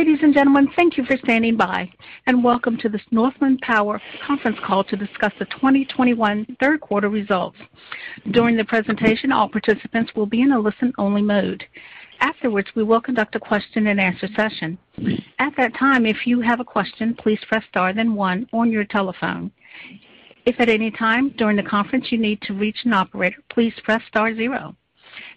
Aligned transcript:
Ladies 0.00 0.20
and 0.22 0.32
gentlemen, 0.32 0.66
thank 0.76 0.96
you 0.96 1.04
for 1.04 1.18
standing 1.18 1.58
by, 1.58 1.86
and 2.26 2.42
welcome 2.42 2.78
to 2.78 2.88
this 2.88 3.02
Northland 3.10 3.60
Power 3.60 4.00
conference 4.26 4.56
call 4.64 4.82
to 4.84 4.96
discuss 4.96 5.30
the 5.38 5.44
2021 5.44 6.56
third 6.58 6.80
quarter 6.80 7.10
results. 7.10 7.58
During 8.30 8.56
the 8.56 8.64
presentation, 8.64 9.30
all 9.30 9.46
participants 9.46 10.12
will 10.16 10.24
be 10.24 10.40
in 10.40 10.52
a 10.52 10.58
listen-only 10.58 11.20
mode. 11.20 11.62
Afterwards, 12.20 12.68
we 12.74 12.82
will 12.82 13.02
conduct 13.02 13.34
a 13.34 13.40
question-and-answer 13.40 14.28
session. 14.34 14.78
At 15.38 15.52
that 15.58 15.76
time, 15.78 16.06
if 16.06 16.26
you 16.26 16.40
have 16.40 16.60
a 16.60 16.64
question, 16.64 17.14
please 17.14 17.40
press 17.46 17.64
star 17.68 17.92
then 17.92 18.14
one 18.14 18.48
on 18.54 18.72
your 18.72 18.86
telephone. 18.86 19.50
If 20.46 20.58
at 20.60 20.70
any 20.70 20.90
time 20.90 21.34
during 21.36 21.58
the 21.58 21.62
conference 21.62 22.06
you 22.10 22.16
need 22.16 22.40
to 22.42 22.54
reach 22.54 22.86
an 22.86 22.94
operator, 22.94 23.42
please 23.50 23.74
press 23.84 24.00
star 24.08 24.34
zero. 24.34 24.74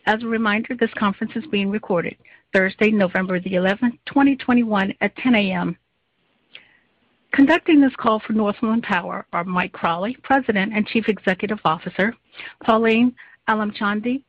As 0.05 0.23
a 0.23 0.27
reminder, 0.27 0.73
this 0.79 0.93
conference 0.97 1.33
is 1.35 1.43
being 1.51 1.69
recorded. 1.69 2.15
Thursday, 2.53 2.91
November 2.91 3.39
the 3.39 3.53
11th, 3.53 3.97
2021 4.05 4.93
at 5.01 5.15
10 5.17 5.35
A.M. 5.35 5.77
Conducting 7.33 7.81
this 7.81 7.95
call 7.97 8.19
for 8.19 8.33
Northland 8.33 8.83
Power 8.83 9.25
are 9.33 9.43
Mike 9.43 9.71
Crawley, 9.71 10.15
President 10.23 10.71
and 10.73 10.85
Chief 10.85 11.09
Executive 11.09 11.59
Officer, 11.65 12.15
Pauline 12.63 13.15
Alimchandani, 13.49 14.21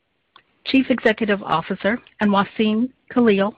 Chief 0.65 0.87
Executive 0.89 1.43
Officer, 1.43 2.01
and 2.21 2.31
Wassem 2.31 2.89
Khalil, 3.13 3.55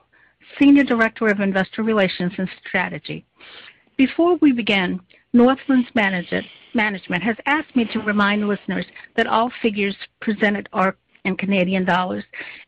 Senior 0.59 0.83
Director 0.83 1.27
of 1.27 1.39
Investor 1.39 1.83
Relations 1.83 2.33
and 2.37 2.49
Strategy. 2.67 3.25
Before 3.95 4.35
we 4.41 4.51
begin, 4.51 4.99
Northland's 5.31 5.89
management 5.95 7.23
has 7.23 7.37
asked 7.45 7.73
me 7.75 7.85
to 7.85 7.99
remind 7.99 8.47
listeners 8.47 8.85
that 9.15 9.27
all 9.27 9.49
figures 9.61 9.95
presented 10.19 10.67
are 10.73 10.97
in 11.27 11.37
Canadian 11.37 11.85
dollars, 11.85 12.23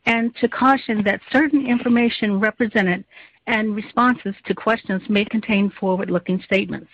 and 0.05 0.35
to 0.35 0.47
caution 0.47 1.02
that 1.03 1.21
certain 1.31 1.65
information 1.65 2.39
represented 2.39 3.03
and 3.47 3.75
responses 3.75 4.35
to 4.45 4.53
questions 4.53 5.02
may 5.09 5.25
contain 5.25 5.71
forward-looking 5.79 6.39
statements 6.43 6.89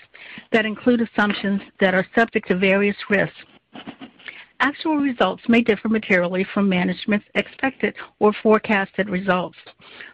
that 0.54 0.66
include 0.66 1.02
assumptions 1.02 1.62
that 1.82 1.94
are 1.94 2.08
subject 2.16 2.48
to 2.48 2.56
various 2.56 2.96
risks. 3.10 3.36
Actual 4.62 4.96
results 4.96 5.44
may 5.50 5.60
differ 5.60 5.90
materially 5.90 6.46
from 6.54 6.70
management's 6.70 7.26
expected 7.36 7.94
or 8.20 8.32
forecasted 8.42 9.10
results. 9.10 9.58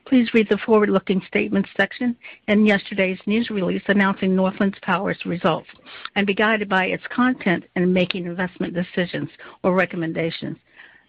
Please 0.07 0.33
read 0.33 0.47
the 0.49 0.57
forward-looking 0.65 1.21
statements 1.27 1.69
section 1.77 2.15
in 2.47 2.65
yesterday's 2.65 3.19
news 3.27 3.51
release 3.51 3.83
announcing 3.87 4.35
Northland 4.35 4.75
Power's 4.81 5.23
results 5.25 5.67
and 6.15 6.25
be 6.25 6.33
guided 6.33 6.67
by 6.67 6.85
its 6.85 7.03
content 7.13 7.65
in 7.75 7.93
making 7.93 8.25
investment 8.25 8.73
decisions 8.73 9.29
or 9.63 9.75
recommendations. 9.75 10.57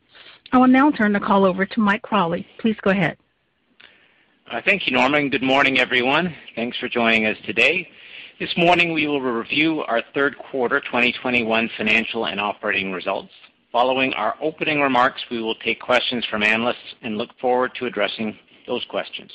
I 0.52 0.57
will 0.57 0.67
now 0.67 0.91
turn 0.91 1.13
the 1.13 1.19
call 1.19 1.45
over 1.45 1.66
to 1.66 1.80
Mike 1.80 2.02
Crawley. 2.02 2.45
Please 2.59 2.75
go 2.81 2.89
ahead. 2.91 3.17
Uh, 4.52 4.61
thank 4.63 4.85
you, 4.85 4.94
Norman. 4.94 5.30
good 5.30 5.41
morning, 5.41 5.80
everyone. 5.80 6.35
Thanks 6.55 6.77
for 6.77 6.88
joining 6.88 7.25
us 7.25 7.35
today. 7.45 7.89
This 8.39 8.55
morning, 8.57 8.94
we 8.94 9.07
will 9.07 9.22
review 9.22 9.81
our 9.81 10.03
third 10.13 10.38
quarter 10.38 10.79
2021 10.81 11.69
financial 11.78 12.28
and 12.28 12.39
operating 12.39 12.91
results. 12.91 13.31
Following 13.72 14.13
our 14.13 14.35
opening 14.41 14.81
remarks, 14.81 15.22
we 15.31 15.41
will 15.41 15.56
take 15.56 15.81
questions 15.81 16.23
from 16.29 16.44
analysts 16.44 16.94
and 17.01 17.18
look 17.18 17.31
forward 17.41 17.72
to 17.79 17.88
addressing 17.88 18.38
those 18.68 18.85
questions. 18.89 19.31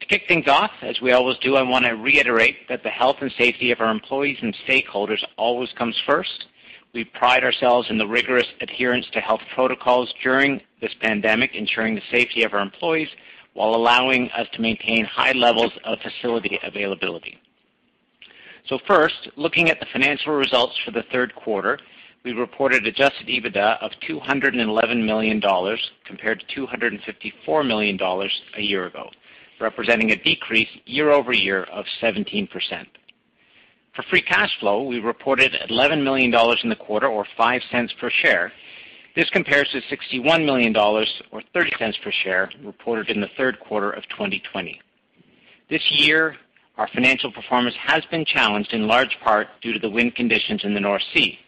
To 0.00 0.06
kick 0.06 0.26
things 0.26 0.48
off, 0.48 0.70
as 0.82 1.00
we 1.00 1.12
always 1.12 1.36
do, 1.38 1.56
I 1.56 1.62
want 1.62 1.84
to 1.84 1.92
reiterate 1.92 2.68
that 2.68 2.82
the 2.82 2.88
health 2.88 3.16
and 3.20 3.30
safety 3.38 3.70
of 3.70 3.80
our 3.80 3.90
employees 3.90 4.38
and 4.40 4.56
stakeholders 4.66 5.22
always 5.36 5.70
comes 5.76 5.96
first. 6.06 6.46
We 6.94 7.04
pride 7.04 7.44
ourselves 7.44 7.88
in 7.90 7.98
the 7.98 8.06
rigorous 8.06 8.46
adherence 8.60 9.06
to 9.12 9.20
health 9.20 9.42
protocols 9.54 10.12
during 10.22 10.60
this 10.80 10.94
pandemic, 11.00 11.54
ensuring 11.54 11.94
the 11.94 12.02
safety 12.10 12.42
of 12.42 12.54
our 12.54 12.60
employees 12.60 13.08
while 13.52 13.74
allowing 13.74 14.30
us 14.30 14.48
to 14.54 14.62
maintain 14.62 15.04
high 15.04 15.32
levels 15.32 15.72
of 15.84 15.98
facility 16.00 16.58
availability. 16.62 17.38
So 18.68 18.78
First, 18.86 19.28
looking 19.36 19.70
at 19.70 19.80
the 19.80 19.86
financial 19.92 20.32
results 20.32 20.76
for 20.84 20.92
the 20.92 21.04
third 21.12 21.34
quarter, 21.34 21.78
we 22.24 22.32
reported 22.32 22.86
adjusted 22.86 23.28
EBITDA 23.28 23.78
of 23.82 23.92
211 24.06 25.04
million 25.04 25.40
dollars 25.40 25.90
compared 26.04 26.40
to 26.40 26.46
254 26.54 27.64
million 27.64 27.96
dollars 27.96 28.32
a 28.56 28.60
year 28.60 28.86
ago 28.86 29.10
representing 29.60 30.10
a 30.10 30.16
decrease 30.16 30.68
year-over-year 30.86 31.64
of 31.64 31.84
17%. 32.02 32.48
For 33.94 34.02
free 34.04 34.22
cash 34.22 34.50
flow, 34.60 34.84
we 34.84 35.00
reported 35.00 35.54
11 35.68 36.02
million 36.02 36.30
dollars 36.30 36.60
in 36.62 36.70
the 36.70 36.76
quarter 36.76 37.08
or 37.08 37.26
$0.05 37.38 37.98
per 37.98 38.10
share. 38.10 38.52
This 39.16 39.28
compares 39.30 39.68
to 39.72 39.80
61 39.90 40.46
million 40.46 40.72
dollars 40.72 41.10
or 41.32 41.42
$0.30 41.54 42.02
per 42.02 42.12
share 42.22 42.50
reported 42.64 43.10
in 43.10 43.20
the 43.20 43.28
third 43.36 43.58
quarter 43.58 43.90
of 43.90 44.04
2020. 44.10 44.80
This 45.68 45.82
year, 45.90 46.36
our 46.78 46.88
financial 46.94 47.32
performance 47.32 47.74
has 47.78 48.04
been 48.10 48.24
challenged 48.24 48.72
in 48.72 48.86
large 48.86 49.16
part 49.22 49.48
due 49.60 49.72
to 49.72 49.78
the 49.78 49.90
wind 49.90 50.14
conditions 50.14 50.62
in 50.64 50.72
the 50.72 50.80
North 50.80 51.02
Sea. 51.12 51.38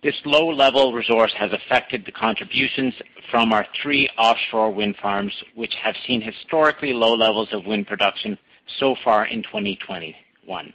This 0.00 0.14
low-level 0.24 0.92
resource 0.92 1.32
has 1.36 1.50
affected 1.52 2.04
the 2.06 2.12
contributions 2.12 2.94
from 3.32 3.52
our 3.52 3.66
three 3.82 4.08
offshore 4.16 4.70
wind 4.70 4.94
farms, 5.02 5.32
which 5.56 5.74
have 5.82 5.96
seen 6.06 6.20
historically 6.20 6.92
low 6.92 7.14
levels 7.14 7.48
of 7.52 7.66
wind 7.66 7.88
production 7.88 8.38
so 8.78 8.94
far 9.02 9.26
in 9.26 9.42
2021. 9.42 10.72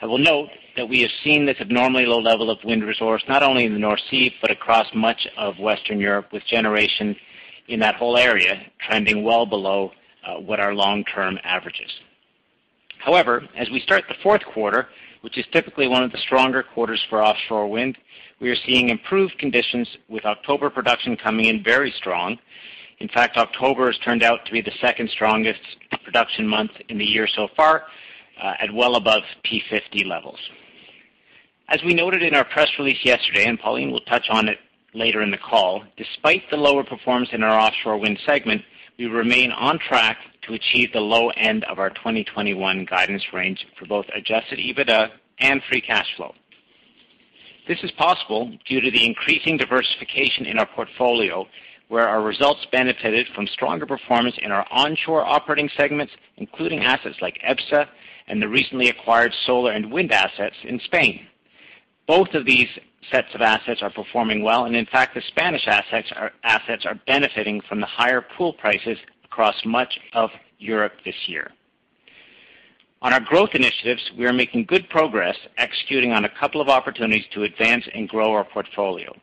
I 0.00 0.06
will 0.06 0.18
note 0.18 0.50
that 0.76 0.86
we 0.86 1.00
have 1.00 1.10
seen 1.24 1.46
this 1.46 1.56
abnormally 1.58 2.04
low 2.04 2.20
level 2.20 2.50
of 2.50 2.58
wind 2.64 2.84
resource 2.84 3.22
not 3.28 3.42
only 3.42 3.64
in 3.64 3.72
the 3.72 3.78
North 3.78 4.00
Sea, 4.10 4.34
but 4.42 4.50
across 4.50 4.86
much 4.94 5.26
of 5.38 5.58
Western 5.58 5.98
Europe, 5.98 6.30
with 6.30 6.44
generation 6.44 7.16
in 7.68 7.80
that 7.80 7.94
whole 7.94 8.18
area 8.18 8.60
trending 8.78 9.24
well 9.24 9.46
below 9.46 9.90
uh, 10.26 10.34
what 10.34 10.60
our 10.60 10.74
long-term 10.74 11.38
averages. 11.44 11.90
However, 12.98 13.48
as 13.56 13.70
we 13.70 13.80
start 13.80 14.04
the 14.06 14.14
fourth 14.22 14.44
quarter, 14.44 14.88
which 15.22 15.38
is 15.38 15.44
typically 15.52 15.88
one 15.88 16.02
of 16.02 16.12
the 16.12 16.18
stronger 16.18 16.62
quarters 16.62 17.04
for 17.08 17.22
offshore 17.22 17.68
wind, 17.68 17.96
we 18.40 18.50
are 18.50 18.56
seeing 18.66 18.88
improved 18.88 19.38
conditions 19.38 19.88
with 20.08 20.24
October 20.24 20.70
production 20.70 21.16
coming 21.16 21.46
in 21.46 21.62
very 21.62 21.92
strong. 21.96 22.38
In 23.00 23.08
fact, 23.08 23.36
October 23.36 23.86
has 23.86 23.98
turned 23.98 24.22
out 24.22 24.44
to 24.46 24.52
be 24.52 24.60
the 24.60 24.72
second 24.80 25.10
strongest 25.10 25.60
production 26.04 26.46
month 26.46 26.72
in 26.88 26.98
the 26.98 27.04
year 27.04 27.26
so 27.26 27.48
far, 27.56 27.84
uh, 28.42 28.54
at 28.60 28.72
well 28.72 28.96
above 28.96 29.22
P50 29.44 30.06
levels. 30.06 30.38
As 31.68 31.82
we 31.84 31.94
noted 31.94 32.22
in 32.22 32.34
our 32.34 32.44
press 32.44 32.68
release 32.78 33.04
yesterday, 33.04 33.44
and 33.44 33.58
Pauline 33.58 33.90
will 33.90 34.00
touch 34.00 34.26
on 34.30 34.48
it 34.48 34.58
later 34.94 35.22
in 35.22 35.30
the 35.30 35.38
call, 35.38 35.82
despite 35.96 36.42
the 36.50 36.56
lower 36.56 36.82
performance 36.82 37.28
in 37.32 37.42
our 37.42 37.58
offshore 37.58 37.98
wind 37.98 38.18
segment, 38.24 38.62
we 38.98 39.06
remain 39.06 39.52
on 39.52 39.78
track 39.78 40.18
to 40.42 40.54
achieve 40.54 40.92
the 40.92 41.00
low 41.00 41.30
end 41.30 41.62
of 41.64 41.78
our 41.78 41.90
2021 41.90 42.84
guidance 42.84 43.22
range 43.32 43.64
for 43.78 43.86
both 43.86 44.06
adjusted 44.14 44.58
EBITDA 44.58 45.10
and 45.38 45.62
free 45.68 45.80
cash 45.80 46.08
flow. 46.16 46.34
This 47.68 47.78
is 47.84 47.92
possible 47.92 48.50
due 48.66 48.80
to 48.80 48.90
the 48.90 49.06
increasing 49.06 49.56
diversification 49.56 50.46
in 50.46 50.58
our 50.58 50.66
portfolio, 50.66 51.46
where 51.88 52.08
our 52.08 52.22
results 52.22 52.66
benefited 52.72 53.28
from 53.34 53.46
stronger 53.46 53.86
performance 53.86 54.34
in 54.42 54.50
our 54.50 54.66
onshore 54.70 55.24
operating 55.24 55.70
segments, 55.76 56.12
including 56.36 56.80
assets 56.80 57.16
like 57.20 57.38
EBSA 57.48 57.86
and 58.26 58.42
the 58.42 58.48
recently 58.48 58.88
acquired 58.88 59.32
solar 59.46 59.72
and 59.72 59.92
wind 59.92 60.10
assets 60.12 60.56
in 60.64 60.80
Spain. 60.80 61.26
Both 62.06 62.34
of 62.34 62.44
these 62.44 62.68
sets 63.10 63.34
of 63.34 63.40
assets 63.40 63.82
are 63.82 63.90
performing 63.90 64.42
well, 64.42 64.64
and 64.64 64.76
in 64.76 64.86
fact, 64.86 65.14
the 65.14 65.22
Spanish 65.28 65.66
assets 65.66 66.08
are 66.16 66.32
assets 66.44 66.84
are 66.84 66.98
benefiting 67.06 67.60
from 67.68 67.80
the 67.80 67.86
higher 67.86 68.20
pool 68.36 68.52
prices 68.52 68.98
across 69.24 69.54
much 69.64 69.98
of 70.12 70.30
Europe 70.58 70.92
this 71.04 71.14
year. 71.26 71.50
On 73.00 73.12
our 73.12 73.20
growth 73.20 73.50
initiatives, 73.54 74.10
we 74.18 74.26
are 74.26 74.32
making 74.32 74.64
good 74.64 74.88
progress 74.88 75.36
executing 75.56 76.12
on 76.12 76.24
a 76.24 76.28
couple 76.28 76.60
of 76.60 76.68
opportunities 76.68 77.24
to 77.32 77.44
advance 77.44 77.84
and 77.94 78.08
grow 78.08 78.32
our 78.32 78.44
portfolio. 78.44 79.14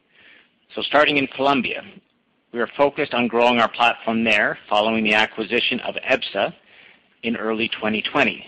So, 0.73 0.81
Starting 0.81 1.17
in 1.17 1.27
Colombia, 1.27 1.83
we 2.53 2.61
are 2.61 2.69
focused 2.77 3.13
on 3.13 3.27
growing 3.27 3.59
our 3.59 3.67
platform 3.67 4.23
there 4.23 4.57
following 4.69 5.03
the 5.03 5.13
acquisition 5.13 5.81
of 5.81 5.95
EBSA 5.95 6.53
in 7.23 7.35
early 7.35 7.67
2020. 7.67 8.45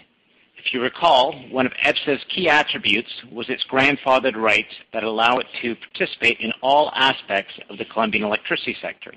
If 0.68 0.74
you 0.74 0.82
recall, 0.82 1.32
one 1.50 1.66
of 1.66 1.72
EBSA's 1.82 2.26
key 2.28 2.50
attributes 2.50 3.10
was 3.32 3.50
its 3.50 3.64
grandfathered 3.72 4.36
rights 4.36 4.74
that 4.92 5.06
allow 5.06 5.38
it 5.38 5.46
to 5.62 5.78
participate 5.78 6.42
in 6.42 6.52
all 6.62 6.92
aspects 6.94 7.54
of 7.70 7.78
the 7.78 7.86
Colombian 7.86 8.26
electricity 8.26 8.76
sector. 8.82 9.14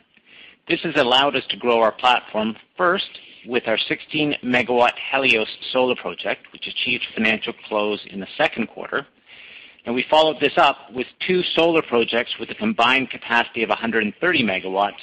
This 0.68 0.78
has 0.82 0.94
allowed 0.94 1.34
us 1.34 1.42
to 1.48 1.56
grow 1.56 1.80
our 1.80 1.90
platform 1.90 2.54
first 2.76 3.10
with 3.46 3.66
our 3.66 3.78
16 3.78 4.36
megawatt 4.44 4.92
Helios 5.10 5.48
solar 5.72 5.96
project, 5.96 6.46
which 6.52 6.68
achieved 6.68 7.04
financial 7.16 7.52
close 7.66 7.98
in 8.08 8.20
the 8.20 8.28
second 8.38 8.68
quarter. 8.68 9.04
And 9.86 9.92
we 9.92 10.04
followed 10.08 10.38
this 10.38 10.56
up 10.56 10.76
with 10.94 11.08
two 11.26 11.42
solar 11.56 11.82
projects 11.82 12.30
with 12.38 12.50
a 12.50 12.54
combined 12.54 13.10
capacity 13.10 13.64
of 13.64 13.70
130 13.70 14.44
megawatts. 14.44 15.02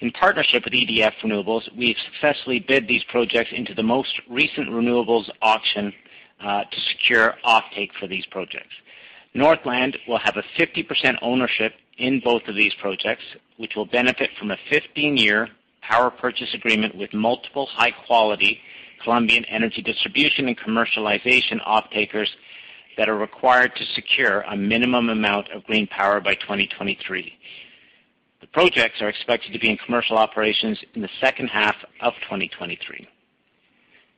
In 0.00 0.10
partnership 0.10 0.64
with 0.64 0.74
EDF 0.74 1.14
Renewables, 1.22 1.74
we've 1.74 1.96
successfully 2.12 2.60
bid 2.60 2.86
these 2.86 3.02
projects 3.04 3.50
into 3.52 3.74
the 3.74 3.82
most 3.82 4.20
recent 4.28 4.68
renewables 4.68 5.30
auction 5.40 5.92
uh, 6.40 6.64
to 6.64 6.80
secure 6.92 7.34
offtake 7.46 7.92
for 7.98 8.06
these 8.06 8.26
projects. 8.26 8.74
Northland 9.32 9.96
will 10.06 10.18
have 10.18 10.36
a 10.36 10.42
50% 10.58 11.16
ownership 11.22 11.74
in 11.96 12.20
both 12.20 12.42
of 12.46 12.54
these 12.54 12.74
projects, 12.74 13.22
which 13.56 13.74
will 13.74 13.86
benefit 13.86 14.30
from 14.38 14.50
a 14.50 14.58
15-year 14.70 15.48
power 15.80 16.10
purchase 16.10 16.52
agreement 16.52 16.94
with 16.94 17.14
multiple 17.14 17.66
high-quality 17.66 18.60
Colombian 19.02 19.44
energy 19.46 19.80
distribution 19.80 20.48
and 20.48 20.58
commercialization 20.58 21.64
offtakers 21.66 22.28
that 22.98 23.08
are 23.08 23.16
required 23.16 23.74
to 23.76 23.84
secure 23.94 24.40
a 24.42 24.56
minimum 24.56 25.08
amount 25.08 25.50
of 25.52 25.64
green 25.64 25.86
power 25.86 26.20
by 26.20 26.34
2023. 26.34 27.32
The 28.46 28.62
projects 28.62 29.02
are 29.02 29.08
expected 29.08 29.52
to 29.52 29.58
be 29.58 29.70
in 29.70 29.76
commercial 29.76 30.16
operations 30.16 30.78
in 30.94 31.02
the 31.02 31.10
second 31.20 31.48
half 31.48 31.74
of 32.00 32.14
2023. 32.22 33.06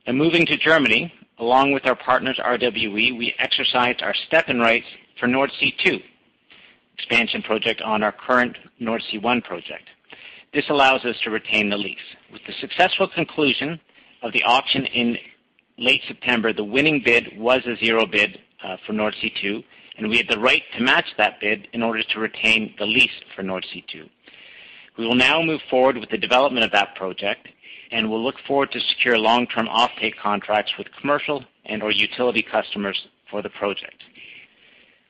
Now 0.05 0.13
moving 0.13 0.45
to 0.45 0.55
Germany, 0.55 1.11
along 1.39 1.71
with 1.71 1.85
our 1.87 1.95
partners 1.95 2.39
RWE, 2.43 3.17
we 3.17 3.33
exercised 3.39 4.01
our 4.03 4.13
step-in 4.27 4.59
rights 4.59 4.85
for 5.19 5.27
Nordsee 5.27 5.75
2 5.83 5.99
expansion 6.93 7.41
project 7.41 7.81
on 7.81 8.03
our 8.03 8.11
current 8.11 8.57
Nordsee 8.79 9.21
1 9.21 9.41
project. 9.41 9.89
This 10.53 10.69
allows 10.69 11.05
us 11.05 11.15
to 11.23 11.31
retain 11.31 11.69
the 11.69 11.77
lease. 11.77 11.97
With 12.31 12.41
the 12.45 12.53
successful 12.59 13.07
conclusion 13.07 13.79
of 14.21 14.31
the 14.33 14.43
auction 14.43 14.85
in 14.85 15.17
late 15.77 16.01
September, 16.07 16.53
the 16.53 16.63
winning 16.63 17.01
bid 17.03 17.37
was 17.37 17.65
a 17.65 17.75
zero 17.83 18.05
bid 18.05 18.39
uh, 18.63 18.77
for 18.85 18.93
Nordsee 18.93 19.33
2, 19.41 19.63
and 19.97 20.09
we 20.09 20.17
had 20.17 20.27
the 20.29 20.39
right 20.39 20.63
to 20.77 20.83
match 20.83 21.07
that 21.17 21.39
bid 21.39 21.67
in 21.73 21.81
order 21.83 22.03
to 22.03 22.19
retain 22.19 22.75
the 22.77 22.85
lease 22.85 23.09
for 23.35 23.43
Nordsee 23.43 23.85
2. 23.87 24.07
We 24.99 25.07
will 25.07 25.15
now 25.15 25.41
move 25.41 25.61
forward 25.69 25.97
with 25.97 26.09
the 26.09 26.17
development 26.17 26.65
of 26.65 26.73
that 26.73 26.93
project, 26.95 27.47
and 27.89 28.11
we'll 28.11 28.21
look 28.21 28.35
forward 28.45 28.73
to 28.73 28.81
secure 28.81 29.17
long-term 29.17 29.67
offtake 29.67 30.17
contracts 30.17 30.73
with 30.77 30.87
commercial 30.99 31.45
and 31.63 31.81
or 31.81 31.89
utility 31.89 32.41
customers 32.41 33.07
for 33.31 33.41
the 33.41 33.49
project. 33.49 34.03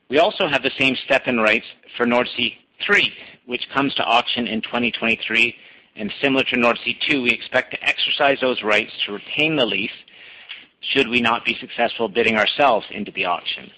We 0.08 0.20
also 0.20 0.46
have 0.46 0.62
the 0.62 0.70
same 0.78 0.94
step-in 0.94 1.38
rights 1.38 1.66
for 1.96 2.06
Nordsee 2.06 2.54
3, 2.86 3.12
which 3.46 3.68
comes 3.74 3.92
to 3.96 4.04
auction 4.04 4.46
in 4.46 4.62
2023, 4.62 5.56
and 5.96 6.12
similar 6.22 6.44
to 6.44 6.56
Nordsee 6.56 6.96
2, 7.08 7.22
we 7.22 7.32
expect 7.32 7.72
to 7.72 7.82
exercise 7.82 8.38
those 8.40 8.62
rights 8.62 8.92
to 9.06 9.14
retain 9.14 9.56
the 9.56 9.66
lease 9.66 9.90
should 10.82 11.08
we 11.08 11.20
not 11.20 11.44
be 11.44 11.56
successful 11.60 12.08
bidding 12.08 12.36
ourselves 12.36 12.86
into 12.92 13.10
the 13.10 13.24
auction. 13.24 13.72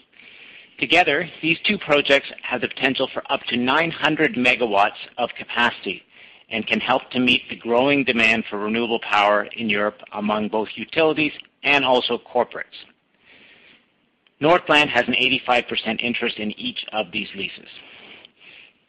Together, 0.79 1.29
these 1.41 1.59
two 1.65 1.79
projects 1.79 2.29
have 2.43 2.61
the 2.61 2.69
potential 2.69 3.09
for 3.13 3.23
up 3.31 3.41
to 3.49 3.57
900 3.57 4.35
megawatts 4.35 4.99
of 5.19 5.31
capacity 5.37 6.03
and 6.51 6.67
can 6.67 6.81
help 6.81 7.11
to 7.11 7.21
meet 7.21 7.43
the 7.49 7.57
growing 7.57 8.05
demand 8.05 8.45
for 8.49 8.59
renewable 8.59 9.01
power 9.01 9.49
in 9.57 9.69
Europe 9.69 9.99
among 10.13 10.49
both 10.49 10.69
utilities 10.75 11.33
and 11.63 11.85
also 11.85 12.19
corporates. 12.19 12.77
Northland 14.41 14.91
has 14.91 15.07
an 15.07 15.15
85% 15.47 16.01
interest 16.01 16.39
in 16.39 16.51
each 16.59 16.85
of 16.93 17.13
these 17.13 17.29
leases. 17.37 17.69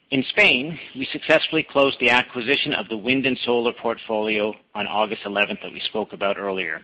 In 0.10 0.24
Spain, 0.30 0.80
we 0.96 1.08
successfully 1.12 1.64
closed 1.64 1.98
the 2.00 2.10
acquisition 2.10 2.74
of 2.74 2.88
the 2.90 2.98
wind 2.98 3.26
and 3.26 3.38
solar 3.46 3.74
portfolio 3.74 4.54
on 4.76 4.88
August 4.88 5.24
11th 5.26 5.62
that 5.62 5.72
we 5.72 5.80
spoke 5.82 6.14
about 6.14 6.38
earlier 6.38 6.82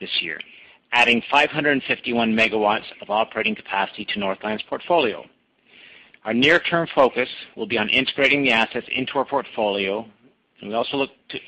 this 0.00 0.10
year, 0.20 0.40
adding 0.92 1.22
551 1.30 2.32
megawatts 2.32 2.84
of 3.00 3.10
operating 3.10 3.54
capacity 3.54 4.04
to 4.04 4.18
Northland's 4.18 4.62
portfolio. 4.68 5.24
Our 6.24 6.34
near-term 6.34 6.86
focus 6.94 7.28
will 7.56 7.66
be 7.66 7.78
on 7.78 7.88
integrating 7.88 8.44
the 8.44 8.52
assets 8.52 8.86
into 8.94 9.14
our 9.18 9.24
portfolio, 9.24 10.06
and 10.60 10.68
we 10.68 10.74
also 10.74 10.96
look 10.96 11.10
to, 11.30 11.38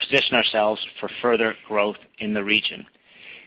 position 0.00 0.36
ourselves 0.36 0.84
for 0.98 1.08
further 1.22 1.54
growth 1.66 1.96
in 2.18 2.34
the 2.34 2.42
region. 2.42 2.84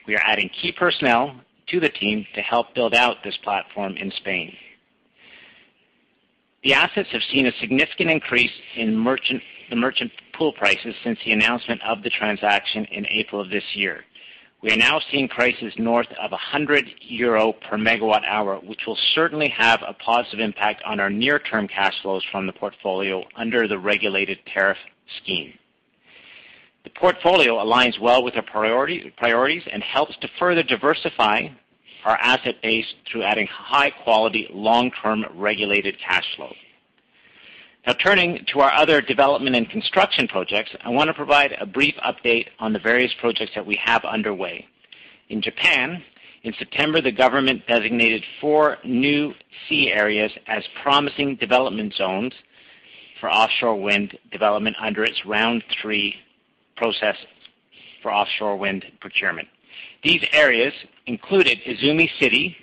We 0.07 0.15
are 0.15 0.21
adding 0.23 0.49
key 0.49 0.71
personnel 0.71 1.35
to 1.67 1.79
the 1.79 1.89
team 1.89 2.25
to 2.35 2.41
help 2.41 2.73
build 2.73 2.95
out 2.95 3.17
this 3.23 3.37
platform 3.43 3.97
in 3.97 4.11
Spain. 4.11 4.55
The 6.63 6.73
assets 6.73 7.09
have 7.11 7.21
seen 7.31 7.45
a 7.45 7.51
significant 7.59 8.09
increase 8.09 8.51
in 8.75 8.97
merchant, 8.97 9.41
the 9.69 9.75
merchant 9.75 10.11
pool 10.33 10.53
prices 10.53 10.95
since 11.03 11.19
the 11.25 11.31
announcement 11.31 11.81
of 11.83 12.01
the 12.01 12.09
transaction 12.09 12.85
in 12.85 13.05
April 13.07 13.41
of 13.41 13.49
this 13.49 13.63
year. 13.73 14.03
We 14.65 14.71
are 14.71 14.77
now 14.77 14.99
seeing 15.11 15.27
prices 15.27 15.75
north 15.77 16.07
of 16.19 16.31
100 16.31 16.85
euro 17.01 17.53
per 17.53 17.77
megawatt 17.77 18.23
hour, 18.27 18.55
which 18.55 18.79
will 18.87 18.97
certainly 19.13 19.47
have 19.49 19.83
a 19.87 19.93
positive 19.93 20.39
impact 20.39 20.81
on 20.83 20.99
our 20.99 21.11
near-term 21.11 21.67
cash 21.67 21.93
flows 22.01 22.23
from 22.31 22.47
the 22.47 22.51
portfolio 22.51 23.23
under 23.35 23.67
the 23.67 23.77
regulated 23.77 24.39
tariff 24.51 24.79
scheme. 25.21 25.53
The 26.83 26.89
portfolio 26.89 27.63
aligns 27.63 27.99
well 28.01 28.23
with 28.23 28.35
our 28.37 28.41
priority, 28.41 29.13
priorities 29.17 29.61
and 29.71 29.83
helps 29.83 30.17
to 30.21 30.27
further 30.39 30.63
diversify 30.63 31.49
our 32.03 32.17
asset 32.17 32.55
base 32.63 32.87
through 33.11 33.21
adding 33.21 33.45
high-quality, 33.45 34.47
long-term 34.51 35.25
regulated 35.35 35.95
cash 35.99 36.25
flow. 36.35 36.51
Now 37.85 37.93
turning 37.93 38.43
to 38.51 38.61
our 38.61 38.71
other 38.71 38.99
development 38.99 39.55
and 39.55 39.69
construction 39.69 40.27
projects, 40.27 40.71
I 40.83 40.89
want 40.89 41.07
to 41.09 41.13
provide 41.13 41.55
a 41.59 41.67
brief 41.67 41.93
update 42.03 42.47
on 42.57 42.73
the 42.73 42.79
various 42.79 43.13
projects 43.19 43.51
that 43.53 43.65
we 43.65 43.75
have 43.75 44.03
underway. 44.03 44.65
In 45.29 45.39
Japan, 45.39 46.03
in 46.41 46.53
September, 46.57 46.99
the 46.99 47.11
government 47.11 47.67
designated 47.67 48.23
four 48.41 48.77
new 48.83 49.35
sea 49.69 49.91
areas 49.91 50.31
as 50.47 50.63
promising 50.81 51.35
development 51.35 51.93
zones 51.93 52.33
for 53.19 53.31
offshore 53.31 53.79
wind 53.79 54.17
development 54.31 54.75
under 54.81 55.03
its 55.03 55.23
Round 55.23 55.63
3 55.79 56.15
process 56.77 57.17
for 58.01 58.11
offshore 58.11 58.57
wind 58.57 58.83
procurement. 58.99 59.47
These 60.03 60.25
areas 60.33 60.73
included 61.05 61.59
Isumi 61.67 62.09
City 62.19 62.57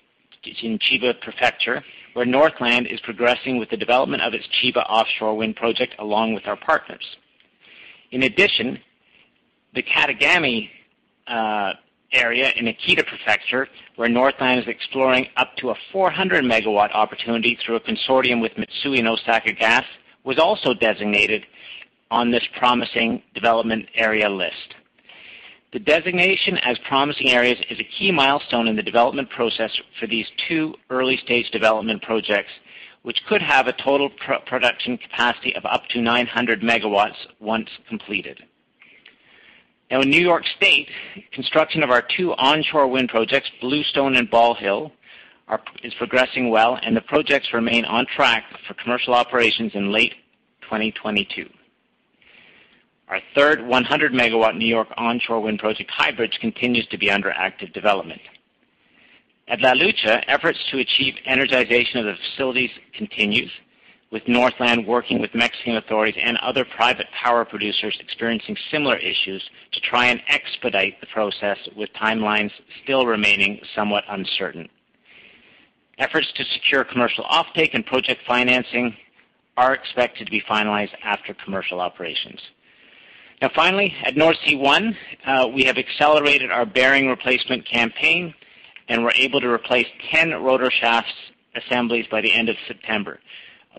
in 0.62 0.80
Chiba 0.80 1.20
Prefecture, 1.20 1.84
where 2.14 2.26
Northland 2.26 2.86
is 2.86 3.00
progressing 3.00 3.58
with 3.58 3.70
the 3.70 3.76
development 3.76 4.22
of 4.22 4.34
its 4.34 4.46
Chiba 4.60 4.84
offshore 4.88 5.36
wind 5.36 5.56
project 5.56 5.94
along 5.98 6.34
with 6.34 6.46
our 6.46 6.56
partners. 6.56 7.04
In 8.10 8.24
addition, 8.24 8.78
the 9.74 9.82
Katagami 9.82 10.68
uh, 11.26 11.72
area 12.12 12.52
in 12.56 12.66
Akita 12.66 13.06
Prefecture, 13.06 13.68
where 13.96 14.08
Northland 14.08 14.60
is 14.60 14.68
exploring 14.68 15.28
up 15.36 15.56
to 15.56 15.70
a 15.70 15.74
400 15.92 16.44
megawatt 16.44 16.94
opportunity 16.94 17.58
through 17.64 17.76
a 17.76 17.80
consortium 17.80 18.40
with 18.42 18.52
Mitsui 18.52 18.98
and 18.98 19.08
Osaka 19.08 19.52
Gas, 19.52 19.84
was 20.24 20.38
also 20.38 20.74
designated 20.74 21.46
on 22.10 22.30
this 22.30 22.44
promising 22.58 23.22
development 23.34 23.86
area 23.94 24.28
list. 24.28 24.74
The 25.72 25.78
designation 25.78 26.58
as 26.58 26.76
promising 26.86 27.30
areas 27.30 27.58
is 27.70 27.80
a 27.80 27.84
key 27.84 28.12
milestone 28.12 28.68
in 28.68 28.76
the 28.76 28.82
development 28.82 29.30
process 29.30 29.70
for 29.98 30.06
these 30.06 30.26
two 30.46 30.74
early-stage 30.90 31.50
development 31.50 32.02
projects, 32.02 32.50
which 33.02 33.24
could 33.26 33.40
have 33.40 33.68
a 33.68 33.72
total 33.72 34.10
pr 34.10 34.34
production 34.46 34.98
capacity 34.98 35.56
of 35.56 35.64
up 35.64 35.86
to 35.88 36.02
900 36.02 36.60
megawatts 36.60 37.16
once 37.40 37.70
completed. 37.88 38.42
Now 39.90 40.02
in 40.02 40.10
New 40.10 40.20
York 40.20 40.44
State, 40.56 40.90
construction 41.32 41.82
of 41.82 41.90
our 41.90 42.02
two 42.02 42.34
onshore 42.34 42.88
wind 42.88 43.08
projects, 43.08 43.50
Bluestone 43.62 44.16
and 44.16 44.30
Ball 44.30 44.54
Hill, 44.54 44.92
are, 45.48 45.62
is 45.82 45.94
progressing 45.94 46.50
well, 46.50 46.78
and 46.82 46.94
the 46.94 47.00
projects 47.00 47.54
remain 47.54 47.86
on 47.86 48.04
track 48.14 48.44
for 48.68 48.74
commercial 48.74 49.14
operations 49.14 49.72
in 49.74 49.90
late 49.90 50.12
2022. 50.62 51.48
Our 53.12 53.20
third 53.34 53.66
100 53.66 54.14
megawatt 54.14 54.56
New 54.56 54.66
York 54.66 54.88
onshore 54.96 55.42
wind 55.42 55.58
project, 55.58 55.90
Highbridge, 55.90 56.40
continues 56.40 56.86
to 56.86 56.96
be 56.96 57.10
under 57.10 57.30
active 57.30 57.70
development. 57.74 58.22
At 59.48 59.60
La 59.60 59.74
Lucha, 59.74 60.24
efforts 60.28 60.58
to 60.70 60.78
achieve 60.78 61.16
energization 61.28 61.96
of 61.96 62.06
the 62.06 62.14
facilities 62.14 62.70
continues, 62.96 63.50
with 64.10 64.26
Northland 64.26 64.86
working 64.86 65.20
with 65.20 65.34
Mexican 65.34 65.76
authorities 65.76 66.18
and 66.24 66.38
other 66.38 66.64
private 66.64 67.06
power 67.12 67.44
producers 67.44 67.94
experiencing 68.00 68.56
similar 68.70 68.96
issues 68.96 69.46
to 69.72 69.80
try 69.80 70.06
and 70.06 70.22
expedite 70.28 70.98
the 71.02 71.06
process 71.08 71.58
with 71.76 71.92
timelines 71.92 72.50
still 72.82 73.04
remaining 73.04 73.60
somewhat 73.74 74.04
uncertain. 74.08 74.70
Efforts 75.98 76.32
to 76.34 76.44
secure 76.44 76.82
commercial 76.82 77.24
offtake 77.24 77.74
and 77.74 77.84
project 77.84 78.22
financing 78.26 78.96
are 79.58 79.74
expected 79.74 80.24
to 80.24 80.30
be 80.30 80.40
finalized 80.48 80.94
after 81.04 81.34
commercial 81.34 81.78
operations. 81.78 82.40
Finally, 83.50 83.94
at 84.04 84.16
North 84.16 84.36
Sea 84.46 84.54
1, 84.54 84.96
uh, 85.26 85.48
we 85.52 85.64
have 85.64 85.76
accelerated 85.76 86.50
our 86.52 86.64
bearing 86.64 87.08
replacement 87.08 87.66
campaign 87.66 88.32
and 88.88 89.02
were 89.02 89.12
able 89.16 89.40
to 89.40 89.48
replace 89.48 89.86
10 90.10 90.30
rotor 90.42 90.70
shafts 90.70 91.12
assemblies 91.54 92.06
by 92.10 92.20
the 92.20 92.32
end 92.32 92.48
of 92.48 92.56
September, 92.68 93.18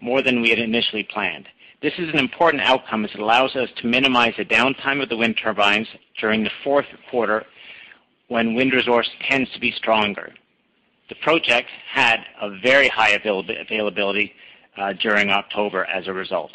more 0.02 0.22
than 0.22 0.42
we 0.42 0.50
had 0.50 0.60
initially 0.60 1.04
planned. 1.04 1.48
This 1.82 1.94
is 1.98 2.10
an 2.10 2.20
important 2.20 2.64
outcome 2.64 3.06
as 3.06 3.12
it 3.14 3.20
allows 3.20 3.56
us 3.56 3.70
to 3.78 3.88
minimize 3.88 4.34
the 4.38 4.46
downtime 4.46 5.02
of 5.02 5.10
the 5.10 5.18
wind 5.18 5.38
turbines 5.42 5.88
during 6.20 6.44
the 6.44 6.52
fourth 6.64 6.86
quarter 7.10 7.46
when 8.28 8.56
wind 8.56 8.74
resource 8.74 9.10
tends 9.30 9.52
to 9.52 9.60
be 9.60 9.72
stronger. 9.72 10.34
The 11.10 11.16
project 11.16 11.70
had 11.92 12.22
a 12.42 12.58
very 12.60 12.88
high 12.88 13.12
availability 13.12 14.34
uh, 14.78 14.94
during 14.94 15.30
October 15.30 15.86
as 15.86 16.08
a 16.08 16.14
result. 16.14 16.52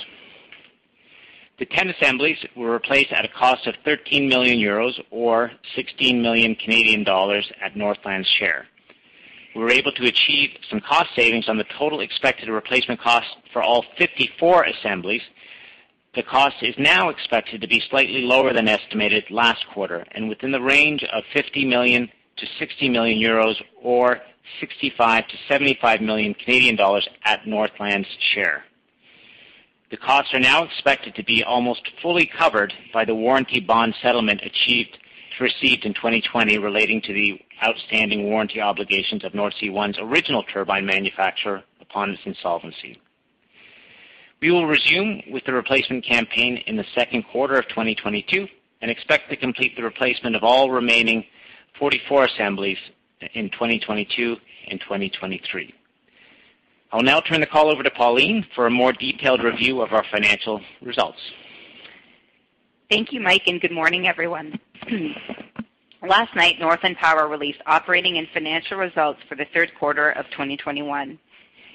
The 1.58 1.66
10 1.66 1.88
assemblies 1.90 2.38
were 2.56 2.70
replaced 2.70 3.10
at 3.10 3.24
a 3.24 3.28
cost 3.28 3.66
of 3.66 3.74
13 3.84 4.28
million 4.28 4.58
euros 4.58 4.92
or 5.10 5.50
16 5.74 6.22
million 6.22 6.54
Canadian 6.54 7.02
dollars 7.02 7.50
at 7.60 7.76
Northland's 7.76 8.28
share. 8.38 8.66
We 9.56 9.62
were 9.62 9.70
able 9.70 9.90
to 9.92 10.06
achieve 10.06 10.50
some 10.70 10.80
cost 10.80 11.10
savings 11.16 11.48
on 11.48 11.58
the 11.58 11.64
total 11.76 12.00
expected 12.00 12.48
replacement 12.48 13.00
cost 13.00 13.26
for 13.52 13.60
all 13.60 13.84
54 13.96 14.64
assemblies. 14.64 15.22
The 16.14 16.22
cost 16.22 16.56
is 16.62 16.76
now 16.78 17.08
expected 17.08 17.60
to 17.60 17.66
be 17.66 17.82
slightly 17.90 18.22
lower 18.22 18.52
than 18.52 18.68
estimated 18.68 19.24
last 19.28 19.66
quarter 19.74 20.06
and 20.12 20.28
within 20.28 20.52
the 20.52 20.60
range 20.60 21.02
of 21.12 21.24
50 21.32 21.64
million 21.64 22.08
to 22.36 22.46
60 22.60 22.88
million 22.88 23.18
euros 23.18 23.56
or 23.82 24.20
65 24.60 25.26
to 25.26 25.36
75 25.48 26.02
million 26.02 26.34
Canadian 26.34 26.76
dollars 26.76 27.08
at 27.24 27.46
Northland's 27.48 28.08
share. 28.32 28.64
The 29.90 29.96
costs 29.96 30.34
are 30.34 30.40
now 30.40 30.64
expected 30.64 31.14
to 31.14 31.24
be 31.24 31.42
almost 31.42 31.80
fully 32.02 32.26
covered 32.26 32.74
by 32.92 33.04
the 33.04 33.14
warranty 33.14 33.60
bond 33.60 33.94
settlement 34.02 34.42
achieved 34.42 34.98
received 35.40 35.84
in 35.84 35.94
2020 35.94 36.58
relating 36.58 37.00
to 37.00 37.12
the 37.12 37.40
outstanding 37.62 38.24
warranty 38.24 38.60
obligations 38.60 39.24
of 39.24 39.32
Nordsee 39.32 39.72
One's 39.72 39.98
original 39.98 40.42
turbine 40.42 40.84
manufacturer 40.84 41.62
upon 41.80 42.10
its 42.10 42.22
insolvency. 42.24 43.00
We 44.40 44.50
will 44.50 44.66
resume 44.66 45.22
with 45.30 45.44
the 45.44 45.52
replacement 45.52 46.04
campaign 46.04 46.58
in 46.66 46.76
the 46.76 46.84
second 46.94 47.24
quarter 47.24 47.54
of 47.54 47.68
2022 47.68 48.46
and 48.82 48.90
expect 48.90 49.30
to 49.30 49.36
complete 49.36 49.76
the 49.76 49.82
replacement 49.82 50.36
of 50.36 50.44
all 50.44 50.70
remaining 50.70 51.24
44 51.78 52.24
assemblies 52.24 52.78
in 53.34 53.50
2022 53.50 54.36
and 54.68 54.80
2023. 54.80 55.74
I 56.90 56.96
will 56.96 57.04
now 57.04 57.20
turn 57.20 57.40
the 57.40 57.46
call 57.46 57.68
over 57.70 57.82
to 57.82 57.90
Pauline 57.90 58.46
for 58.54 58.66
a 58.66 58.70
more 58.70 58.94
detailed 58.94 59.42
review 59.42 59.82
of 59.82 59.92
our 59.92 60.04
financial 60.10 60.62
results. 60.80 61.18
Thank 62.90 63.12
you, 63.12 63.20
Mike, 63.20 63.42
and 63.46 63.60
good 63.60 63.72
morning, 63.72 64.08
everyone. 64.08 64.58
Last 66.08 66.34
night, 66.34 66.58
Northland 66.58 66.96
Power 66.96 67.28
released 67.28 67.60
operating 67.66 68.16
and 68.16 68.26
financial 68.32 68.78
results 68.78 69.20
for 69.28 69.34
the 69.34 69.44
third 69.52 69.72
quarter 69.78 70.12
of 70.12 70.24
2021. 70.30 71.18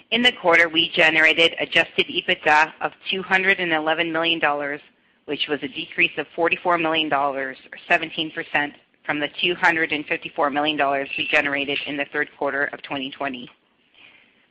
In 0.09 0.21
the 0.23 0.31
quarter, 0.31 0.67
we 0.67 0.89
generated 0.89 1.53
adjusted 1.59 2.07
EBITDA 2.07 2.73
of 2.81 2.91
$211 3.11 4.11
million, 4.11 4.79
which 5.25 5.47
was 5.47 5.59
a 5.61 5.67
decrease 5.67 6.17
of 6.17 6.25
$44 6.35 6.81
million, 6.81 7.13
or 7.13 7.55
17%, 7.87 8.73
from 9.05 9.19
the 9.19 9.29
$254 9.43 10.51
million 10.51 11.07
we 11.19 11.27
generated 11.27 11.77
in 11.85 11.97
the 11.97 12.05
third 12.11 12.29
quarter 12.35 12.65
of 12.65 12.81
2020. 12.81 13.47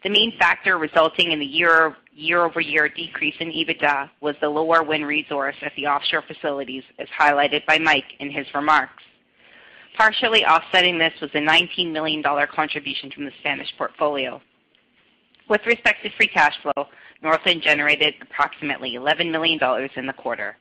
The 0.03 0.11
main 0.11 0.37
factor 0.37 0.79
resulting 0.79 1.31
in 1.31 1.39
the 1.39 1.47
year-over-year 1.47 2.89
decrease 2.89 3.37
in 3.39 3.53
EBITDA 3.53 4.11
was 4.21 4.35
the 4.41 4.49
lower 4.49 4.83
wind 4.83 5.07
resource 5.07 5.55
at 5.63 5.73
the 5.77 5.87
offshore 5.87 6.23
facilities, 6.23 6.83
as 6.99 7.07
highlighted 7.17 7.65
by 7.67 7.79
Mike 7.79 8.13
in 8.19 8.31
his 8.31 8.47
remarks. 8.53 9.03
Partially 9.97 10.45
offsetting 10.45 10.99
this 10.99 11.13
was 11.21 11.31
a 11.35 11.39
$19 11.39 11.93
million 11.93 12.23
contribution 12.53 13.13
from 13.13 13.27
the 13.27 13.33
Spanish 13.41 13.73
portfolio. 13.79 14.41
With 15.49 15.65
respect 15.67 16.03
to 16.03 16.11
free 16.17 16.29
cash 16.29 16.55
flow, 16.63 16.89
Northland 17.23 17.63
generated 17.63 18.15
approximately 18.23 18.95
$11 18.95 19.31
million 19.31 19.61
in 19.95 20.07
the 20.07 20.13
quarter. 20.15 20.57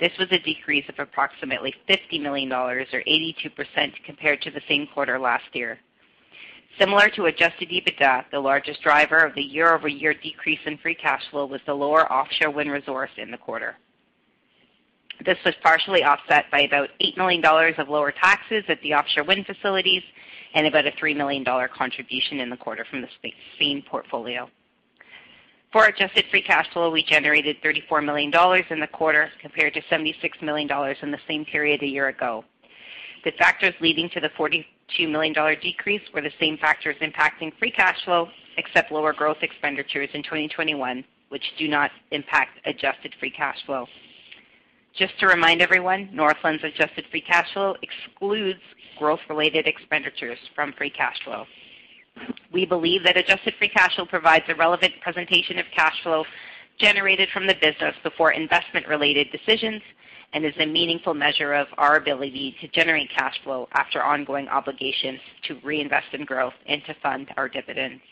This 0.00 0.12
was 0.18 0.28
a 0.30 0.38
decrease 0.38 0.88
of 0.88 0.98
approximately 0.98 1.74
$50 1.88 2.22
million, 2.22 2.50
or 2.52 2.84
82%, 2.84 3.92
compared 4.06 4.40
to 4.42 4.50
the 4.50 4.62
same 4.68 4.86
quarter 4.94 5.18
last 5.18 5.44
year. 5.52 5.78
Similar 6.78 7.08
to 7.10 7.24
adjusted 7.24 7.70
EBITDA, 7.70 8.30
the 8.30 8.40
largest 8.40 8.82
driver 8.82 9.18
of 9.18 9.34
the 9.34 9.42
year-over-year 9.42 10.14
decrease 10.14 10.58
in 10.66 10.76
free 10.78 10.94
cash 10.94 11.22
flow 11.30 11.46
was 11.46 11.60
the 11.66 11.72
lower 11.72 12.10
offshore 12.12 12.50
wind 12.50 12.70
resource 12.70 13.10
in 13.16 13.30
the 13.30 13.38
quarter. 13.38 13.76
This 15.24 15.38
was 15.44 15.54
partially 15.62 16.04
offset 16.04 16.44
by 16.50 16.60
about 16.60 16.90
$8 17.00 17.16
million 17.16 17.42
of 17.78 17.88
lower 17.88 18.12
taxes 18.12 18.64
at 18.68 18.80
the 18.82 18.92
offshore 18.92 19.24
wind 19.24 19.46
facilities 19.46 20.02
and 20.54 20.66
about 20.66 20.86
a 20.86 20.90
$3 20.92 21.16
million 21.16 21.44
contribution 21.44 22.40
in 22.40 22.50
the 22.50 22.56
quarter 22.56 22.84
from 22.90 23.00
the 23.00 23.08
Spain 23.54 23.82
portfolio. 23.88 24.48
For 25.72 25.86
adjusted 25.86 26.26
free 26.30 26.42
cash 26.42 26.70
flow, 26.72 26.90
we 26.90 27.02
generated 27.02 27.56
$34 27.64 28.04
million 28.04 28.32
in 28.70 28.80
the 28.80 28.86
quarter 28.86 29.30
compared 29.40 29.74
to 29.74 29.82
$76 29.82 30.14
million 30.42 30.68
in 31.02 31.10
the 31.10 31.18
same 31.26 31.44
period 31.46 31.82
a 31.82 31.86
year 31.86 32.08
ago. 32.08 32.44
The 33.24 33.32
factors 33.32 33.74
leading 33.80 34.10
to 34.10 34.20
the 34.20 34.30
$42 34.98 35.10
million 35.10 35.34
decrease 35.60 36.02
were 36.14 36.22
the 36.22 36.30
same 36.40 36.58
factors 36.58 36.96
impacting 37.00 37.56
free 37.58 37.70
cash 37.70 37.96
flow, 38.04 38.28
except 38.56 38.92
lower 38.92 39.12
growth 39.12 39.38
expenditures 39.42 40.08
in 40.14 40.22
2021, 40.22 41.04
which 41.28 41.44
do 41.58 41.68
not 41.68 41.90
impact 42.10 42.58
adjusted 42.64 43.14
free 43.18 43.30
cash 43.30 43.58
flow. 43.66 43.86
Just 44.96 45.18
to 45.20 45.26
remind 45.26 45.60
everyone, 45.60 46.08
Northland's 46.12 46.64
adjusted 46.64 47.04
free 47.10 47.20
cash 47.20 47.52
flow 47.52 47.74
excludes 47.82 48.60
growth-related 48.98 49.66
expenditures 49.66 50.38
from 50.54 50.72
free 50.72 50.90
cash 50.90 51.16
flow. 51.22 51.44
We 52.50 52.64
believe 52.64 53.04
that 53.04 53.18
adjusted 53.18 53.54
free 53.58 53.68
cash 53.68 53.96
flow 53.96 54.06
provides 54.06 54.46
a 54.48 54.54
relevant 54.54 54.94
presentation 55.02 55.58
of 55.58 55.66
cash 55.74 56.02
flow 56.02 56.24
generated 56.78 57.28
from 57.32 57.46
the 57.46 57.54
business 57.54 57.94
before 58.02 58.32
investment-related 58.32 59.28
decisions 59.32 59.82
and 60.32 60.44
is 60.44 60.54
a 60.58 60.66
meaningful 60.66 61.14
measure 61.14 61.52
of 61.52 61.66
our 61.78 61.96
ability 61.96 62.56
to 62.60 62.68
generate 62.68 63.10
cash 63.10 63.34
flow 63.42 63.68
after 63.72 64.02
ongoing 64.02 64.48
obligations 64.48 65.20
to 65.44 65.58
reinvest 65.62 66.06
in 66.12 66.24
growth 66.24 66.54
and 66.66 66.82
to 66.86 66.94
fund 67.02 67.28
our 67.36 67.48
dividends. 67.48 68.02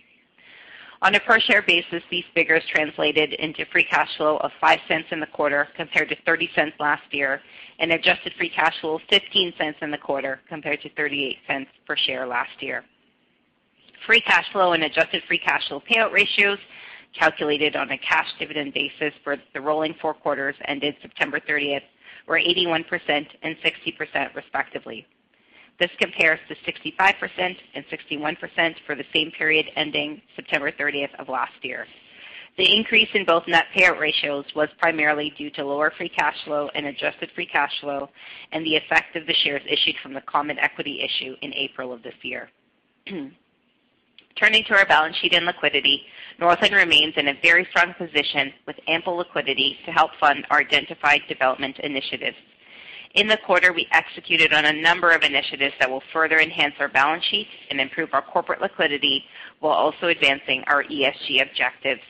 On 1.03 1.15
a 1.15 1.21
per-share 1.21 1.61
basis, 1.61 2.03
these 2.11 2.25
figures 2.35 2.63
translated 2.71 3.35
into 3.35 3.67
free 3.67 3.85
cash 3.85 4.09
flow 4.17 4.39
of 4.39 4.51
5 4.59 4.79
cents 4.89 5.09
in 5.11 5.21
the 5.21 5.27
quarter 5.27 5.69
compared 5.77 6.09
to 6.09 6.17
30 6.25 6.49
cents 6.55 6.73
last 6.81 7.03
year, 7.11 7.43
and 7.79 7.93
adjusted 7.93 8.33
free 8.39 8.49
cash 8.49 8.75
flow 8.81 8.95
of 8.95 9.03
15 9.11 9.53
cents 9.59 9.79
in 9.83 9.91
the 9.91 9.99
quarter 9.99 10.41
compared 10.49 10.81
to 10.81 10.89
38 10.95 11.37
cents 11.47 11.71
per 11.87 11.97
share 11.97 12.27
last 12.27 12.63
year. 12.63 12.85
Free 14.07 14.21
cash 14.21 14.47
flow 14.53 14.73
and 14.73 14.85
adjusted 14.85 15.23
free 15.29 15.39
cash 15.39 15.69
flow 15.69 15.83
payout 15.91 16.13
ratios 16.13 16.59
calculated 17.19 17.77
on 17.77 17.91
a 17.91 17.99
cash 17.99 18.29
dividend 18.39 18.73
basis 18.73 19.13
for 19.23 19.37
the 19.53 19.61
rolling 19.61 19.95
four 20.01 20.15
quarters 20.15 20.55
ended 20.67 20.97
September 21.03 21.39
30th 21.41 21.83
were 22.27 22.39
81% 22.39 22.85
and 23.43 23.57
60% 23.57 24.35
respectively. 24.35 25.07
This 25.79 25.91
compares 25.99 26.39
to 26.49 26.55
65% 26.55 27.57
and 27.75 27.85
61% 27.87 28.75
for 28.87 28.95
the 28.95 29.05
same 29.13 29.31
period 29.33 29.67
ending 29.77 30.23
September 30.37 30.71
30th 30.71 31.15
of 31.19 31.29
last 31.29 31.53
year. 31.63 31.87
The 32.57 32.73
increase 32.73 33.09
in 33.15 33.25
both 33.25 33.49
net 33.49 33.65
payout 33.77 33.99
ratios 33.99 34.45
was 34.55 34.69
primarily 34.79 35.35
due 35.37 35.51
to 35.51 35.65
lower 35.65 35.93
free 35.97 36.09
cash 36.09 36.37
flow 36.45 36.71
and 36.77 36.87
adjusted 36.87 37.31
free 37.35 37.47
cash 37.47 37.73
flow 37.81 38.09
and 38.53 38.65
the 38.65 38.77
effect 38.77 39.17
of 39.17 39.27
the 39.27 39.35
shares 39.43 39.63
issued 39.69 39.97
from 40.01 40.15
the 40.15 40.21
common 40.21 40.59
equity 40.61 41.01
issue 41.03 41.35
in 41.43 41.53
April 41.55 41.93
of 41.93 42.05
this 42.05 42.15
year. 42.23 42.49
Turning 44.37 44.65
to 44.65 44.75
our 44.75 44.85
balance 44.87 45.17
sheet 45.17 45.33
and 45.33 45.47
liquidity, 45.47 46.03
Northland 46.41 46.75
remains 46.75 47.15
in 47.17 47.29
a 47.29 47.41
very 47.41 47.65
strong 47.71 47.95
position 47.95 48.53
with 48.67 48.75
ample 48.89 49.15
liquidity 49.15 49.79
to 49.87 49.93
help 49.93 50.11
fund 50.19 50.45
our 50.51 50.59
identified 50.59 51.21
development 51.29 51.79
initiatives. 51.79 52.37
In 53.15 53.29
the 53.29 53.37
quarter, 53.37 53.73
we 53.73 53.87
executed 53.93 54.53
on 54.53 54.65
a 54.65 54.73
number 54.73 55.13
of 55.13 55.23
initiatives 55.23 55.75
that 55.79 55.89
will 55.89 56.03
further 56.13 56.41
enhance 56.41 56.75
our 56.81 56.89
balance 56.89 57.25
sheet 57.25 57.47
and 57.71 57.81
improve 57.81 58.09
our 58.13 58.23
corporate 58.23 58.61
liquidity 58.61 59.25
while 59.61 59.73
also 59.73 60.09
advancing 60.09 60.65
our 60.67 60.83
ESG 60.83 61.41
objectives. 61.41 62.03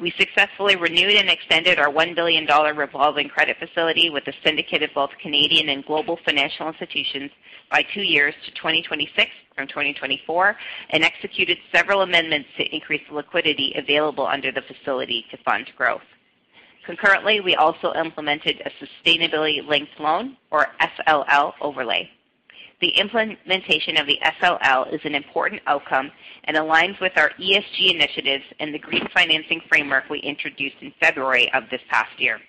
We 0.00 0.12
successfully 0.12 0.76
renewed 0.76 1.14
and 1.14 1.28
extended 1.28 1.78
our 1.78 1.92
$1 1.92 2.14
billion 2.14 2.46
revolving 2.74 3.28
credit 3.28 3.58
facility 3.58 4.08
with 4.08 4.26
a 4.28 4.32
syndicate 4.42 4.82
of 4.82 4.90
both 4.94 5.10
Canadian 5.20 5.68
and 5.68 5.84
global 5.84 6.18
financial 6.24 6.68
institutions 6.68 7.30
by 7.70 7.84
two 7.92 8.00
years 8.00 8.34
to 8.46 8.50
2026 8.52 9.30
from 9.54 9.68
2024 9.68 10.56
and 10.90 11.04
executed 11.04 11.58
several 11.70 12.00
amendments 12.00 12.48
to 12.56 12.64
increase 12.74 13.02
the 13.08 13.14
liquidity 13.14 13.74
available 13.76 14.26
under 14.26 14.50
the 14.50 14.62
facility 14.62 15.26
to 15.30 15.36
fund 15.44 15.70
growth. 15.76 16.00
Concurrently, 16.86 17.40
we 17.40 17.54
also 17.56 17.92
implemented 17.92 18.62
a 18.64 18.70
sustainability-linked 18.82 20.00
loan, 20.00 20.36
or 20.50 20.68
SLL, 20.80 21.52
overlay. 21.60 22.10
The 22.80 22.98
implementation 22.98 23.98
of 23.98 24.06
the 24.06 24.18
SLL 24.40 24.92
is 24.92 25.00
an 25.04 25.14
important 25.14 25.60
outcome 25.66 26.10
and 26.44 26.56
aligns 26.56 26.98
with 26.98 27.12
our 27.16 27.30
ESG 27.38 27.94
initiatives 27.94 28.44
and 28.58 28.72
the 28.72 28.78
green 28.78 29.06
financing 29.12 29.60
framework 29.68 30.08
we 30.08 30.18
introduced 30.20 30.76
in 30.80 30.92
February 30.98 31.52
of 31.52 31.64
this 31.70 31.82
past 31.90 32.18
year. 32.18 32.40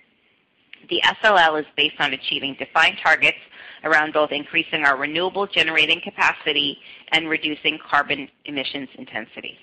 The 0.89 1.01
SLL 1.21 1.59
is 1.59 1.65
based 1.75 1.99
on 1.99 2.13
achieving 2.13 2.55
defined 2.57 2.97
targets 3.03 3.37
around 3.83 4.13
both 4.13 4.31
increasing 4.31 4.85
our 4.85 4.97
renewable 4.97 5.47
generating 5.47 5.99
capacity 6.01 6.77
and 7.11 7.29
reducing 7.29 7.77
carbon 7.89 8.29
emissions 8.45 8.89
intensity. 8.95 9.57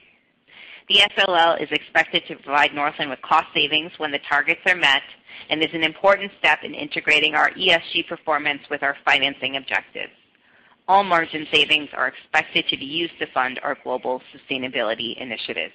The 0.88 1.00
SLL 1.16 1.62
is 1.62 1.68
expected 1.70 2.24
to 2.28 2.36
provide 2.36 2.74
Northland 2.74 3.10
with 3.10 3.22
cost 3.22 3.46
savings 3.54 3.92
when 3.96 4.10
the 4.10 4.20
targets 4.28 4.60
are 4.66 4.76
met 4.76 5.02
and 5.48 5.62
is 5.62 5.72
an 5.72 5.82
important 5.84 6.30
step 6.38 6.60
in 6.62 6.74
integrating 6.74 7.34
our 7.34 7.50
ESG 7.52 8.06
performance 8.06 8.60
with 8.70 8.82
our 8.82 8.96
financing 9.04 9.56
objectives. 9.56 10.12
All 10.88 11.04
margin 11.04 11.46
savings 11.52 11.90
are 11.92 12.08
expected 12.08 12.66
to 12.68 12.76
be 12.78 12.86
used 12.86 13.18
to 13.18 13.26
fund 13.32 13.60
our 13.62 13.76
global 13.84 14.22
sustainability 14.34 15.20
initiatives. 15.20 15.74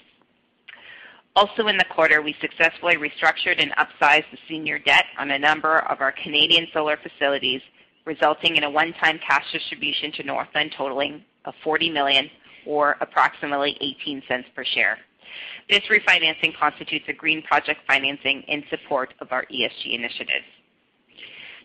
Also 1.36 1.68
in 1.68 1.78
the 1.78 1.86
quarter, 1.86 2.24
we 2.24 2.36
successfully 2.42 2.96
restructured 2.96 3.60
and 3.62 3.72
upsized 3.74 4.30
the 4.32 4.40
senior 4.48 4.80
debt 4.80 5.06
on 5.20 5.30
a 5.30 5.38
number 5.38 5.80
of 5.90 6.02
our 6.02 6.12
Canadian 6.12 6.68
solar 6.74 6.98
facilities, 6.98 7.62
resulting 8.06 8.56
in 8.56 8.64
a 8.64 8.70
one-time 8.70 9.20
cash 9.20 9.46
distribution 9.52 10.12
to 10.14 10.24
Northland 10.24 10.74
totaling 10.76 11.24
of 11.46 11.54
40 11.64 11.92
million 11.92 12.28
or 12.66 12.98
approximately 13.00 13.78
0.18 13.82 14.44
per 14.56 14.64
share. 14.64 14.98
This 15.70 15.82
refinancing 15.92 16.58
constitutes 16.58 17.06
a 17.08 17.14
green 17.14 17.44
project 17.44 17.82
financing 17.88 18.42
in 18.48 18.64
support 18.70 19.14
of 19.20 19.32
our 19.32 19.46
ESG 19.46 19.94
initiatives. 19.94 20.46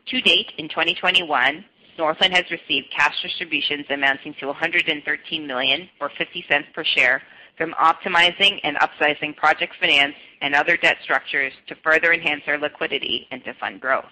To 0.06 0.20
date, 0.20 0.52
in 0.58 0.68
2021, 0.68 1.64
Northland 1.98 2.32
has 2.32 2.44
received 2.50 2.86
cash 2.96 3.20
distributions 3.22 3.84
amounting 3.90 4.32
to 4.38 4.46
113 4.46 5.46
million 5.46 5.88
or 6.00 6.08
0.50 6.10 6.72
per 6.72 6.84
share 6.84 7.20
from 7.56 7.72
optimizing 7.72 8.60
and 8.62 8.76
upsizing 8.76 9.36
project 9.36 9.74
finance 9.80 10.14
and 10.40 10.54
other 10.54 10.76
debt 10.76 10.96
structures 11.02 11.52
to 11.66 11.74
further 11.82 12.12
enhance 12.12 12.42
our 12.46 12.56
liquidity 12.56 13.26
and 13.32 13.42
to 13.44 13.52
fund 13.54 13.80
growth. 13.80 14.04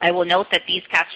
I 0.00 0.12
will 0.12 0.24
note 0.24 0.46
that 0.52 0.62
these 0.68 0.82
cash 0.90 1.12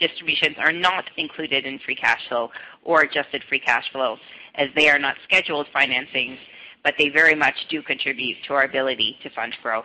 distributions 0.00 0.56
are 0.58 0.72
not 0.72 1.04
included 1.16 1.64
in 1.64 1.78
free 1.78 1.94
cash 1.94 2.26
flow 2.28 2.50
or 2.82 3.02
adjusted 3.02 3.44
free 3.48 3.60
cash 3.60 3.84
flow, 3.92 4.16
as 4.56 4.68
they 4.74 4.88
are 4.88 4.98
not 4.98 5.16
scheduled 5.24 5.68
financings, 5.74 6.38
but 6.82 6.94
they 6.98 7.08
very 7.08 7.36
much 7.36 7.54
do 7.68 7.82
contribute 7.82 8.36
to 8.48 8.54
our 8.54 8.64
ability 8.64 9.16
to 9.22 9.30
fund 9.30 9.54
growth. 9.62 9.84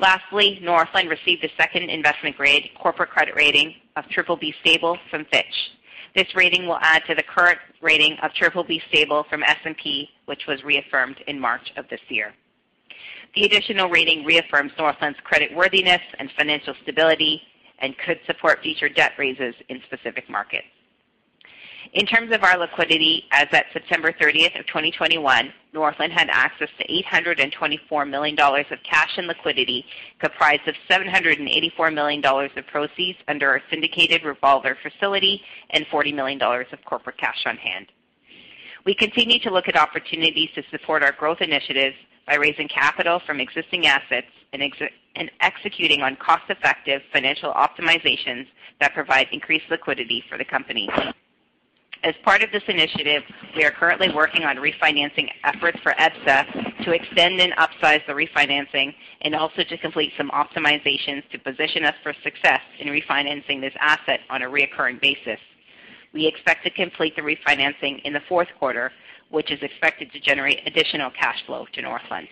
Lastly, 0.00 0.60
Northland 0.62 1.10
received 1.10 1.44
a 1.44 1.48
second 1.56 1.90
investment-grade 1.90 2.70
corporate 2.80 3.10
credit 3.10 3.34
rating 3.34 3.74
of 3.96 4.04
BBB 4.04 4.54
stable 4.60 4.96
from 5.10 5.24
Fitch. 5.32 5.72
This 6.14 6.28
rating 6.36 6.66
will 6.66 6.78
add 6.80 7.02
to 7.06 7.14
the 7.14 7.22
current 7.22 7.58
rating 7.82 8.16
of 8.22 8.30
BBB 8.32 8.80
stable 8.88 9.24
from 9.28 9.42
S&P, 9.42 10.08
which 10.26 10.46
was 10.46 10.62
reaffirmed 10.62 11.16
in 11.26 11.38
March 11.38 11.72
of 11.76 11.88
this 11.90 12.00
year. 12.08 12.32
The 13.34 13.44
additional 13.44 13.90
rating 13.90 14.24
reaffirms 14.24 14.72
Northland's 14.78 15.18
creditworthiness 15.30 16.00
and 16.18 16.30
financial 16.38 16.74
stability 16.82 17.42
and 17.80 17.96
could 17.98 18.20
support 18.26 18.60
future 18.62 18.88
debt 18.88 19.12
raises 19.18 19.54
in 19.68 19.80
specific 19.86 20.30
markets. 20.30 20.66
In 21.94 22.04
terms 22.04 22.32
of 22.32 22.42
our 22.42 22.58
liquidity, 22.58 23.24
as 23.30 23.46
at 23.52 23.66
September 23.72 24.12
30th 24.12 24.60
of 24.60 24.66
2021, 24.66 25.52
Northland 25.72 26.12
had 26.12 26.28
access 26.30 26.68
to 26.78 26.92
824 26.92 28.04
million 28.04 28.36
dollars 28.36 28.66
of 28.70 28.78
cash 28.82 29.16
and 29.16 29.26
liquidity, 29.26 29.86
comprised 30.18 30.68
of 30.68 30.74
784 30.86 31.90
million 31.90 32.20
dollars 32.20 32.50
of 32.56 32.66
proceeds 32.66 33.18
under 33.26 33.48
our 33.48 33.62
syndicated 33.70 34.22
revolver 34.24 34.76
facility 34.82 35.40
and 35.70 35.86
40 35.90 36.12
million 36.12 36.38
dollars 36.38 36.66
of 36.72 36.84
corporate 36.84 37.16
cash 37.16 37.42
on 37.46 37.56
hand. 37.56 37.86
We 38.84 38.94
continue 38.94 39.38
to 39.40 39.50
look 39.50 39.68
at 39.68 39.76
opportunities 39.76 40.50
to 40.56 40.62
support 40.70 41.02
our 41.02 41.12
growth 41.12 41.40
initiatives 41.40 41.96
by 42.26 42.34
raising 42.36 42.68
capital 42.68 43.20
from 43.26 43.40
existing 43.40 43.86
assets 43.86 44.26
and, 44.52 44.62
ex 44.62 44.76
and 45.16 45.30
executing 45.40 46.02
on 46.02 46.16
cost-effective 46.16 47.00
financial 47.12 47.52
optimizations 47.54 48.46
that 48.80 48.92
provide 48.92 49.28
increased 49.32 49.64
liquidity 49.70 50.22
for 50.28 50.36
the 50.36 50.44
company. 50.44 50.86
As 52.04 52.14
part 52.24 52.42
of 52.42 52.52
this 52.52 52.62
initiative, 52.68 53.24
we 53.56 53.64
are 53.64 53.72
currently 53.72 54.08
working 54.14 54.44
on 54.44 54.56
refinancing 54.56 55.30
efforts 55.42 55.78
for 55.82 55.92
EBSA 55.98 56.84
to 56.84 56.92
extend 56.92 57.40
and 57.40 57.52
upsize 57.54 58.06
the 58.06 58.12
refinancing 58.12 58.94
and 59.22 59.34
also 59.34 59.64
to 59.64 59.78
complete 59.78 60.12
some 60.16 60.30
optimizations 60.30 61.28
to 61.30 61.38
position 61.38 61.84
us 61.84 61.94
for 62.04 62.14
success 62.22 62.60
in 62.78 62.86
refinancing 62.86 63.60
this 63.60 63.74
asset 63.80 64.20
on 64.30 64.42
a 64.42 64.46
reoccurring 64.46 65.00
basis. 65.00 65.40
We 66.14 66.24
expect 66.26 66.62
to 66.64 66.70
complete 66.70 67.16
the 67.16 67.22
refinancing 67.22 68.00
in 68.04 68.12
the 68.12 68.22
fourth 68.28 68.48
quarter, 68.60 68.92
which 69.30 69.50
is 69.50 69.60
expected 69.62 70.12
to 70.12 70.20
generate 70.20 70.66
additional 70.66 71.10
cash 71.10 71.44
flow 71.46 71.66
to 71.72 71.82
Northland. 71.82 72.28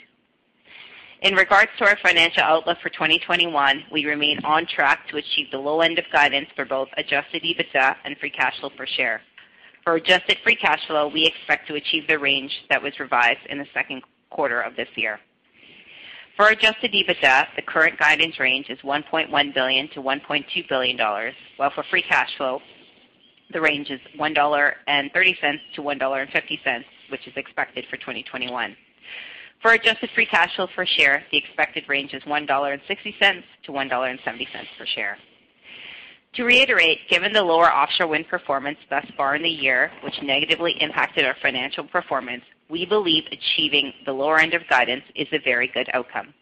In 1.22 1.34
regards 1.34 1.70
to 1.78 1.86
our 1.86 1.98
financial 2.04 2.42
outlook 2.42 2.78
for 2.80 2.90
2021, 2.90 3.86
we 3.90 4.04
remain 4.04 4.38
on 4.44 4.64
track 4.66 5.08
to 5.08 5.16
achieve 5.16 5.50
the 5.50 5.58
low 5.58 5.80
end 5.80 5.98
of 5.98 6.04
guidance 6.12 6.46
for 6.54 6.64
both 6.64 6.88
adjusted 6.96 7.42
EBITDA 7.42 7.96
and 8.04 8.16
free 8.18 8.30
cash 8.30 8.60
flow 8.60 8.70
per 8.70 8.86
share. 8.86 9.22
For 9.86 9.94
adjusted 9.94 10.38
free 10.42 10.56
cash 10.56 10.84
flow, 10.88 11.06
we 11.06 11.24
expect 11.24 11.68
to 11.68 11.76
achieve 11.76 12.08
the 12.08 12.18
range 12.18 12.50
that 12.70 12.82
was 12.82 12.98
revised 12.98 13.46
in 13.48 13.58
the 13.58 13.66
second 13.72 14.02
quarter 14.30 14.60
of 14.60 14.74
this 14.74 14.88
year. 14.96 15.20
For 16.36 16.48
adjusted 16.48 16.92
EBITDA, 16.92 17.46
the 17.54 17.62
current 17.62 17.96
guidance 17.96 18.40
range 18.40 18.68
is 18.68 18.80
$1.1 18.80 19.54
billion-$1.2 19.54 20.68
billion, 20.68 20.98
while 21.56 21.70
for 21.70 21.84
free 21.84 22.02
cash 22.02 22.28
flow, 22.36 22.60
the 23.52 23.60
range 23.60 23.90
is 23.90 24.00
1.30-1.50 24.18 25.98
dollar, 26.00 26.26
which 27.10 27.28
is 27.28 27.32
expected 27.36 27.84
for 27.88 27.96
2021. 27.98 28.76
For 29.62 29.74
adjusted 29.74 30.10
free 30.16 30.26
cash 30.26 30.56
flow 30.56 30.66
per 30.74 30.84
share, 30.84 31.22
the 31.30 31.38
expected 31.38 31.84
range 31.88 32.12
is 32.12 32.24
1.60-1.70 32.24 33.88
dollar 33.88 34.18
per 34.76 34.86
share. 34.86 35.16
To 36.36 36.44
reiterate, 36.44 37.08
given 37.08 37.32
the 37.32 37.42
lower 37.42 37.72
offshore 37.72 38.08
wind 38.08 38.28
performance 38.28 38.76
thus 38.90 39.06
far 39.16 39.36
in 39.36 39.42
the 39.42 39.48
year, 39.48 39.90
which 40.04 40.20
negatively 40.22 40.72
impacted 40.82 41.24
our 41.24 41.36
financial 41.40 41.84
performance, 41.84 42.42
we 42.68 42.84
believe 42.84 43.24
achieving 43.32 43.94
the 44.04 44.12
lower 44.12 44.38
end 44.38 44.52
of 44.52 44.60
guidance 44.68 45.04
is 45.14 45.28
a 45.32 45.38
very 45.38 45.68
good 45.68 45.88
outcome. 45.94 46.34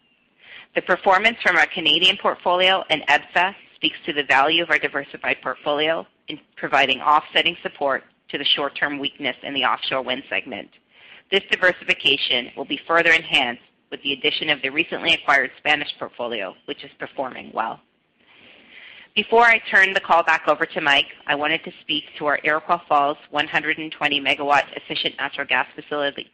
The 0.75 0.81
performance 0.81 1.37
from 1.41 1.55
our 1.55 1.67
Canadian 1.67 2.17
portfolio 2.21 2.83
and 2.89 3.03
EBSA 3.07 3.55
speaks 3.75 3.95
to 4.05 4.11
the 4.11 4.25
value 4.25 4.63
of 4.63 4.69
our 4.69 4.79
diversified 4.79 5.37
portfolio 5.41 6.05
in 6.27 6.41
providing 6.57 6.99
offsetting 6.99 7.55
support 7.63 8.03
to 8.31 8.37
the 8.37 8.43
short-term 8.43 8.99
weakness 8.99 9.37
in 9.43 9.53
the 9.53 9.63
offshore 9.63 10.01
wind 10.01 10.23
segment. 10.27 10.71
This 11.31 11.43
diversification 11.49 12.51
will 12.57 12.65
be 12.65 12.81
further 12.85 13.11
enhanced 13.11 13.61
with 13.91 14.01
the 14.03 14.11
addition 14.11 14.49
of 14.49 14.61
the 14.61 14.71
recently 14.71 15.13
acquired 15.13 15.51
Spanish 15.57 15.97
portfolio, 15.97 16.53
which 16.65 16.83
is 16.83 16.91
performing 16.99 17.51
well. 17.53 17.79
Before 19.15 19.43
I 19.43 19.59
turn 19.71 19.93
the 19.93 20.01
call 20.01 20.23
back 20.23 20.45
over 20.45 20.65
to 20.65 20.81
Mike, 20.81 21.05
I 21.25 21.35
wanted 21.35 21.63
to 21.63 21.71
speak 21.79 22.03
to 22.17 22.25
our 22.25 22.37
Iroquois 22.43 22.81
Falls 22.85 23.15
120 23.29 24.19
megawatt 24.19 24.65
efficient 24.75 25.15
natural 25.17 25.47
gas 25.47 25.67
facility. 25.73 26.29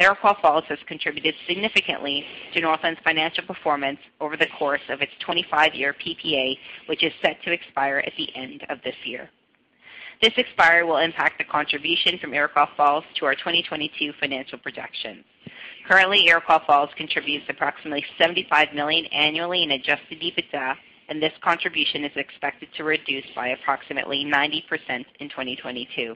Iroquois 0.00 0.40
Falls 0.40 0.64
has 0.70 0.78
contributed 0.86 1.34
significantly 1.46 2.24
to 2.54 2.62
Northland's 2.62 3.00
financial 3.04 3.44
performance 3.44 3.98
over 4.22 4.38
the 4.38 4.46
course 4.58 4.80
of 4.88 5.02
its 5.02 5.12
25-year 5.28 5.94
PPA, 6.02 6.56
which 6.86 7.04
is 7.04 7.12
set 7.20 7.42
to 7.42 7.52
expire 7.52 7.98
at 7.98 8.14
the 8.16 8.34
end 8.34 8.64
of 8.70 8.78
this 8.84 8.96
year. 9.04 9.28
This 10.22 10.32
expiry 10.38 10.82
will 10.82 10.96
impact 10.96 11.36
the 11.36 11.44
contribution 11.44 12.18
from 12.18 12.32
Iroquois 12.32 12.70
Falls 12.74 13.04
to 13.18 13.26
our 13.26 13.34
2022 13.34 14.14
financial 14.18 14.56
projections. 14.56 15.26
Currently, 15.86 16.26
Iroquois 16.26 16.64
Falls 16.66 16.88
contributes 16.96 17.44
approximately 17.50 18.02
75 18.16 18.72
million 18.72 19.04
annually 19.12 19.62
in 19.62 19.72
adjusted 19.72 20.22
EBITDA 20.22 20.76
and 21.08 21.22
this 21.22 21.32
contribution 21.42 22.04
is 22.04 22.12
expected 22.16 22.68
to 22.76 22.84
reduce 22.84 23.26
by 23.34 23.48
approximately 23.48 24.24
90% 24.24 24.62
in 25.20 25.28
2022. 25.28 26.14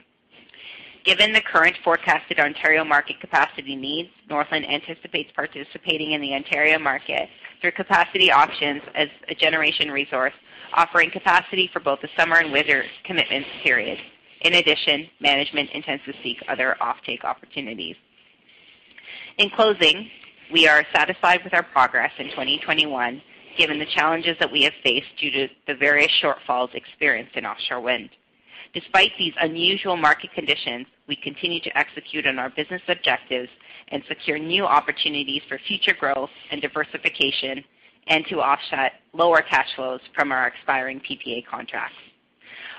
Given 1.05 1.31
the 1.31 1.41
current 1.41 1.75
forecasted 1.83 2.39
Ontario 2.39 2.83
market 2.83 3.19
capacity 3.21 3.75
needs, 3.75 4.09
Northland 4.29 4.69
anticipates 4.69 5.31
participating 5.33 6.11
in 6.11 6.21
the 6.21 6.33
Ontario 6.33 6.77
market 6.77 7.29
through 7.61 7.71
capacity 7.71 8.31
options 8.31 8.81
as 8.95 9.07
a 9.29 9.35
generation 9.35 9.91
resource, 9.91 10.33
offering 10.73 11.09
capacity 11.09 11.69
for 11.71 11.79
both 11.79 12.01
the 12.01 12.09
summer 12.17 12.37
and 12.37 12.51
winter 12.51 12.83
commitment 13.05 13.45
period. 13.63 13.97
In 14.41 14.55
addition, 14.55 15.07
management 15.19 15.69
intends 15.71 16.03
to 16.05 16.13
seek 16.21 16.37
other 16.47 16.75
offtake 16.81 17.23
opportunities. 17.23 17.95
In 19.37 19.49
closing, 19.49 20.09
we 20.51 20.67
are 20.67 20.85
satisfied 20.93 21.43
with 21.43 21.53
our 21.53 21.63
progress 21.63 22.11
in 22.17 22.29
2021 22.29 23.21
given 23.59 23.77
the 23.77 23.85
challenges 23.85 24.37
that 24.39 24.51
we 24.51 24.63
have 24.63 24.73
faced 24.81 25.07
due 25.19 25.29
to 25.29 25.47
the 25.67 25.75
various 25.75 26.11
shortfalls 26.23 26.73
experienced 26.73 27.35
in 27.35 27.45
offshore 27.45 27.81
wind. 27.81 28.09
Despite 28.73 29.11
these 29.19 29.33
unusual 29.41 29.97
market 29.97 30.31
conditions, 30.33 30.87
we 31.07 31.17
continue 31.17 31.59
to 31.61 31.77
execute 31.77 32.25
on 32.25 32.39
our 32.39 32.49
business 32.49 32.81
objectives 32.87 33.49
and 33.89 34.01
secure 34.07 34.39
new 34.39 34.63
opportunities 34.63 35.41
for 35.49 35.59
future 35.67 35.95
growth 35.99 36.29
and 36.51 36.61
diversification 36.61 37.63
and 38.07 38.25
to 38.27 38.39
offset 38.39 38.93
lower 39.13 39.41
cash 39.41 39.67
flows 39.75 39.99
from 40.15 40.31
our 40.31 40.47
expiring 40.47 41.01
PPA 41.01 41.45
contracts. 41.45 41.97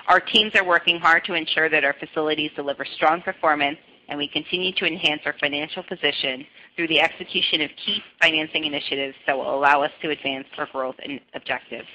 Our 0.07 0.19
teams 0.19 0.53
are 0.55 0.65
working 0.65 0.99
hard 0.99 1.25
to 1.25 1.35
ensure 1.35 1.69
that 1.69 1.85
our 1.85 1.95
facilities 1.99 2.51
deliver 2.55 2.85
strong 2.95 3.21
performance, 3.21 3.77
and 4.09 4.17
we 4.17 4.27
continue 4.27 4.73
to 4.73 4.85
enhance 4.85 5.21
our 5.25 5.35
financial 5.39 5.83
position 5.83 6.45
through 6.75 6.87
the 6.87 7.01
execution 7.01 7.61
of 7.61 7.69
key 7.85 8.01
financing 8.21 8.65
initiatives 8.65 9.15
that 9.27 9.37
will 9.37 9.53
allow 9.53 9.83
us 9.83 9.91
to 10.01 10.09
advance 10.09 10.47
our 10.57 10.67
growth 10.71 10.95
and 11.03 11.19
objectives. 11.33 11.87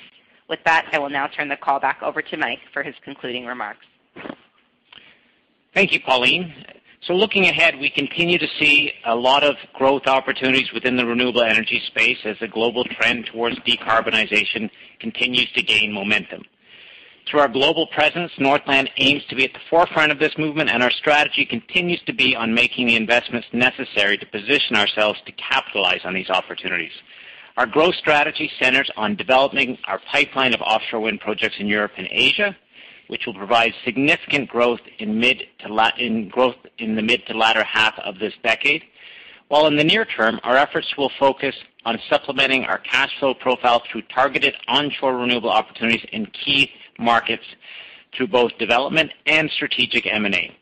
With 0.48 0.60
that, 0.64 0.88
I 0.92 0.98
will 0.98 1.10
now 1.10 1.26
turn 1.26 1.48
the 1.48 1.56
call 1.56 1.80
back 1.80 2.02
over 2.02 2.22
to 2.22 2.36
Mike 2.36 2.60
for 2.72 2.82
his 2.82 2.94
concluding 3.04 3.46
remarks. 3.46 3.84
Thank 5.74 5.92
you, 5.92 6.00
Pauline. 6.00 6.54
So 7.02 7.14
Looking 7.14 7.44
ahead, 7.44 7.78
we 7.78 7.88
continue 7.88 8.36
to 8.36 8.48
see 8.58 8.92
a 9.04 9.14
lot 9.14 9.44
of 9.44 9.54
growth 9.74 10.06
opportunities 10.06 10.72
within 10.72 10.96
the 10.96 11.06
renewable 11.06 11.42
energy 11.42 11.80
space 11.86 12.18
as 12.24 12.36
the 12.40 12.48
global 12.48 12.84
trend 12.84 13.26
towards 13.26 13.56
decarbonization 13.60 14.68
continues 14.98 15.50
to 15.52 15.62
gain 15.62 15.92
momentum. 15.92 16.42
Through 17.28 17.40
our 17.40 17.48
global 17.48 17.88
presence, 17.88 18.30
Northland 18.38 18.88
aims 18.98 19.24
to 19.28 19.34
be 19.34 19.44
at 19.44 19.52
the 19.52 19.58
forefront 19.68 20.12
of 20.12 20.20
this 20.20 20.38
movement, 20.38 20.70
and 20.70 20.80
our 20.80 20.92
strategy 20.92 21.44
continues 21.44 22.00
to 22.06 22.12
be 22.12 22.36
on 22.36 22.54
making 22.54 22.86
the 22.86 22.94
investments 22.94 23.48
necessary 23.52 24.16
to 24.18 24.26
position 24.26 24.76
ourselves 24.76 25.18
to 25.26 25.32
capitalize 25.32 26.02
on 26.04 26.14
these 26.14 26.30
opportunities. 26.30 26.92
Our 27.56 27.66
growth 27.66 27.96
strategy 27.96 28.48
centers 28.60 28.88
on 28.96 29.16
developing 29.16 29.76
our 29.88 30.00
pipeline 30.12 30.54
of 30.54 30.60
offshore 30.60 31.00
wind 31.00 31.20
projects 31.20 31.56
in 31.58 31.66
Europe 31.66 31.92
and 31.96 32.06
Asia, 32.12 32.56
which 33.08 33.26
will 33.26 33.34
provide 33.34 33.72
significant 33.84 34.48
growth 34.48 34.80
in 35.00 35.20
the 35.20 35.36
mid 37.02 37.26
to 37.26 37.36
latter 37.36 37.64
half 37.64 37.98
of 38.04 38.20
this 38.20 38.34
decade. 38.44 38.84
While 39.48 39.66
in 39.66 39.76
the 39.76 39.84
near 39.84 40.04
term, 40.04 40.38
our 40.44 40.56
efforts 40.56 40.96
will 40.96 41.10
focus 41.18 41.56
on 41.84 41.98
supplementing 42.08 42.64
our 42.64 42.78
cash 42.78 43.10
flow 43.18 43.34
profile 43.34 43.82
through 43.90 44.02
targeted 44.02 44.54
onshore 44.68 45.16
renewable 45.16 45.50
opportunities 45.50 46.04
in 46.12 46.26
key 46.26 46.70
markets 46.98 47.44
through 48.16 48.28
both 48.28 48.56
development 48.58 49.10
and 49.26 49.50
strategic 49.50 50.06
M&A. 50.06 50.56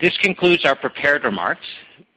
This 0.00 0.16
concludes 0.18 0.64
our 0.64 0.76
prepared 0.76 1.24
remarks. 1.24 1.66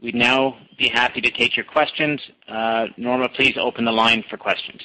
We'd 0.02 0.16
now 0.16 0.58
be 0.78 0.90
happy 0.90 1.22
to 1.22 1.32
take 1.32 1.56
your 1.56 1.66
questions. 1.66 2.20
Uh, 2.48 2.88
Norma, 2.98 3.30
please 3.30 3.56
open 3.58 3.86
the 3.86 3.92
line 3.92 4.24
for 4.30 4.38
questions. 4.38 4.82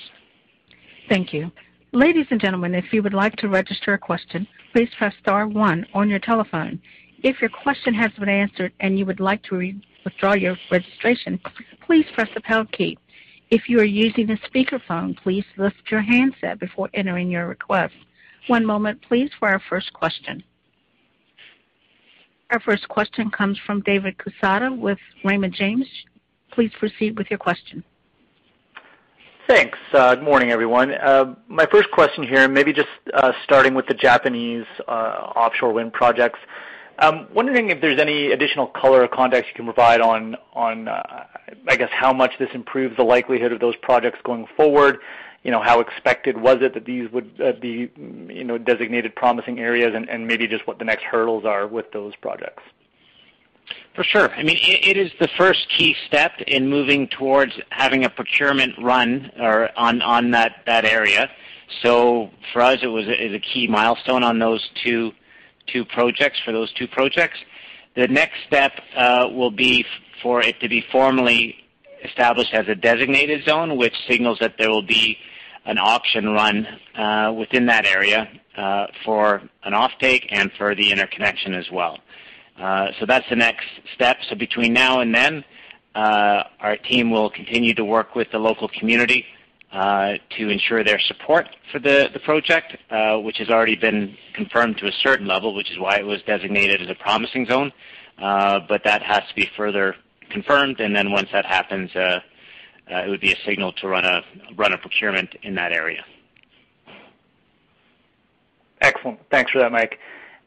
Thank 1.09 1.33
you. 1.33 1.51
Ladies 1.93 2.27
and 2.31 2.41
gentlemen, 2.41 2.75
if 2.75 2.93
you 2.93 3.03
would 3.03 3.15
like 3.15 3.37
to 3.37 3.49
register 3.49 3.95
a 3.95 3.99
question, 3.99 4.47
please 4.73 4.89
press 4.99 5.15
star 5.21 5.47
one 5.47 5.87
on 5.95 6.09
your 6.09 6.19
telephone. 6.19 6.81
If 7.23 7.41
your 7.41 7.51
question 7.51 7.95
has 7.95 8.11
been 8.19 8.29
answered 8.29 8.73
and 8.81 8.99
you 8.99 9.07
would 9.07 9.21
like 9.21 9.43
to 9.45 9.73
withdraw 10.05 10.35
your 10.35 10.57
registration, 10.71 11.41
please 11.87 12.05
press 12.15 12.29
the 12.35 12.41
pound 12.41 12.73
key. 12.73 12.99
If 13.51 13.69
you 13.69 13.79
are 13.79 13.85
using 13.85 14.31
a 14.31 14.37
speakerphone, 14.49 15.17
please 15.17 15.45
lift 15.57 15.77
your 15.91 16.01
handset 16.03 16.59
before 16.59 16.91
entering 16.95 17.31
your 17.31 17.47
request. 17.47 17.95
One 18.47 18.67
moment, 18.67 19.01
please, 19.09 19.31
for 19.39 19.49
our 19.49 19.61
first 19.71 19.93
question. 19.93 20.43
Our 22.51 22.61
first 22.61 22.89
question 22.89 23.31
comes 23.31 23.59
from 23.67 23.81
David 23.81 24.17
Quezada 24.19 24.77
with 24.77 24.99
Raymond 25.25 25.55
James. 25.55 25.87
Please 26.53 26.71
proceed 26.79 27.17
with 27.19 27.31
your 27.31 27.39
question. 27.39 27.83
Thanks. 29.49 29.79
Uh, 29.93 30.15
good 30.15 30.25
morning, 30.25 30.51
everyone. 30.51 30.93
Uh, 30.93 31.35
my 31.49 31.67
first 31.67 31.91
question 31.91 32.23
here, 32.25 32.49
maybe 32.49 32.73
just 32.73 32.89
uh, 33.13 33.33
starting 33.45 33.75
with 33.75 33.87
the 33.87 33.95
Japanese 33.95 34.65
offshore 34.89 35.73
wind 35.73 35.93
projects. 35.93 36.39
I'm 36.99 37.27
wondering 37.35 37.71
if 37.71 37.81
there's 37.81 37.99
any 37.99 38.31
additional 38.31 38.69
color 38.69 39.03
or 39.03 39.09
context 39.09 39.51
you 39.51 39.57
can 39.57 39.65
provide 39.65 40.01
on, 40.01 40.37
I 40.55 41.77
guess, 41.77 41.91
how 41.93 42.13
much 42.13 42.33
this 42.39 42.51
improves 42.55 42.97
the 42.97 43.03
likelihood 43.03 43.53
of 43.53 43.61
those 43.61 43.75
projects 43.83 44.19
going 44.23 44.47
forward. 44.57 44.99
You 45.45 45.51
know, 45.51 45.63
how 45.63 45.81
expected 45.81 46.37
was 46.41 46.59
it 46.63 46.75
that 46.75 46.87
these 46.87 47.11
would 47.13 47.31
uh, 47.43 47.53
be 47.61 47.91
you 47.97 48.45
know, 48.45 48.59
designated 48.59 49.15
promising 49.15 49.61
areas, 49.61 49.93
and 49.95 50.27
maybe 50.27 50.49
just 50.49 50.67
what 50.67 50.79
the 50.79 50.85
next 50.85 51.05
hurdles 51.05 51.45
are 51.45 51.67
with 51.67 51.93
those 51.93 52.17
projects? 52.17 52.63
For 53.95 54.03
sure. 54.03 54.31
I 54.33 54.43
mean, 54.43 54.59
it, 54.61 54.97
is 54.97 55.13
the 55.21 55.29
first 55.39 55.69
key 55.69 55.95
step 56.07 56.33
in 56.47 56.69
moving 56.69 57.09
towards 57.09 57.53
having 57.71 58.05
a 58.05 58.11
procurement 58.11 58.73
run 58.83 59.31
on 59.39 60.31
that 60.33 60.65
area. 60.67 61.31
So 61.83 62.31
for 62.53 62.63
us, 62.63 62.79
it 62.83 62.89
was 62.89 63.07
a 63.07 63.39
key 63.39 63.69
milestone 63.69 64.25
on 64.25 64.39
those 64.39 64.69
two 64.83 65.13
projects, 65.93 66.41
for 66.45 66.53
those 66.53 66.73
two 66.73 66.89
projects. 66.89 67.39
The 67.97 68.09
next 68.09 68.39
step 68.47 68.73
uh, 68.97 69.29
will 69.31 69.53
be 69.53 69.85
for 70.23 70.41
it 70.41 70.59
to 70.61 70.69
be 70.69 70.85
formally 70.91 71.57
established 72.03 72.53
as 72.53 72.67
a 72.69 72.75
designated 72.75 73.45
zone, 73.45 73.77
which 73.77 73.95
signals 74.09 74.39
that 74.41 74.55
there 74.59 74.71
will 74.71 74.87
be 74.87 75.17
an 75.67 75.79
auction 75.79 76.29
run 76.29 76.67
uh, 76.95 77.33
within 77.33 77.67
that 77.67 77.87
area 77.87 78.29
uh, 78.57 78.87
for 79.05 79.43
an 79.65 79.73
offtake 79.73 80.27
and 80.31 80.51
for 80.59 80.75
the 80.75 80.91
interconnection 80.91 81.55
as 81.55 81.71
well. 81.71 81.99
Uh, 82.59 82.89
so 83.01 83.07
that's 83.07 83.29
the 83.31 83.37
next 83.37 83.67
step. 83.95 84.17
So 84.29 84.37
between 84.37 84.73
now 84.73 85.01
and 85.01 85.15
then, 85.15 85.45
our 85.95 86.77
team 86.77 87.11
will 87.11 87.31
continue 87.31 87.75
to 87.75 87.85
work 87.85 88.15
with 88.15 88.31
the 88.31 88.39
local 88.39 88.69
community 88.69 89.25
to 89.73 90.49
ensure 90.49 90.85
their 90.85 91.01
support 91.01 91.49
for 91.73 91.79
the 91.81 92.21
project, 92.25 92.77
which 93.25 93.39
has 93.39 93.49
already 93.49 93.77
been 93.77 94.17
confirmed 94.35 94.79
to 94.79 94.87
a 94.87 94.93
certain 95.03 95.27
level, 95.27 95.55
which 95.55 95.71
is 95.71 95.79
why 95.79 95.97
it 95.97 96.07
was 96.07 96.23
designated 96.23 96.81
as 96.81 96.89
a 96.89 96.95
promising 96.95 97.47
zone. 97.47 97.73
But 98.19 98.83
that 98.85 99.03
has 99.03 99.23
to 99.29 99.35
be 99.35 99.51
further 99.57 99.97
confirmed, 100.31 100.81
and 100.81 100.95
then 100.95 101.11
once 101.11 101.29
that 101.33 101.45
happens, 101.45 101.91
Uh, 102.91 102.97
it 102.97 103.09
would 103.09 103.21
be 103.21 103.33
a 103.33 103.37
signal 103.47 103.73
to 103.73 103.89
run 103.89 104.05
a 104.05 104.79
procurement 104.79 105.35
in 105.43 105.55
that 105.55 105.73
area. 105.73 106.05
Excellent. 108.81 109.19
Thanks 109.31 109.51
for 109.51 109.59
that, 109.61 109.73
Mike. 109.73 109.99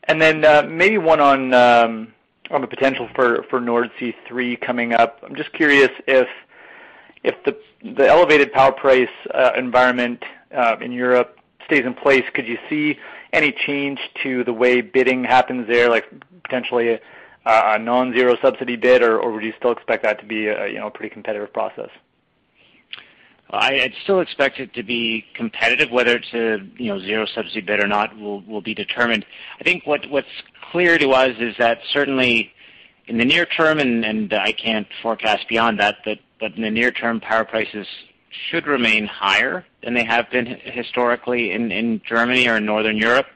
And 0.04 0.22
then 0.22 0.46
uh 0.46 0.64
maybe 0.70 0.98
one 0.98 1.20
on 1.20 1.54
um, 1.54 2.14
the 2.50 2.68
potential 2.68 3.10
for 3.16 3.44
nord 3.60 3.92
Nordsee 4.00 4.14
Three 4.28 4.56
coming 4.56 4.94
up. 4.94 5.20
I'm 5.24 5.36
just 5.36 5.52
curious 5.54 5.90
if 6.08 6.28
the 7.96 8.08
elevated 8.08 8.52
power 8.54 8.72
price 8.72 9.10
uh, 9.34 9.52
environment 9.58 10.24
uh, 10.56 10.78
in 10.82 10.92
Europe 10.92 11.38
stays 11.66 11.86
in 11.86 11.94
place, 11.94 12.24
could 12.34 12.48
you 12.48 12.58
see 12.70 12.98
any 13.34 13.52
change 13.52 14.00
to 14.24 14.44
the 14.44 14.54
way 14.54 14.82
bidding 14.82 15.24
happens 15.24 15.68
there, 15.68 15.90
like 15.90 16.06
potentially 16.44 17.00
a 17.46 17.80
non-zero 17.80 18.38
subsidy 18.42 18.76
bid, 18.76 19.02
or 19.02 19.32
would 19.32 19.44
you 19.44 19.54
still 19.58 19.72
expect 19.72 20.04
that 20.04 20.20
to 20.20 20.26
be 20.26 20.48
a 20.48 20.92
pretty 20.94 21.10
competitive 21.14 21.52
process? 21.54 21.90
I'd 23.50 23.94
still 24.04 24.20
expect 24.20 24.60
it 24.60 24.74
to 24.74 24.84
be 24.84 25.26
competitive. 25.34 25.90
Whether 25.90 26.18
it's 26.18 26.34
a 26.34 26.60
zero 27.00 27.26
subsidy 27.26 27.62
bid 27.62 27.82
or 27.82 27.88
not 27.88 28.18
will 28.18 28.62
be 28.62 28.74
determined. 28.74 29.26
I 29.60 29.64
think 29.64 29.86
what's 29.86 30.28
clear 30.72 30.98
to 30.98 31.12
us 31.12 31.36
is 31.40 31.56
that 31.58 31.80
certainly 31.92 32.52
in 33.08 33.18
the 33.18 33.26
near 33.26 33.46
term, 33.46 33.80
and 33.80 34.34
I 34.34 34.52
can't 34.52 34.88
forecast 35.02 35.48
beyond 35.48 35.80
that, 35.80 35.98
but 36.04 36.20
in 36.56 36.62
the 36.62 36.72
near 36.72 36.92
term, 36.92 37.22
power 37.22 37.46
prices 37.46 37.88
should 38.50 38.68
remain 38.68 39.08
higher 39.08 39.66
than 39.82 39.94
they 39.94 40.04
have 40.04 40.30
been 40.30 40.46
historically 40.46 41.52
in 41.54 42.02
Germany 42.06 42.48
or 42.50 42.58
in 42.58 42.66
Northern 42.66 42.98
Europe. 42.98 43.28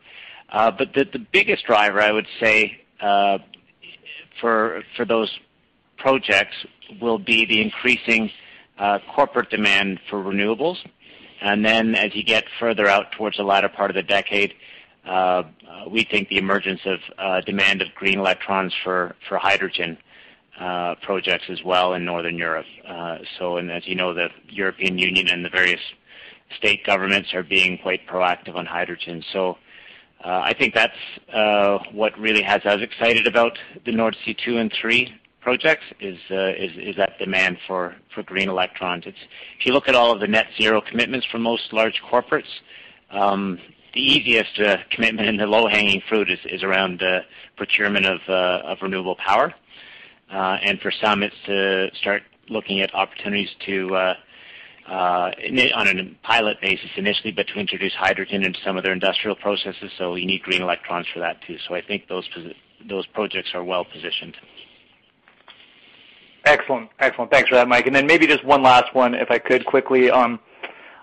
Uh 0.50 0.70
but 0.72 0.94
the 0.94 1.26
biggest 1.32 1.66
driver, 1.66 2.02
I 2.02 2.12
would 2.12 2.28
say, 2.40 2.82
for 4.42 4.84
those 5.08 5.32
projects 5.98 6.58
will 7.02 7.20
be 7.20 7.46
the 7.46 7.62
increasing 7.62 8.30
Uh, 8.82 8.98
corporate 9.14 9.48
demand 9.52 10.00
for 10.10 10.24
renewables. 10.24 10.78
And 11.40 11.64
then 11.64 11.94
as 11.94 12.16
you 12.16 12.24
get 12.24 12.46
further 12.60 12.88
out 12.88 13.12
towards 13.12 13.38
the 13.38 13.44
latter 13.44 13.70
part 13.70 13.92
of 13.92 13.96
the 13.96 14.02
decade, 14.02 14.56
uh, 15.06 15.10
uh, 15.12 15.44
we 15.88 16.04
think 16.04 16.30
the 16.30 16.40
emergence 16.40 16.82
of 16.86 17.46
demand 17.46 17.84
of 17.84 17.94
green 17.94 18.18
electrons 18.18 18.74
for 18.84 19.16
hydrogen 19.30 20.00
projects 21.04 21.46
as 21.50 21.62
well 21.64 21.94
in 21.94 22.04
Northern 22.06 22.40
Europe. 22.40 22.66
Uh 22.88 23.20
so 23.38 23.58
and 23.58 23.70
as 23.72 23.88
you 23.88 23.94
know, 23.94 24.16
the 24.16 24.30
European 24.50 24.98
Union 24.98 25.28
and 25.28 25.46
the 25.46 25.50
various 25.50 25.82
state 26.58 26.84
governments 26.84 27.36
are 27.36 27.44
being 27.44 27.78
quite 27.78 28.08
proactive 28.08 28.56
on 28.56 28.66
hydrogen. 28.66 29.24
So 29.32 29.60
uh 30.26 30.42
I 30.44 30.54
think 30.54 30.74
that's 30.74 30.98
what 31.92 32.18
really 32.18 32.42
has 32.42 32.66
us 32.66 32.82
excited 32.82 33.28
about 33.28 33.60
the 33.86 33.92
Nordsee 33.92 34.36
Two 34.44 34.58
and 34.58 34.74
Three 34.74 35.14
projects, 35.42 35.84
uh, 36.00 36.54
is 36.90 36.96
that 36.98 37.18
demand 37.20 37.58
for 37.68 37.96
green 38.26 38.50
electrons. 38.50 39.04
If 39.06 39.66
you 39.66 39.74
look 39.74 39.88
at 39.88 39.96
all 39.96 40.12
of 40.12 40.20
the 40.20 40.28
net 40.28 40.48
zero 40.58 40.82
commitments 40.82 41.26
from 41.32 41.42
most 41.42 41.74
large 41.74 42.02
corporates, 42.10 42.54
um, 43.10 43.60
the 43.94 44.02
easiest 44.02 44.60
uh, 44.60 44.78
commitment 44.90 45.28
and 45.28 45.40
the 45.40 45.46
low-hanging 45.46 46.02
fruit 46.08 46.30
is 46.30 46.64
around 46.64 47.04
uh, 47.04 47.22
procurement 47.58 48.06
of 48.06 48.78
renewable 48.82 49.16
power. 49.16 49.54
Uh 50.32 50.58
and 50.64 50.80
for 50.80 50.92
some, 50.92 51.24
it's 51.24 51.36
to 51.46 51.90
start 51.96 52.24
looking 52.48 52.80
at 52.80 52.96
opportunities 52.96 53.50
to, 53.66 53.94
on 54.88 55.88
a 55.88 56.18
pilot 56.24 56.58
basis 56.62 56.90
initially, 56.96 57.34
but 57.34 57.48
to 57.48 57.60
introduce 57.60 57.94
hydrogen 57.94 58.44
into 58.44 58.60
some 58.64 58.78
of 58.78 58.84
their 58.84 58.94
industrial 58.94 59.36
processes. 59.36 59.92
So 59.98 60.16
you 60.16 60.26
need 60.26 60.42
green 60.42 60.62
electrons 60.62 61.08
for 61.14 61.20
that, 61.20 61.42
too. 61.46 61.58
So 61.68 61.76
I 61.76 61.82
think 61.82 62.08
those 62.08 63.06
projects 63.08 63.50
are 63.54 63.64
well-positioned. 63.64 64.38
Excellent. 66.46 66.90
Excellent. 67.00 67.32
Thanks 67.32 67.50
for 67.50 67.56
that, 67.56 67.68
Mike. 67.68 67.88
And 67.88 67.96
then 67.96 68.08
maybe 68.08 68.26
just 68.28 68.44
one 68.44 68.64
last 68.64 68.94
one, 68.96 69.14
if 69.14 69.30
I 69.30 69.38
could 69.38 69.66
quickly, 69.66 70.10
um, 70.10 70.40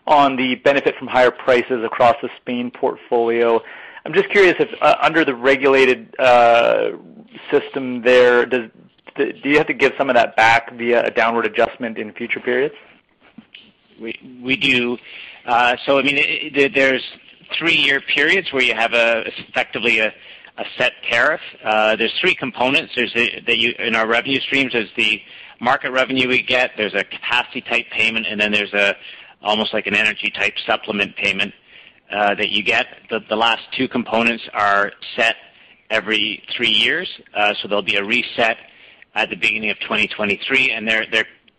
on 0.06 0.36
the 0.36 0.56
benefit 0.56 0.96
from 0.96 1.06
higher 1.06 1.30
prices 1.30 1.84
across 1.84 2.16
the 2.22 2.28
Spain 2.40 2.70
portfolio. 2.70 3.60
I'm 4.04 4.14
just 4.14 4.30
curious 4.30 4.56
if 4.58 4.68
uh, 4.80 4.96
under 5.02 5.24
the 5.24 5.34
regulated 5.34 6.14
uh, 6.18 6.90
system 7.50 8.02
there, 8.02 8.46
do 8.46 8.70
you 9.44 9.58
have 9.58 9.66
to 9.66 9.74
give 9.74 9.92
some 9.98 10.08
of 10.08 10.16
that 10.16 10.36
back 10.36 10.72
via 10.74 11.04
a 11.04 11.10
downward 11.10 11.46
adjustment 11.46 11.98
in 11.98 12.12
future 12.12 12.40
periods? 12.40 12.74
We 14.00 14.56
do. 14.56 14.96
Uh 15.44 15.76
so 15.84 15.98
I 15.98 16.02
mean 16.02 16.52
there's 16.74 17.02
three-year 17.58 18.00
periods 18.02 18.52
where 18.52 18.62
you 18.62 18.74
have 18.74 18.90
effectively 18.92 20.00
a 20.58 20.64
set 20.76 20.92
tariff. 21.08 21.40
Uh, 21.64 21.96
there's 21.96 22.12
three 22.20 22.34
components. 22.34 22.92
There's 22.96 23.12
in 23.14 23.94
our 23.94 24.06
revenue 24.06 24.40
streams. 24.40 24.72
There's 24.72 24.90
the 24.96 25.22
market 25.60 25.90
revenue 25.92 26.28
we 26.28 26.42
get. 26.42 26.72
There's 26.76 26.94
a 26.94 27.04
capacity 27.04 27.60
type 27.62 27.86
payment, 27.90 28.26
and 28.26 28.40
then 28.40 28.52
there's 28.52 28.72
a 28.74 28.96
almost 29.42 29.72
like 29.72 29.86
an 29.86 29.94
energy 29.94 30.30
type 30.30 30.54
supplement 30.66 31.16
payment 31.16 31.54
uh, 32.10 32.34
that 32.34 32.50
you 32.50 32.62
get. 32.62 32.86
The, 33.10 33.36
last 33.36 33.62
two 33.76 33.88
components 33.88 34.44
are 34.52 34.92
set 35.16 35.36
every 35.90 36.42
three 36.56 36.70
years, 36.70 37.08
uh, 37.34 37.54
so 37.60 37.68
there'll 37.68 37.82
be 37.82 37.96
a 37.96 38.04
reset 38.04 38.56
at 39.14 39.30
the 39.30 39.36
beginning 39.36 39.70
of 39.70 39.78
2023, 39.80 40.72
and 40.72 40.88
uh, 40.88 41.00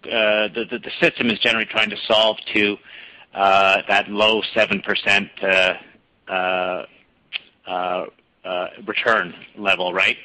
the, 0.04 0.92
system 1.02 1.30
is 1.30 1.40
generally 1.40 1.66
trying 1.66 1.90
to 1.90 1.98
solve 2.08 2.38
to 2.54 2.78
uh, 3.34 3.82
that 3.88 4.10
low 4.10 4.42
7% 4.56 5.30
uh, 5.42 6.32
uh, 6.32 6.86
uh, 7.68 8.06
return 8.86 9.34
level, 9.58 9.94
right, 9.94 10.18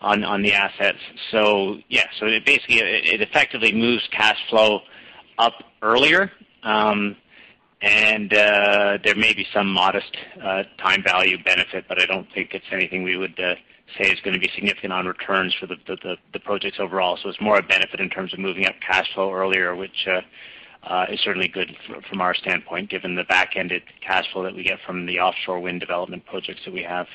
on, 0.00 0.24
on 0.24 0.42
the 0.42 0.52
assets. 0.52 0.98
So, 1.30 1.78
yeah, 1.88 2.06
so 2.18 2.26
it 2.26 2.44
basically, 2.44 2.78
it, 2.78 3.06
it 3.06 3.20
effectively 3.20 3.72
moves 3.72 4.06
cash 4.10 4.38
flow 4.48 4.80
up 5.38 5.54
earlier. 5.82 6.30
Um, 6.62 7.16
and 7.82 8.32
uh, 8.34 8.98
there 9.02 9.14
may 9.16 9.32
be 9.32 9.46
some 9.54 9.72
modest 9.72 10.14
uh, 10.42 10.64
time 10.78 11.02
value 11.02 11.42
benefit, 11.42 11.86
but 11.88 12.00
I 12.00 12.06
don't 12.06 12.26
think 12.34 12.52
it's 12.52 12.66
anything 12.70 13.02
we 13.02 13.16
would 13.16 13.38
uh, 13.40 13.54
say 13.98 14.10
is 14.10 14.20
going 14.20 14.34
to 14.34 14.40
be 14.40 14.50
significant 14.54 14.92
on 14.92 15.06
returns 15.06 15.54
for 15.58 15.66
the, 15.66 15.76
the, 15.86 16.16
the, 16.32 16.40
projects 16.40 16.78
overall. 16.78 17.18
So 17.22 17.30
it's 17.30 17.40
more 17.40 17.58
a 17.58 17.62
benefit 17.62 18.00
in 18.00 18.10
terms 18.10 18.32
of 18.34 18.38
moving 18.38 18.66
up 18.66 18.74
cash 18.86 19.12
flow 19.14 19.32
earlier, 19.32 19.74
which 19.74 20.06
uh, 20.06 20.20
uh, 20.82 21.06
is 21.10 21.20
certainly 21.20 21.48
good 21.48 21.74
for, 21.86 22.02
from 22.02 22.20
our 22.20 22.34
standpoint, 22.34 22.90
given 22.90 23.14
the 23.14 23.24
back-ended 23.24 23.82
cash 24.06 24.30
flow 24.32 24.42
that 24.42 24.54
we 24.54 24.62
get 24.62 24.78
from 24.86 25.06
the 25.06 25.18
offshore 25.18 25.60
wind 25.60 25.80
development 25.80 26.24
projects 26.26 26.60
that 26.66 26.74
we 26.74 26.82
have. 26.82 27.06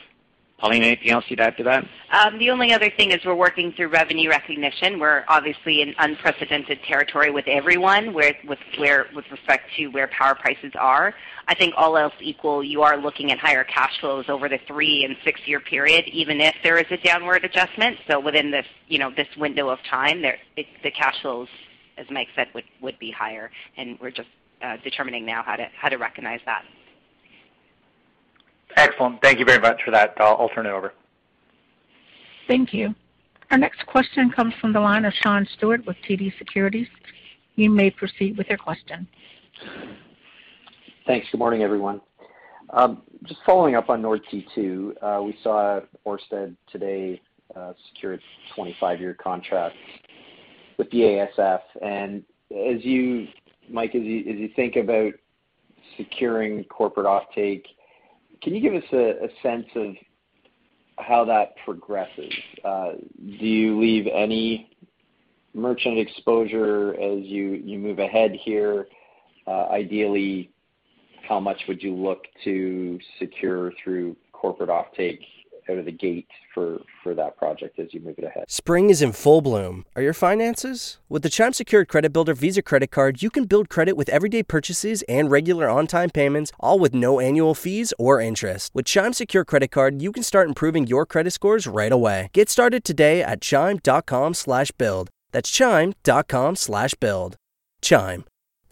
Pauline, 0.57 0.83
anything 0.83 1.11
else 1.11 1.25
you'd 1.27 1.41
add 1.41 1.57
to 1.57 1.63
that? 1.63 1.83
Um, 2.13 2.39
the 2.39 2.49
only 2.49 2.71
other 2.71 2.89
thing 2.89 3.11
is 3.11 3.19
we're 3.25 3.35
working 3.35 3.73
through 3.73 3.89
revenue 3.89 4.29
recognition. 4.29 4.99
We're 4.99 5.25
obviously 5.27 5.81
in 5.81 5.93
unprecedented 5.99 6.79
territory 6.87 7.29
with 7.29 7.45
everyone 7.47 8.13
where, 8.13 8.33
with, 8.47 8.59
where, 8.77 9.07
with 9.13 9.25
respect 9.29 9.69
to 9.75 9.87
where 9.87 10.07
power 10.07 10.33
prices 10.33 10.71
are. 10.79 11.13
I 11.47 11.55
think 11.55 11.73
all 11.75 11.97
else 11.97 12.13
equal, 12.21 12.63
you 12.63 12.83
are 12.83 12.97
looking 12.97 13.33
at 13.33 13.37
higher 13.37 13.65
cash 13.65 13.99
flows 13.99 14.25
over 14.29 14.47
the 14.47 14.59
three 14.65 15.03
and 15.03 15.17
six 15.25 15.41
year 15.45 15.59
period, 15.59 16.05
even 16.07 16.39
if 16.39 16.55
there 16.63 16.77
is 16.77 16.85
a 16.89 16.97
downward 16.97 17.43
adjustment. 17.43 17.97
So 18.07 18.19
within 18.21 18.49
this, 18.49 18.65
you 18.87 18.97
know, 18.97 19.11
this 19.11 19.27
window 19.37 19.67
of 19.69 19.79
time, 19.89 20.21
there, 20.21 20.37
it, 20.55 20.67
the 20.83 20.91
cash 20.91 21.21
flows, 21.21 21.49
as 21.97 22.05
Mike 22.09 22.29
said, 22.33 22.47
would, 22.53 22.63
would 22.81 22.97
be 22.97 23.11
higher, 23.11 23.51
and 23.77 23.99
we're 23.99 24.11
just 24.11 24.29
uh, 24.61 24.77
determining 24.83 25.25
now 25.25 25.43
how 25.43 25.57
to 25.57 25.67
how 25.77 25.89
to 25.89 25.97
recognize 25.97 26.39
that. 26.45 26.63
Excellent. 28.75 29.21
Thank 29.21 29.39
you 29.39 29.45
very 29.45 29.59
much 29.59 29.81
for 29.83 29.91
that. 29.91 30.13
I'll 30.17 30.49
turn 30.49 30.65
it 30.65 30.71
over. 30.71 30.93
Thank 32.47 32.73
you. 32.73 32.93
Our 33.51 33.57
next 33.57 33.85
question 33.85 34.31
comes 34.31 34.53
from 34.59 34.73
the 34.73 34.79
line 34.79 35.05
of 35.05 35.13
Sean 35.13 35.47
Steuart 35.57 35.85
with 35.85 35.95
TD 36.07 36.38
Securities. 36.38 36.88
You 37.55 37.69
may 37.69 37.89
proceed 37.89 38.38
with 38.38 38.47
your 38.47 38.57
question. 38.57 39.07
Thanks. 41.07 41.27
Good 41.31 41.38
morning, 41.38 41.61
everyone. 41.61 42.01
Um, 42.71 43.03
just 43.25 43.39
following 43.45 43.75
up 43.75 43.89
on 43.89 44.01
Nordsee 44.01 44.45
Two, 44.53 44.95
uh, 45.01 45.21
we 45.23 45.38
saw 45.43 45.79
Ørsted 46.05 46.55
today 46.71 47.21
uh, 47.55 47.73
secure 47.88 48.15
a 48.15 48.19
25-year 48.57 49.13
contract 49.13 49.75
with 50.77 50.89
BASF. 50.89 51.61
And 51.81 52.23
as 52.51 52.83
you, 52.83 53.27
Mike, 53.69 53.95
as 53.95 54.01
you, 54.01 54.19
as 54.21 54.38
you 54.38 54.49
think 54.55 54.75
about 54.75 55.13
securing 55.97 56.63
corporate 56.65 57.05
offtake 57.05 57.63
can 58.41 58.55
you 58.55 58.61
give 58.61 58.73
us 58.73 58.89
a 58.93 59.27
sense 59.41 59.65
of 59.75 59.95
how 60.97 61.25
that 61.25 61.55
progresses? 61.63 62.33
Uh, 62.63 62.91
do 63.39 63.45
you 63.45 63.79
leave 63.79 64.07
any 64.07 64.69
merchant 65.53 65.97
exposure 65.97 66.93
as 66.93 67.23
you 67.23 67.79
move 67.79 67.99
ahead 67.99 68.31
here? 68.43 68.87
Uh, 69.47 69.67
ideally, 69.69 70.51
how 71.27 71.39
much 71.39 71.61
would 71.67 71.81
you 71.81 71.93
look 71.93 72.25
to 72.43 72.99
secure 73.19 73.71
through 73.83 74.15
corporate 74.31 74.69
offtake 74.69 75.19
out 75.69 75.78
of 75.78 75.86
the 75.86 75.91
gate 75.91 76.28
for, 76.54 76.82
for 77.04 77.13
that 77.15 77.38
project 77.38 77.80
as 77.80 77.93
you 77.93 77.99
move 77.99 78.15
it 78.17 78.23
ahead. 78.23 78.45
Spring 78.47 78.89
is 78.89 79.01
in 79.01 79.12
full 79.12 79.41
bloom. 79.41 79.86
Are 79.95 80.01
your 80.01 80.13
finances? 80.13 80.99
With 81.10 81.23
the 81.23 81.30
Chime 81.30 81.54
Secured 81.54 81.88
Credit 81.88 82.12
Builder 82.12 82.34
Visa 82.34 82.62
credit 82.62 82.91
card, 82.91 83.21
you 83.21 83.30
can 83.30 83.45
build 83.45 83.69
credit 83.69 83.97
with 83.97 84.10
everyday 84.10 84.43
purchases 84.43 85.04
and 85.04 85.30
regular 85.32 85.69
on-time 85.69 86.10
payments, 86.10 86.51
all 86.60 86.80
with 86.80 86.93
no 86.93 87.19
annual 87.19 87.54
fees 87.54 87.93
or 87.97 88.19
interest. 88.21 88.71
With 88.73 88.86
Chime 88.86 89.13
Secure 89.13 89.45
Credit 89.45 89.71
Card, 89.71 90.01
you 90.01 90.12
can 90.12 90.23
start 90.23 90.47
improving 90.47 90.88
your 90.88 91.06
credit 91.06 91.32
scores 91.32 91.67
right 91.67 91.91
away. 91.91 92.30
Get 92.34 92.49
started 92.49 92.84
today 92.84 93.21
at 93.21 93.41
chime.com 93.41 94.34
slash 94.34 94.71
build. 94.71 95.10
That's 95.32 95.49
chime.com 95.49 96.56
slash 96.56 96.93
build. 96.95 97.36
Chime 97.82 98.25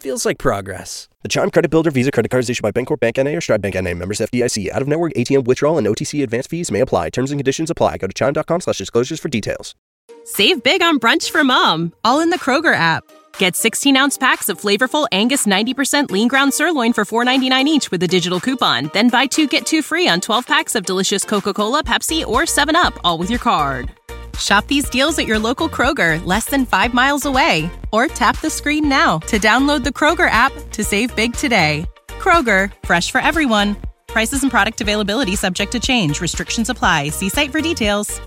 feels 0.04 0.26
like 0.26 0.36
progress. 0.36 1.08
The 1.22 1.28
Chime 1.28 1.50
Credit 1.50 1.70
Builder 1.70 1.90
Visa 1.90 2.10
credit 2.12 2.30
card 2.30 2.44
is 2.44 2.50
issued 2.50 2.62
by 2.62 2.72
Bancorp 2.72 3.00
Bank 3.00 3.16
NA 3.16 3.30
or 3.30 3.40
Stride 3.40 3.62
Bank 3.62 3.74
NA. 3.74 3.94
Members 3.94 4.20
FDIC. 4.20 4.70
Out 4.70 4.82
of 4.82 4.86
network 4.86 5.14
ATM 5.14 5.46
withdrawal 5.46 5.78
and 5.78 5.86
OTC 5.86 6.22
advance 6.22 6.46
fees 6.46 6.70
may 6.70 6.80
apply. 6.80 7.08
Terms 7.08 7.30
and 7.30 7.38
conditions 7.38 7.70
apply. 7.70 7.96
Go 7.96 8.06
to 8.06 8.12
chime.com 8.12 8.60
slash 8.60 8.76
disclosures 8.76 9.18
for 9.18 9.30
details. 9.30 9.74
Save 10.24 10.62
big 10.62 10.82
on 10.82 10.98
brunch 10.98 11.30
for 11.30 11.42
mom. 11.42 11.94
All 12.04 12.20
in 12.20 12.28
the 12.28 12.38
Kroger 12.38 12.74
app. 12.74 13.02
Get 13.38 13.56
16 13.56 13.96
ounce 13.96 14.18
packs 14.18 14.50
of 14.50 14.60
flavorful 14.60 15.08
Angus 15.10 15.46
90% 15.46 16.10
lean 16.10 16.28
ground 16.28 16.52
sirloin 16.52 16.92
for 16.92 17.06
$4.99 17.06 17.64
each 17.64 17.90
with 17.90 18.02
a 18.02 18.08
digital 18.08 18.40
coupon. 18.40 18.90
Then 18.92 19.08
buy 19.08 19.24
two 19.24 19.46
get 19.46 19.64
two 19.64 19.80
free 19.80 20.06
on 20.06 20.20
12 20.20 20.46
packs 20.46 20.74
of 20.74 20.84
delicious 20.84 21.24
Coca 21.24 21.54
Cola, 21.54 21.82
Pepsi, 21.82 22.26
or 22.26 22.42
7UP, 22.42 22.98
all 23.04 23.16
with 23.16 23.30
your 23.30 23.40
card. 23.40 23.90
Shop 24.38 24.66
these 24.66 24.88
deals 24.88 25.18
at 25.18 25.26
your 25.26 25.38
local 25.38 25.68
Kroger, 25.68 26.24
less 26.24 26.46
than 26.46 26.64
five 26.64 26.94
miles 26.94 27.26
away. 27.26 27.70
Or 27.92 28.06
tap 28.06 28.40
the 28.40 28.50
screen 28.50 28.88
now 28.88 29.18
to 29.18 29.38
download 29.38 29.84
the 29.84 29.90
Kroger 29.90 30.30
app 30.30 30.52
to 30.72 30.82
save 30.82 31.14
big 31.14 31.34
today. 31.34 31.86
Kroger, 32.08 32.72
fresh 32.84 33.10
for 33.10 33.20
everyone. 33.20 33.76
Prices 34.06 34.42
and 34.42 34.50
product 34.50 34.80
availability 34.80 35.36
subject 35.36 35.72
to 35.72 35.80
change. 35.80 36.20
Restrictions 36.20 36.70
apply. 36.70 37.08
See 37.10 37.28
site 37.28 37.50
for 37.50 37.60
details. 37.60 38.20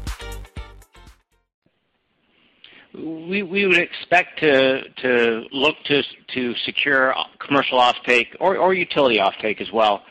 We, 2.94 3.44
we 3.44 3.68
would 3.68 3.78
expect 3.78 4.40
to, 4.40 4.90
to 4.90 5.44
look 5.52 5.76
to, 5.86 6.02
to 6.34 6.56
secure 6.66 7.14
commercial 7.40 7.80
offtake 7.80 8.28
or, 8.40 8.58
or 8.58 8.74
utility 8.74 9.18
offtake 9.18 9.62
as 9.62 9.72
well. 9.72 10.02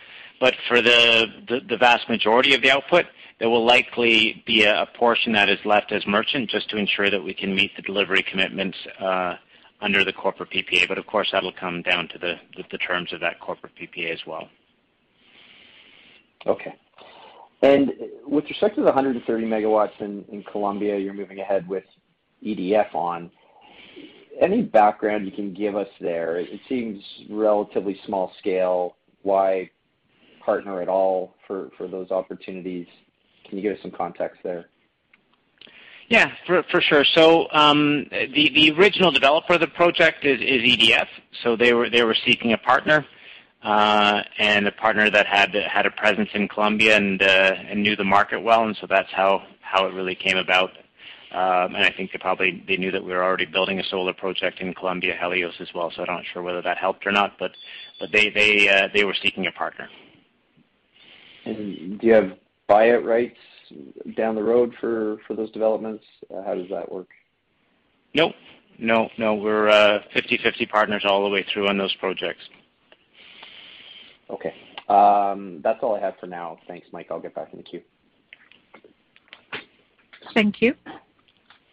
But 0.41 0.55
for 0.69 0.81
the, 0.81 1.27
the, 1.49 1.61
the 1.69 1.77
vast 1.77 2.09
majority 2.09 2.55
of 2.55 2.63
the 2.63 2.71
output, 2.71 3.07
there 3.39 3.51
will 3.51 3.65
likely 3.67 4.43
be 4.47 4.65
a 4.65 4.87
portion 4.97 5.33
that 5.33 5.49
is 5.49 5.59
left 5.65 5.93
as 5.93 6.07
merchant 6.07 6.49
just 6.49 6.71
to 6.71 6.77
ensure 6.77 7.11
that 7.11 7.23
we 7.23 7.35
can 7.35 7.55
meet 7.55 7.75
the 7.77 7.83
delivery 7.83 8.23
commitments 8.23 8.77
uh, 8.99 9.35
under 9.81 10.05
the 10.05 10.13
corporate 10.13 10.51
PPA. 10.51 10.89
But 10.89 10.99
Of 10.99 11.07
course, 11.07 11.29
that'll 11.33 11.53
come 11.53 11.83
down 11.83 12.09
to 12.09 12.19
the 12.19 12.79
terms 12.79 13.13
of 13.13 13.21
that 13.21 13.41
corporate 13.41 13.73
PPA 13.77 14.13
as 14.13 14.21
well. 14.27 14.49
Okay. 16.47 16.75
And 17.63 17.93
With 18.27 18.45
respect 18.45 18.77
to 18.77 18.81
the 18.81 18.87
130 18.87 19.45
megawatts 19.45 20.01
in 20.01 20.45
Colombia 20.51 20.99
you're 20.99 21.15
moving 21.15 21.41
ahead 21.41 21.69
with 21.69 21.85
EDF 22.45 22.95
on, 22.95 23.31
any 24.41 24.63
background 24.63 25.27
you 25.27 25.33
can 25.33 25.53
give 25.55 25.77
us 25.77 25.89
there? 26.01 26.39
It 26.39 26.61
seems 26.69 27.03
relatively 27.31 27.99
small 28.07 28.33
scale. 28.39 28.97
Why 29.23 29.71
partner 30.45 30.81
at 30.81 30.89
all 30.89 31.35
for 31.47 31.71
those 31.81 32.11
opportunities? 32.11 32.87
Can 33.49 33.59
you 33.59 33.63
give 33.63 33.77
us 33.77 33.83
some 33.83 33.91
context 33.91 34.41
there? 34.43 34.67
Yeah, 36.09 36.33
for, 36.47 36.63
for 36.71 36.81
sure. 36.81 37.05
So 37.05 37.49
um, 37.51 38.07
the 38.11 38.51
the 38.55 38.73
original 38.79 39.11
developer 39.11 39.55
of 39.55 39.61
the 39.61 39.67
project 39.67 40.25
is, 40.25 40.41
is 40.41 40.63
EDF. 40.63 41.07
So 41.43 41.57
they 41.57 41.73
were 41.73 41.91
they 41.91 42.05
were 42.05 42.17
seeking 42.25 42.53
a 42.53 42.59
partner, 42.59 43.05
uh, 43.63 44.23
and 44.39 44.69
a 44.69 44.73
partner 44.73 45.11
that 45.11 45.27
had 45.27 45.53
had 45.55 45.85
a 45.87 45.91
presence 45.91 46.29
in 46.35 46.47
Colombia 46.47 46.97
and 46.97 47.21
uh, 47.21 47.55
and 47.69 47.83
knew 47.83 47.97
the 47.97 48.05
market 48.05 48.41
well, 48.41 48.65
and 48.65 48.77
so 48.81 48.87
that's 48.87 49.11
how 49.11 49.43
how 49.61 49.87
it 49.87 49.95
really 49.95 50.15
came 50.15 50.37
about. 50.37 50.71
Um, 51.33 51.75
and 51.75 51.85
I 51.85 51.91
think 51.91 52.13
they 52.13 52.19
probably 52.19 52.63
they 52.69 52.77
knew 52.77 52.93
that 52.93 53.05
we 53.05 53.13
were 53.13 53.25
already 53.25 53.47
building 53.47 53.81
a 53.81 53.85
solar 53.85 54.13
project 54.13 54.61
in 54.61 54.75
Colombia, 54.75 55.17
Helios 55.19 55.55
as 55.59 55.69
well. 55.75 55.91
So 55.91 56.03
I'm 56.03 56.15
not 56.15 56.25
sure 56.33 56.41
whether 56.43 56.63
that 56.63 56.79
helped 56.79 57.05
or 57.05 57.11
not, 57.11 57.37
but 57.37 57.51
but 57.99 58.13
they 58.13 58.31
they 58.31 58.69
uh, 58.69 58.89
they 58.95 59.05
were 59.05 59.17
seeking 59.21 59.49
a 59.49 59.53
partner. 59.53 59.89
And 61.45 61.99
do 61.99 62.07
you 62.07 62.13
have 62.13 62.39
buyout 62.69 63.05
rights 63.05 63.39
down 64.17 64.35
the 64.35 64.43
road 64.43 64.75
for 64.81 65.19
for 65.27 65.35
those 65.35 65.51
developments? 65.51 66.05
Uh, 66.35 66.43
how 66.45 66.55
does 66.55 66.69
that 66.71 66.91
work? 66.91 67.09
Nope. 68.15 68.35
No, 68.79 69.09
no. 69.19 69.35
We're 69.35 69.69
uh, 69.69 70.01
50/50 70.15 70.69
partners 70.69 71.05
all 71.07 71.25
the 71.25 71.31
way 71.31 71.45
through 71.53 71.69
on 71.69 71.79
those 71.79 71.95
projects. 71.95 72.43
Okay. 74.31 74.55
Um, 74.89 75.61
that's 75.63 75.79
all 75.83 75.95
I 75.95 76.01
have 76.01 76.15
for 76.21 76.27
now. 76.27 76.59
Thanks, 76.69 76.87
Mike. 76.93 77.09
I'll 77.11 77.21
get 77.21 77.35
back 77.35 77.49
in 77.53 77.59
the 77.59 77.65
queue. 77.65 77.83
Thank 80.35 80.61
you. 80.61 80.75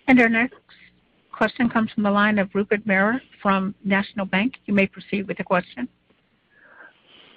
And 0.08 0.20
Our 0.20 0.30
next 0.30 0.56
question 1.32 1.70
comes 1.70 1.92
from 1.92 2.04
the 2.04 2.12
line 2.12 2.38
of 2.38 2.50
Rupert 2.54 2.86
Merer 2.86 3.20
from 3.42 3.74
National 3.84 4.26
Bank. 4.26 4.56
You 4.66 4.74
may 4.74 4.88
proceed 4.88 5.28
with 5.28 5.38
the 5.38 5.44
question. 5.44 5.88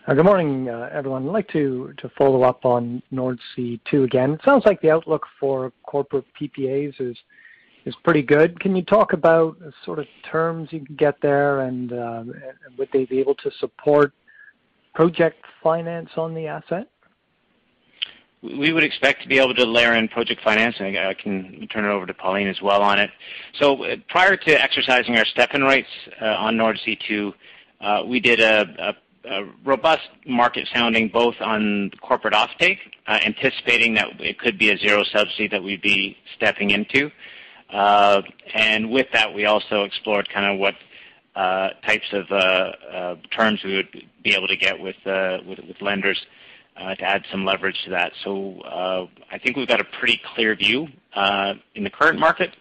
Uh, 0.06 0.14
good 0.14 0.24
morning, 0.24 0.68
uh, 0.68 0.88
everyone. 0.92 1.26
I'd 1.26 1.32
like 1.32 1.48
to 1.48 1.92
follow 2.16 2.44
up 2.44 2.64
on 2.64 3.02
Nordsee 3.12 3.80
Two 3.90 4.04
again. 4.04 4.34
It 4.34 4.40
sounds 4.44 4.64
like 4.64 4.80
the 4.80 4.88
outlook 4.88 5.26
for 5.40 5.72
corporate 5.84 6.26
PPAs 6.40 6.94
is 7.00 7.94
pretty 8.04 8.22
good. 8.22 8.60
Can 8.60 8.76
you 8.76 8.84
talk 8.84 9.14
about 9.14 9.58
the 9.58 9.72
sort 9.84 9.98
of 9.98 10.06
terms 10.30 10.68
you 10.70 10.86
can 10.86 10.94
get 10.94 11.20
there, 11.22 11.60
uh, 11.60 11.66
and 11.66 11.92
would 12.78 12.88
they 12.92 13.04
be 13.04 13.18
able 13.18 13.34
to 13.34 13.50
support 13.58 14.12
project 14.94 15.44
finance 15.60 16.10
on 16.16 16.34
the 16.34 16.46
asset? 16.46 16.86
We 18.42 18.72
would 18.72 18.84
expect 18.84 19.22
to 19.22 19.28
be 19.28 19.40
able 19.40 19.54
to 19.56 19.64
layer 19.64 19.94
in 19.94 20.06
project 20.06 20.40
financing. 20.44 20.96
I 20.96 21.14
can 21.14 21.66
turn 21.72 21.84
it 21.84 21.88
over 21.88 22.06
to 22.06 22.14
Pauline 22.14 22.46
as 22.46 22.62
well 22.62 22.80
on 22.80 23.00
it. 23.00 23.10
So 23.58 23.84
prior 24.08 24.36
to 24.36 24.62
exercising 24.62 25.16
our 25.16 25.26
step-in 25.26 25.62
rights 25.62 25.88
on 26.20 26.56
Nordsee 26.56 26.96
Two, 27.08 27.34
we 28.08 28.20
did 28.20 28.38
a 28.38 28.94
Uh, 29.28 29.42
robust 29.64 30.08
market 30.24 30.68
sounding 30.72 31.08
both 31.08 31.34
on 31.40 31.90
corporate 32.00 32.32
offtake, 32.32 32.78
uh, 33.08 33.18
anticipating 33.26 33.92
that 33.94 34.06
it 34.20 34.38
could 34.38 34.56
be 34.56 34.70
a 34.70 34.78
zero 34.78 35.02
subsidy 35.02 35.48
that 35.48 35.60
we'd 35.60 35.82
be 35.82 36.16
stepping 36.36 36.70
into. 36.70 37.10
Uh 37.70 38.22
and 38.54 38.88
with 38.90 39.08
that, 39.12 39.34
we 39.34 39.44
also 39.46 39.82
explored 39.82 40.28
kind 40.28 40.46
of 40.46 40.60
what 40.60 40.74
uh, 41.34 41.70
types 41.84 42.06
of 42.12 42.28
terms 43.30 43.64
we 43.64 43.74
would 43.74 43.88
be 44.22 44.34
able 44.36 44.46
to 44.46 44.56
get 44.56 44.78
with 44.78 44.94
lenders 45.80 46.24
to 46.76 47.02
add 47.02 47.24
some 47.32 47.44
leverage 47.44 47.82
to 47.84 47.90
that. 47.90 48.12
So 48.22 48.60
uh 48.60 49.06
I 49.32 49.38
think 49.38 49.56
we've 49.56 49.66
got 49.66 49.80
a 49.80 49.88
pretty 49.98 50.20
clear 50.34 50.54
view 50.54 50.86
in 51.74 51.82
the 51.82 51.90
current 51.90 52.20
market 52.20 52.54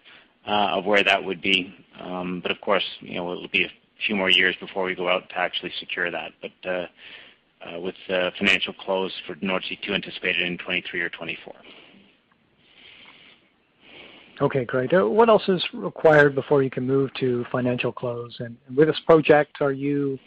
of 0.44 0.84
where 0.84 1.04
that 1.04 1.22
would 1.22 1.40
be. 1.40 1.72
Um 2.00 2.40
but 2.40 2.50
of 2.50 2.60
course, 2.60 2.84
it'll 3.02 3.46
be 3.48 3.64
a 3.64 3.70
few 4.06 4.16
more 4.16 4.30
years 4.30 4.56
before 4.60 4.84
we 4.84 4.94
go 4.94 5.08
out 5.08 5.28
to 5.30 5.38
actually 5.38 5.72
secure 5.78 6.10
that. 6.10 6.32
But 6.40 6.68
uh, 6.68 6.86
uh, 7.64 7.80
with 7.80 7.94
the 8.08 8.30
financial 8.38 8.72
close 8.74 9.12
for 9.26 9.34
Nordsee 9.36 9.80
Two 9.82 9.94
anticipated 9.94 10.42
in 10.42 10.58
2023 10.58 11.00
or 11.00 11.08
2024. 11.10 11.54
Okay, 14.42 14.64
great. 14.66 14.92
Uh, 14.92 15.08
what 15.08 15.30
else 15.30 15.48
is 15.48 15.64
required 15.72 16.34
before 16.34 16.62
you 16.62 16.68
can 16.68 16.86
move 16.86 17.12
to 17.14 17.46
financial 17.50 17.90
close? 17.90 18.36
And 18.40 18.56
with 18.76 18.88
this 18.88 19.00
project, 19.06 19.62
are 19.62 19.72
you 19.72 20.18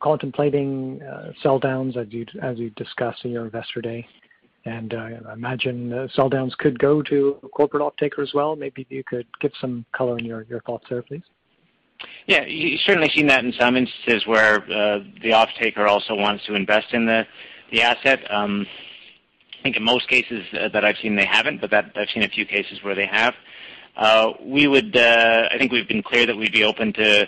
contemplating 0.00 1.00
sell 1.42 1.60
downs 1.60 1.96
as 1.96 2.08
you 2.10 2.70
discussed 2.70 3.24
in 3.24 3.30
your 3.30 3.44
Investor 3.44 3.80
Day? 3.80 4.06
And 4.64 4.92
I 4.94 5.32
imagine 5.32 6.08
sell 6.12 6.28
downs 6.28 6.56
could 6.58 6.76
go 6.80 7.00
to 7.02 7.38
corporate 7.54 7.84
offtaker 7.84 8.20
as 8.20 8.34
well. 8.34 8.56
Maybe 8.56 8.84
you 8.90 9.04
could 9.04 9.28
give 9.40 9.52
some 9.60 9.86
color 9.92 10.14
on 10.14 10.24
your 10.24 10.44
thoughts 10.66 10.86
there, 10.90 11.02
please. 11.02 11.22
Yeah. 12.26 12.44
You've 12.44 12.80
certainly 12.80 13.10
seen 13.14 13.26
that 13.28 13.44
in 13.44 13.52
some 13.52 13.76
instances 13.76 14.26
where 14.26 14.56
uh, 14.64 14.98
the 15.22 15.30
offtaker 15.30 15.88
also 15.88 16.14
wants 16.14 16.44
to 16.46 16.54
invest 16.54 16.92
in 16.92 17.06
the 17.06 17.26
the 17.70 17.82
asset. 17.82 18.20
Um, 18.30 18.66
I 19.58 19.62
think 19.62 19.76
in 19.76 19.82
most 19.82 20.08
cases 20.08 20.44
uh, 20.52 20.68
that 20.68 20.84
I've 20.84 20.96
seen, 20.98 21.16
they 21.16 21.24
haven't, 21.24 21.60
but 21.60 21.72
I've 21.74 22.08
seen 22.14 22.22
a 22.22 22.28
few 22.28 22.46
cases 22.46 22.82
where 22.82 22.94
they 22.94 23.06
have. 23.06 23.34
Uh, 23.96 24.32
we 24.40 24.68
would, 24.68 24.96
uh, 24.96 25.48
I 25.50 25.58
think 25.58 25.72
we've 25.72 25.88
been 25.88 26.02
clear 26.02 26.26
that 26.26 26.36
we'd 26.36 26.52
be 26.52 26.62
open 26.62 26.92
to 26.92 27.26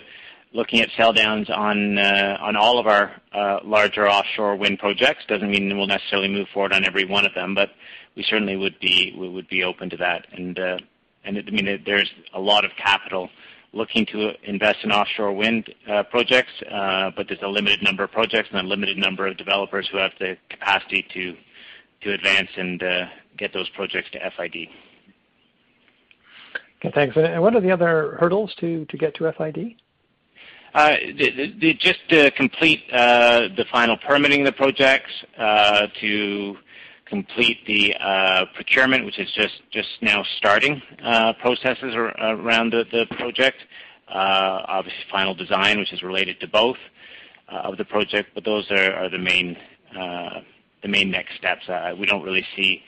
looking 0.53 0.79
at 0.79 0.89
sell 0.95 1.11
downs 1.13 1.49
on 1.49 1.97
on 1.97 2.55
all 2.55 2.79
of 2.79 2.87
our 2.87 3.21
larger 3.63 4.07
offshore 4.07 4.55
wind 4.55 4.79
projects. 4.79 5.25
Doesn't 5.27 5.49
mean 5.49 5.77
we'll 5.77 5.87
necessarily 5.87 6.29
move 6.29 6.47
forward 6.53 6.73
on 6.73 6.85
every 6.85 7.05
one 7.05 7.25
of 7.25 7.33
them, 7.33 7.55
but 7.55 7.71
we 8.15 8.23
certainly 8.23 8.55
would 8.55 8.79
be 8.79 9.15
we 9.17 9.27
would 9.27 9.47
be 9.49 9.63
open 9.63 9.89
to 9.89 9.97
that. 9.97 10.27
And, 10.31 10.57
and 11.25 11.37
it, 11.37 11.45
I 11.47 11.51
mean, 11.51 11.83
there's 11.85 12.11
a 12.33 12.39
lot 12.39 12.65
of 12.65 12.71
capital 12.77 13.29
looking 13.73 14.05
to 14.07 14.31
invest 14.43 14.79
in 14.83 14.91
offshore 14.91 15.31
wind 15.31 15.73
uh, 15.89 16.03
projects, 16.03 16.51
uh, 16.71 17.11
but 17.15 17.27
there's 17.27 17.41
a 17.43 17.47
limited 17.47 17.83
number 17.83 18.03
of 18.03 18.11
projects 18.11 18.49
and 18.51 18.59
a 18.59 18.67
limited 18.67 18.97
number 18.97 19.27
of 19.27 19.37
developers 19.37 19.87
who 19.91 19.97
have 19.97 20.11
the 20.19 20.37
capacity 20.49 21.05
to 21.13 22.11
advance 22.11 22.49
and 22.57 22.81
uh, 22.81 23.05
get 23.37 23.53
those 23.53 23.69
projects 23.69 24.09
to 24.11 24.19
FID. 24.37 24.67
Okay, 26.79 26.91
thanks. 26.95 27.15
And 27.17 27.41
what 27.41 27.55
are 27.55 27.61
the 27.61 27.71
other 27.71 28.17
hurdles 28.19 28.55
to 28.59 28.85
get 28.85 29.13
to 29.15 29.31
FID? 29.33 29.75
Just 31.79 31.99
to 32.09 32.31
complete 32.31 32.83
the 32.89 33.65
final 33.71 33.97
permitting 33.97 34.41
of 34.41 34.45
the 34.45 34.51
projects, 34.53 35.11
to 35.37 36.57
complete 37.09 37.65
the 37.65 37.95
uh, 37.99 38.45
procurement, 38.55 39.05
which 39.05 39.19
is 39.19 39.29
just 39.71 39.89
now 40.01 40.23
starting 40.37 40.81
uh, 41.03 41.33
processes 41.41 41.95
around 41.95 42.71
the 42.71 43.05
project. 43.17 43.57
Uh, 44.07 44.63
obviously, 44.67 45.03
final 45.11 45.33
design, 45.35 45.79
which 45.79 45.91
is 45.93 46.01
related 46.03 46.39
to 46.39 46.47
both 46.47 46.77
of 47.49 47.77
the 47.77 47.85
project, 47.85 48.29
but 48.35 48.45
those 48.45 48.69
are 48.71 49.09
the 49.09 49.17
main 49.17 49.57
next 50.83 51.35
steps. 51.37 51.63
We 51.97 52.05
don't 52.05 52.23
really 52.23 52.45
see 52.55 52.81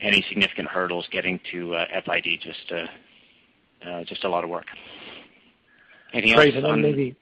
any 0.00 0.24
significant 0.28 0.68
hurdles 0.68 1.06
getting 1.10 1.38
to 1.52 1.74
FID, 2.04 2.40
just 4.06 4.24
a 4.24 4.28
lot 4.28 4.44
of 4.44 4.50
work. 4.50 4.66
Anything 6.12 6.32
else 6.32 6.40
on- 6.64 6.80
Great. 6.82 7.16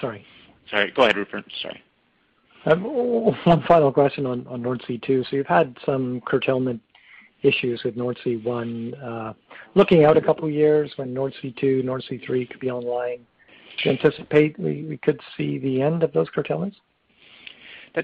Sorry. 0.00 0.24
Sorry. 0.70 0.90
Go 0.90 1.02
ahead, 1.02 1.16
Rupert. 1.16 1.44
Sorry. 1.62 1.82
Um, 2.66 2.84
oh, 2.84 3.36
one 3.44 3.62
final 3.62 3.92
question 3.92 4.26
on 4.26 4.44
Nordsee 4.44 5.00
Two. 5.02 5.24
You've 5.30 5.46
had 5.46 5.76
some 5.86 6.20
curtailment 6.26 6.80
issues 7.42 7.82
with 7.84 7.96
Nordsee 7.96 8.42
One. 8.42 8.92
Uh, 8.94 9.34
looking 9.76 10.04
out 10.04 10.16
a 10.16 10.20
couple 10.20 10.46
of 10.46 10.50
years 10.50 10.92
when 10.96 11.14
Nordsee 11.14 11.56
Two, 11.56 11.82
Nordsee 11.84 12.24
Three 12.26 12.44
could 12.44 12.58
be 12.58 12.70
online, 12.70 13.18
do 13.82 13.90
you 13.90 13.96
anticipate 13.96 14.58
we 14.58 14.98
could 15.02 15.20
see 15.36 15.58
the 15.58 15.80
end 15.80 16.02
of 16.02 16.12
those 16.12 16.28
curtailments? 16.30 16.76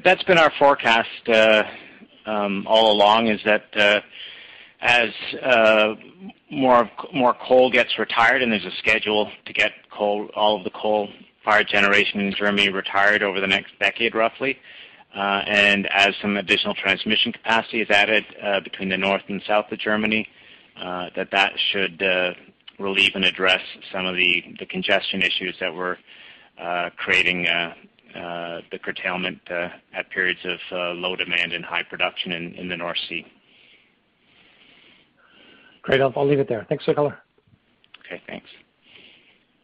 That's 0.04 0.22
been 0.22 0.38
our 0.38 0.52
forecast 0.58 1.28
uh, 1.28 1.64
um, 2.24 2.64
all 2.68 2.92
along, 2.92 3.26
is 3.26 3.40
that 3.44 3.64
uh, 3.76 4.00
as 4.80 5.10
more 6.50 7.34
coal 7.46 7.70
gets 7.70 7.98
retired, 7.98 8.42
and 8.42 8.52
there's 8.52 8.64
a 8.64 8.76
schedule 8.78 9.30
to 9.44 9.52
get 9.52 9.72
all 9.98 10.56
of 10.56 10.64
the 10.64 10.70
coal-fired 11.42 11.68
generation 11.68 12.20
in 12.20 12.34
Germany 12.34 12.68
retired 12.68 13.22
over 13.22 13.40
the 13.40 13.46
next 13.46 13.72
decade, 13.78 14.14
roughly. 14.14 14.58
Uh, 15.14 15.42
and 15.46 15.86
as 15.92 16.14
some 16.22 16.36
additional 16.36 16.74
transmission 16.74 17.32
capacity 17.32 17.82
is 17.82 17.90
added 17.90 18.24
uh, 18.42 18.60
between 18.60 18.88
the 18.88 18.96
north 18.96 19.22
and 19.28 19.42
south 19.46 19.70
of 19.70 19.78
Germany, 19.78 20.26
uh, 20.82 21.10
that 21.14 21.30
that 21.30 21.52
should 21.70 22.02
uh, 22.02 22.32
relieve 22.78 23.12
and 23.14 23.24
address 23.24 23.60
some 23.92 24.06
of 24.06 24.16
the 24.16 24.42
the 24.58 24.66
congestion 24.66 25.20
issues 25.20 25.54
that 25.60 25.72
were 25.72 25.98
creating 26.96 27.42
the 27.44 28.78
curtailment 28.82 29.38
at 29.50 30.08
periods 30.10 30.40
of 30.44 30.58
low 30.96 31.14
demand 31.14 31.52
and 31.52 31.64
high 31.64 31.82
production 31.82 32.32
in 32.32 32.68
the 32.68 32.76
North 32.76 32.98
Sea. 33.08 33.26
Great. 35.82 36.00
I'll 36.00 36.26
leave 36.26 36.38
it 36.38 36.48
there. 36.48 36.64
Thanks 36.68 36.84
for 36.84 36.92
the 36.92 36.94
color. 36.94 37.18
Okay, 38.06 38.22
thanks. 38.26 38.48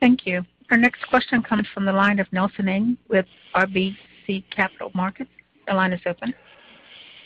Thank 0.01 0.27
you. 0.27 0.45
Our 0.71 0.77
next 0.77 1.07
question 1.09 1.43
comes 1.43 1.67
from 1.73 1.87
the 1.87 1.93
line 1.93 2.19
of 2.19 2.31
Nelson 2.31 2.69
Ng 2.69 2.99
with 3.09 3.25
RBC 3.55 4.45
Capital 4.55 4.91
Markets. 4.95 5.31
Your 5.67 5.77
line 5.77 5.95
is 5.95 6.01
open. 6.05 6.35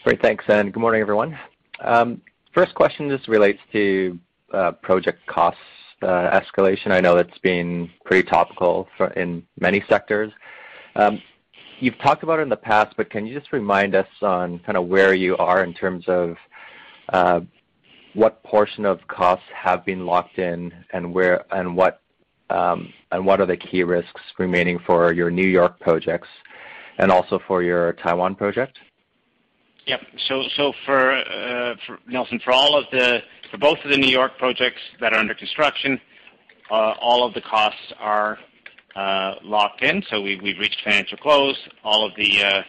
Great. 0.04 0.22
Thanks, 0.22 0.44
and 0.48 0.72
good 0.72 0.78
morning, 0.78 1.00
everyone. 1.00 1.36
Um, 1.80 2.22
first 2.54 2.72
question 2.74 3.08
just 3.08 3.26
relates 3.26 3.58
to 3.72 4.18
uh, 4.52 4.72
project 4.72 5.26
cost 5.26 5.56
uh, 6.02 6.40
escalation. 6.40 6.92
I 6.92 7.00
know 7.00 7.16
that's 7.16 7.38
been 7.38 7.90
pretty 8.04 8.28
topical 8.28 8.88
in 9.16 9.44
many 9.58 9.82
sectors. 9.88 10.32
Um, 10.94 11.20
you've 11.80 11.98
talked 11.98 12.22
about 12.22 12.38
it 12.38 12.42
in 12.42 12.48
the 12.48 12.56
past, 12.56 12.94
but 12.96 13.10
can 13.10 13.26
you 13.26 13.36
just 13.36 13.52
remind 13.52 13.96
us 13.96 14.08
on 14.20 14.60
kind 14.60 14.78
of 14.78 14.86
where 14.86 15.14
you 15.14 15.36
are 15.38 15.64
in 15.64 15.74
terms 15.74 16.04
of 16.06 16.36
uh, 17.12 17.40
what 18.14 18.40
portion 18.44 18.84
of 18.84 19.00
costs 19.08 19.46
have 19.52 19.84
been 19.84 20.06
locked 20.06 20.38
in, 20.38 20.72
and 20.92 21.12
what 21.12 22.01
Um, 22.52 22.92
are 23.40 23.46
the 23.46 23.56
key 23.56 23.82
risks 23.82 24.20
remaining 24.38 24.78
for 24.86 25.12
your 25.12 25.30
New 25.30 25.46
York 25.46 25.80
projects 25.80 26.28
and 26.98 27.10
also 27.10 27.40
for 27.46 27.62
your 27.62 27.94
Taiwan 27.94 28.34
project? 28.34 28.78
Yep. 29.86 30.00
So, 30.28 30.42
uh, 31.22 31.74
for 31.86 31.98
Nelson, 32.06 32.40
for 33.50 33.58
both 33.58 33.78
of 33.84 33.90
the 33.90 33.96
New 33.96 34.10
York 34.10 34.38
projects 34.38 34.80
that 35.00 35.12
are 35.12 35.18
under 35.18 35.34
construction, 35.34 36.00
uh, 36.70 36.94
all 37.00 37.24
of 37.26 37.34
the 37.34 37.40
costs 37.40 37.92
are 37.98 38.38
uh, 38.94 39.34
locked 39.42 39.82
in. 39.82 40.02
So 40.10 40.20
We've 40.20 40.42
reached 40.42 40.82
financial 40.84 41.18
close. 41.18 41.56
All 41.82 42.06
of 42.06 42.12
the 42.16 42.62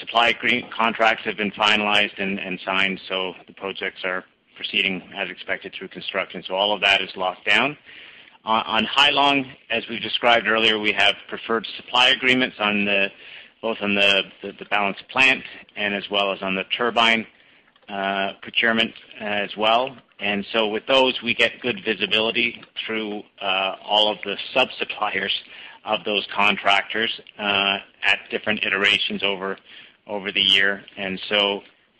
supply 0.00 0.34
contracts 0.76 1.24
have 1.24 1.36
been 1.36 1.52
finalized 1.52 2.20
and 2.20 2.60
signed, 2.64 3.00
so 3.08 3.32
the 3.46 3.54
projects 3.54 4.00
are 4.04 4.24
proceeding 4.56 5.02
as 5.14 5.30
expected 5.30 5.72
through 5.74 5.88
construction. 5.88 6.42
So 6.46 6.54
all 6.54 6.72
of 6.72 6.80
that 6.80 7.00
is 7.02 7.10
locked 7.16 7.46
down. 7.46 7.76
On 8.44 8.84
Hai 8.84 9.10
Long, 9.10 9.44
as 9.70 9.88
we 9.88 9.98
described 9.98 10.46
earlier, 10.46 10.78
we 10.78 10.92
have 10.92 11.16
preferred 11.28 11.66
supply 11.76 12.08
agreements 12.10 12.56
on 12.60 12.86
both 13.60 13.78
on 13.80 13.94
the 13.94 14.22
balance 14.70 14.98
plant 15.10 15.42
and 15.74 15.94
as 15.94 16.08
well 16.10 16.32
as 16.32 16.42
on 16.42 16.54
the 16.54 16.64
turbine 16.76 17.26
uh, 17.88 18.32
procurement 18.42 18.92
as 19.20 19.56
well. 19.56 19.96
And 20.18 20.46
so 20.52 20.68
with 20.68 20.86
those, 20.86 21.20
we 21.22 21.34
get 21.34 21.60
good 21.60 21.82
visibility 21.84 22.62
through 22.86 23.22
uh, 23.40 23.76
all 23.84 24.10
of 24.10 24.18
the 24.24 24.36
sub-suppliers 24.54 25.32
of 25.84 26.04
those 26.04 26.26
contractors 26.34 27.20
uh, 27.38 27.78
at 28.02 28.18
different 28.30 28.64
iterations 28.64 29.22
over 29.22 29.58
the 30.32 30.40
year. 30.40 30.84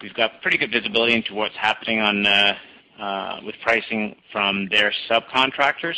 We've 0.03 0.15
got 0.15 0.43
pretty 0.43 0.59
good 0.59 0.71
visibility 0.71 1.15
into 1.15 1.35
what's 1.35 1.57
happening 1.57 2.01
uh, 2.01 2.55
uh, 3.01 3.41
with 3.45 3.55
pricing 3.63 4.15
from 4.31 4.69
their 4.71 4.93
subcontractors. 5.11 5.97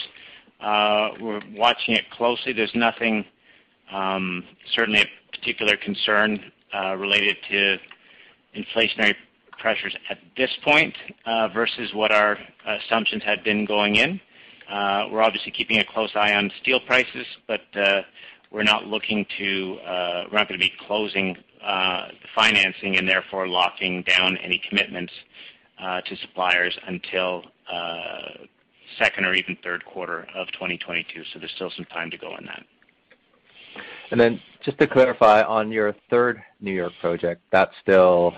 Uh, 0.60 1.10
we're 1.20 1.40
watching 1.52 1.96
it 1.96 2.08
closely. 2.10 2.52
There's 2.52 2.74
nothing 2.74 3.24
um, 3.92 4.44
certainly 4.72 5.00
a 5.00 5.36
particular 5.36 5.76
concern 5.76 6.52
related 6.96 7.36
to 7.50 7.78
inflationary 8.56 9.14
pressures 9.58 9.96
at 10.10 10.18
this 10.36 10.50
point 10.62 10.94
versus 11.52 11.92
what 11.92 12.12
our 12.12 12.38
assumptions 12.66 13.24
had 13.24 13.42
been 13.42 13.64
going 13.64 13.96
in. 13.96 14.20
We're 14.68 15.22
obviously 15.22 15.50
keeping 15.50 15.78
a 15.78 15.84
close 15.84 16.10
eye 16.14 16.34
on 16.34 16.52
steel 16.60 16.78
prices, 16.86 17.26
but 17.48 17.62
we're 18.50 18.62
not 18.62 18.86
looking 18.86 19.26
to, 19.38 19.78
uh, 19.86 20.24
we're 20.30 20.38
not 20.38 20.48
going 20.48 20.58
to 20.60 20.66
be 20.66 20.72
closing 20.86 21.36
the 21.60 22.28
financing 22.34 22.96
and 22.96 23.08
therefore 23.08 23.48
locking 23.48 24.02
down 24.02 24.36
any 24.38 24.60
commitments 24.68 25.12
uh, 25.78 26.00
to 26.02 26.16
suppliers 26.16 26.76
until 26.86 27.42
second 28.98 29.24
or 29.24 29.34
even 29.34 29.56
third 29.62 29.84
quarter 29.84 30.26
of 30.34 30.46
2022. 30.52 31.22
So 31.32 31.38
There's 31.38 31.52
still 31.52 31.70
some 31.76 31.84
time 31.86 32.10
to 32.10 32.18
go 32.18 32.28
on 32.28 32.44
that. 32.46 32.64
And 34.10 34.20
then, 34.20 34.40
Just 34.64 34.78
to 34.78 34.86
clarify 34.86 35.42
on 35.42 35.70
your 35.70 35.94
third 36.10 36.42
New 36.60 36.72
York 36.72 36.92
project, 37.00 37.42
that's 37.52 37.74
still 37.82 38.34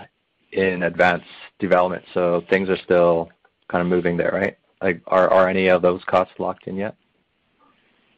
in 0.51 0.83
advanced 0.83 1.25
development, 1.59 2.03
so 2.13 2.43
things 2.49 2.69
are 2.69 2.77
still 2.83 3.29
kind 3.69 3.81
of 3.81 3.87
moving 3.87 4.17
there, 4.17 4.31
right? 4.33 4.57
Like, 4.81 5.01
are 5.07 5.47
any 5.47 5.69
of 5.69 5.81
those 5.81 6.01
costs 6.07 6.33
locked 6.39 6.67
in 6.67 6.75
yet? 6.75 6.95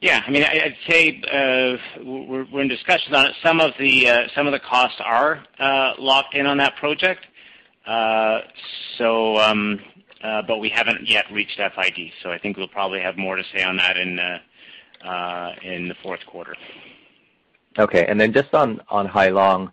Yeah. 0.04 0.22
I 0.28 0.32
mean, 0.32 0.44
I'd 0.44 0.76
say 0.86 1.22
uh, 1.32 2.04
we're 2.04 2.62
in 2.62 2.68
discussions 2.68 3.16
on 3.16 3.28
it. 3.28 3.36
Some 3.42 3.62
of 3.62 3.72
the 3.80 4.10
uh 4.10 4.28
some 4.36 4.48
of 4.48 4.52
the 4.52 4.60
costs 4.60 5.00
are 5.00 5.46
uh, 5.58 5.94
locked 5.98 6.36
in 6.36 6.46
on 6.46 6.58
that 6.58 6.76
project. 6.76 7.26
Uh, 7.88 8.42
so 8.98 9.38
um, 9.38 9.80
but 10.22 10.60
we 10.60 10.68
haven't 10.68 11.08
yet 11.08 11.24
reached 11.32 11.58
FID. 11.58 12.12
So 12.22 12.32
I 12.32 12.38
think 12.38 12.58
we'll 12.58 12.68
probably 12.68 13.00
have 13.00 13.18
more 13.18 13.38
to 13.38 13.44
say 13.56 13.64
on 13.64 13.78
that 13.78 13.96
in 13.96 14.20
uh 14.20 15.54
in 15.64 15.88
the 15.88 15.96
fourth 16.04 16.26
quarter. 16.26 16.56
Okay. 17.80 18.06
And 18.06 18.20
then 18.20 18.34
just 18.34 18.54
on 18.54 18.82
Hai 18.90 19.30
Long, 19.30 19.72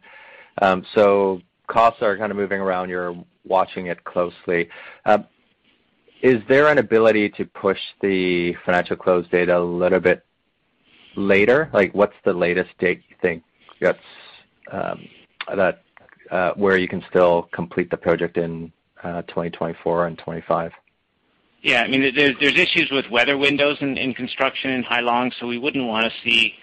um 0.62 0.86
so 0.94 1.40
costs 1.66 2.02
are 2.02 2.16
kind 2.16 2.30
of 2.30 2.36
moving 2.36 2.60
around. 2.60 2.88
You're 2.88 3.16
watching 3.44 3.86
it 3.86 4.04
closely. 4.04 4.68
Um, 5.06 5.26
Is 6.22 6.42
there 6.48 6.68
an 6.68 6.78
ability 6.78 7.30
to 7.30 7.46
push 7.46 7.78
the 8.02 8.54
financial 8.66 8.96
close 8.96 9.26
date 9.28 9.48
a 9.48 9.60
little 9.60 10.00
bit 10.00 10.22
later? 11.16 11.70
Like, 11.72 11.94
what's 11.94 12.14
the 12.24 12.34
latest 12.34 12.70
date 12.78 13.02
you 13.08 13.16
think 13.22 13.42
that's 13.80 13.98
um, 14.70 15.08
uh, 16.30 16.52
where 16.56 16.76
you 16.76 16.88
can 16.88 17.02
still 17.08 17.48
complete 17.52 17.90
the 17.90 17.96
project 17.96 18.36
in 18.36 18.70
uh, 19.02 19.22
2024 19.22 20.08
and 20.08 20.18
2025? 20.18 20.72
Yeah. 21.62 21.82
I 21.82 21.88
mean, 21.88 22.14
there's 22.14 22.36
there's 22.38 22.58
issues 22.58 22.90
with 22.90 23.06
weather 23.10 23.38
windows 23.38 23.78
in 23.80 24.12
construction 24.14 24.70
in 24.72 24.82
Hai 24.82 25.00
Long, 25.00 25.32
so 25.40 25.46
we 25.46 25.58
wouldn't 25.58 25.86
wanna 25.86 26.10
see 26.22 26.54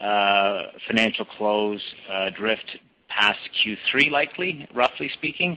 uh, 0.00 0.62
financial 0.88 1.24
close 1.24 1.80
drift 2.36 2.76
past 3.08 3.38
Q3 3.64 4.10
likely, 4.10 4.68
roughly 4.74 5.10
speaking, 5.14 5.56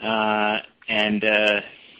and 0.00 1.24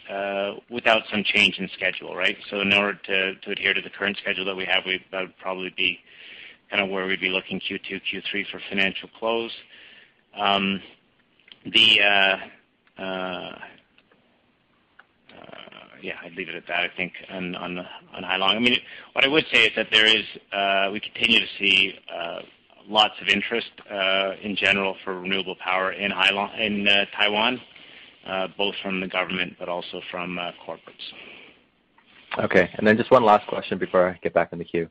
Uh, 0.09 0.53
without 0.69 1.01
some 1.09 1.23
change 1.23 1.57
in 1.57 1.67
schedule, 1.69 2.15
right? 2.15 2.37
So 2.51 2.61
in 2.61 2.71
order 2.73 2.93
to 3.05 3.51
adhere 3.51 3.73
to 3.73 3.81
the 3.81 3.89
current 3.89 4.17
schedule 4.17 4.45
that 4.45 4.55
we 4.55 4.63
have, 4.65 4.83
that 5.11 5.19
would 5.19 5.37
probably 5.39 5.73
be 5.75 5.99
kind 6.69 6.83
of 6.83 6.89
where 6.91 7.07
we'd 7.07 7.19
be 7.19 7.29
looking 7.29 7.59
Q2, 7.59 8.01
Q3 8.13 8.45
for 8.51 8.61
financial 8.69 9.09
close. 9.17 9.51
Um, 10.37 10.79
uh, 11.65 12.37
uh, 13.01 13.55
yeah, 16.03 16.13
I'd 16.23 16.35
leave 16.35 16.49
it 16.49 16.55
at 16.55 16.67
that, 16.67 16.81
I 16.81 16.89
think, 16.95 17.13
on 17.31 17.87
Hai 18.13 18.37
Long. 18.37 18.55
I 18.55 18.59
mean, 18.59 18.77
what 19.13 19.25
I 19.25 19.27
would 19.27 19.45
say 19.51 19.65
is 19.65 19.71
that 19.75 19.87
there 19.91 20.05
is 20.05 20.23
uh 20.53 20.89
we 20.91 20.99
continue 20.99 21.39
to 21.39 21.47
see 21.57 21.95
lots 22.87 23.15
of 23.19 23.27
interest 23.27 23.71
in 24.43 24.55
general 24.55 24.95
for 25.03 25.19
renewable 25.19 25.55
power 25.55 25.91
in 25.93 26.11
Taiwan, 26.11 27.59
Uh, 28.25 28.47
both 28.57 28.73
from 28.81 28.99
the 28.99 29.07
government 29.07 29.55
but 29.59 29.69
also 29.69 30.01
from 30.09 30.39
uh, 30.39 30.51
corporates. 30.65 31.13
Okay. 32.39 32.69
And 32.75 32.87
then 32.87 32.97
Just 32.97 33.11
one 33.11 33.23
last 33.23 33.45
question 33.47 33.77
before 33.77 34.09
I 34.09 34.19
get 34.23 34.33
back 34.33 34.49
in 34.51 34.57
the 34.57 34.65
queue. 34.65 34.89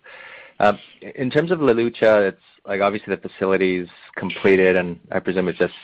Um, 0.60 0.78
in 1.16 1.30
terms 1.30 1.50
of 1.50 1.60
Luz, 1.60 1.76
it's 2.00 2.38
like 2.64 2.80
obviously 2.80 3.14
the 3.14 3.28
facility's 3.28 3.88
completed, 4.16 4.76
and 4.76 5.00
I 5.10 5.18
presume 5.18 5.48
it's 5.48 5.58
just 5.58 5.74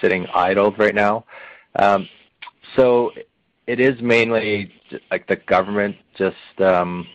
sitting 0.00 0.26
idle 0.32 0.70
right 0.78 0.94
now. 0.94 1.24
Um, 1.76 2.08
so 2.76 3.10
It 3.66 3.78
is 3.78 4.00
mainly 4.00 4.72
like 5.12 5.26
the 5.28 5.36
government 5.36 5.96
just, 6.16 6.60
um, 6.60 7.06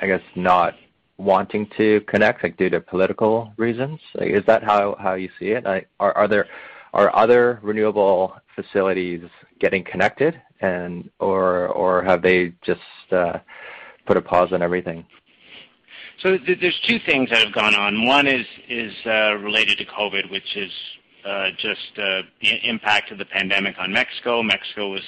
I 0.00 0.06
guess, 0.06 0.22
not 0.34 0.74
wanting 1.18 1.68
to 1.76 2.00
connect, 2.08 2.42
like, 2.42 2.56
due 2.56 2.70
to 2.70 2.80
political 2.80 3.52
reasons? 3.56 4.00
Like, 4.14 4.30
is 4.30 4.44
that 4.46 4.64
how 4.64 4.96
how 4.98 5.14
you 5.14 5.28
see 5.38 5.50
it? 5.56 5.64
Are 5.66 6.28
other 6.94 7.58
renewable 7.62 8.36
facilities 8.54 9.22
getting 9.58 9.84
connected 9.84 10.40
and 10.60 11.10
or 11.18 11.68
or 11.68 12.02
have 12.02 12.22
they 12.22 12.52
just 12.64 12.80
uh, 13.12 13.38
put 14.06 14.16
a 14.16 14.22
pause 14.22 14.52
on 14.52 14.62
everything? 14.62 15.04
So, 16.22 16.38
there's 16.38 16.80
two 16.86 17.00
things 17.04 17.30
that 17.30 17.44
have 17.44 17.52
gone 17.52 17.74
on. 17.74 18.06
One 18.06 18.26
is 18.26 18.46
uh, 19.04 19.34
related 19.34 19.78
to 19.78 19.84
COVID, 19.84 20.30
which 20.30 20.56
is 20.56 20.70
uh, 21.26 21.48
just 21.58 21.80
the 21.96 22.22
impact 22.62 23.10
of 23.10 23.18
the 23.18 23.24
pandemic 23.24 23.74
on 23.78 23.92
Mexico. 23.92 24.42
Mexico 24.42 24.90
was, 24.90 25.02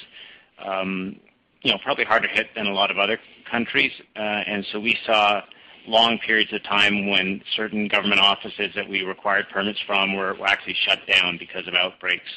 um, 0.63 1.15
you 1.61 1.71
know, 1.71 1.77
probably 1.81 2.03
harder 2.03 2.27
hit 2.27 2.47
than 2.55 2.67
a 2.67 2.73
lot 2.73 2.91
of 2.91 2.97
other 2.97 3.17
countries. 3.49 3.91
And 4.15 4.65
so 4.71 4.79
we 4.79 4.97
saw 5.05 5.41
long 5.87 6.19
periods 6.19 6.51
of 6.53 6.63
time 6.63 7.07
when 7.07 7.41
certain 7.55 7.87
government 7.87 8.19
offices 8.19 8.71
that 8.75 8.87
we 8.87 9.03
required 9.03 9.45
permits 9.51 9.79
from 9.87 10.15
were 10.15 10.35
actually 10.45 10.75
shut 10.85 10.99
down 11.07 11.37
because 11.37 11.67
of 11.67 11.73
outbreaks 11.73 12.29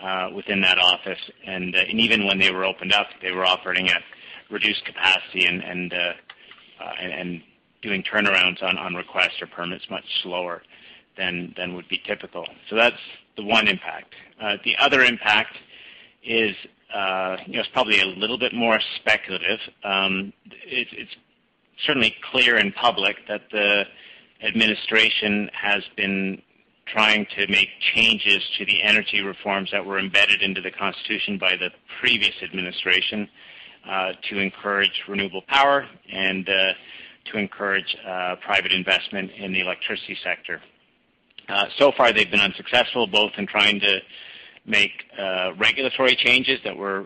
uh, 0.00 0.30
within 0.34 0.60
that 0.60 0.78
office. 0.78 1.18
Uh, 1.46 1.50
and 1.50 1.74
even 2.00 2.26
when 2.26 2.38
they 2.38 2.50
were 2.50 2.64
opened 2.64 2.92
up, 2.92 3.08
they 3.20 3.32
were 3.32 3.44
operating 3.44 3.88
at 3.88 4.02
reduced 4.50 4.84
capacity 4.84 5.46
and 5.46 5.62
and 5.62 5.92
uh, 5.92 6.12
and 7.00 7.42
doing 7.82 8.02
turnarounds 8.02 8.62
on 8.62 8.78
on 8.78 8.94
requests 8.94 9.40
or 9.40 9.46
permits 9.46 9.84
much 9.90 10.04
slower 10.22 10.62
than 11.16 11.54
would 11.74 11.88
be 11.88 12.00
typical. 12.06 12.46
So 12.68 12.76
that's 12.76 12.98
the 13.36 13.44
one 13.44 13.68
impact. 13.68 14.14
The 14.64 14.76
other 14.78 15.02
impact 15.02 15.56
is, 16.24 16.56
you 16.64 17.54
know, 17.54 17.60
it's 17.60 17.68
probably 17.72 18.00
a 18.00 18.06
little 18.06 18.38
bit 18.38 18.52
more 18.52 18.80
speculative. 18.96 19.60
Um, 19.84 20.32
it's 20.50 21.14
certainly 21.86 22.14
clear 22.30 22.56
in 22.56 22.72
public 22.72 23.16
that 23.28 23.42
the 23.50 23.84
administration 24.42 25.50
has 25.52 25.82
been 25.96 26.40
trying 26.86 27.26
to 27.36 27.46
make 27.48 27.68
changes 27.94 28.42
to 28.58 28.64
the 28.66 28.82
energy 28.82 29.22
reforms 29.22 29.70
that 29.72 29.84
were 29.84 29.98
embedded 29.98 30.42
into 30.42 30.60
the 30.60 30.70
Constitution 30.70 31.38
by 31.38 31.56
the 31.56 31.70
previous 32.00 32.34
administration, 32.42 33.28
uh, 33.88 34.12
to 34.30 34.38
encourage 34.38 35.02
renewable 35.08 35.42
power 35.42 35.86
and 36.10 36.48
uh, 36.48 36.72
to 37.30 37.36
encourage 37.36 37.94
uh, 38.06 38.34
private 38.42 38.72
investment 38.72 39.30
in 39.32 39.52
the 39.52 39.60
electricity 39.60 40.16
sector. 40.24 40.60
So 41.78 41.92
far 41.94 42.10
they've 42.10 42.30
been 42.30 42.40
unsuccessful, 42.40 43.06
both 43.06 43.32
in 43.36 43.46
trying 43.46 43.80
to 43.80 44.00
make 44.64 45.04
regulatory 45.58 46.16
changes 46.16 46.60
that 46.64 46.74
were 46.74 47.04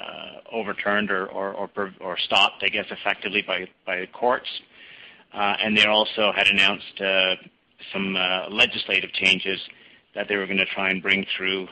Uh, 0.00 0.40
overturned 0.52 1.10
or 1.10 2.16
stopped, 2.24 2.62
I 2.62 2.68
guess, 2.68 2.86
effectively 2.90 3.42
by 3.42 3.68
the 3.86 4.06
courts. 4.06 4.48
Uh, 5.32 5.56
and 5.62 5.76
they 5.76 5.84
also 5.84 6.32
had 6.32 6.48
announced 6.48 7.00
uh, 7.00 7.36
some 7.92 8.14
legislative 8.50 9.12
changes 9.12 9.60
that 10.14 10.26
they 10.28 10.36
were 10.36 10.46
gonna 10.46 10.64
try 10.64 10.90
and 10.90 11.02
bring 11.02 11.26
through 11.36 11.68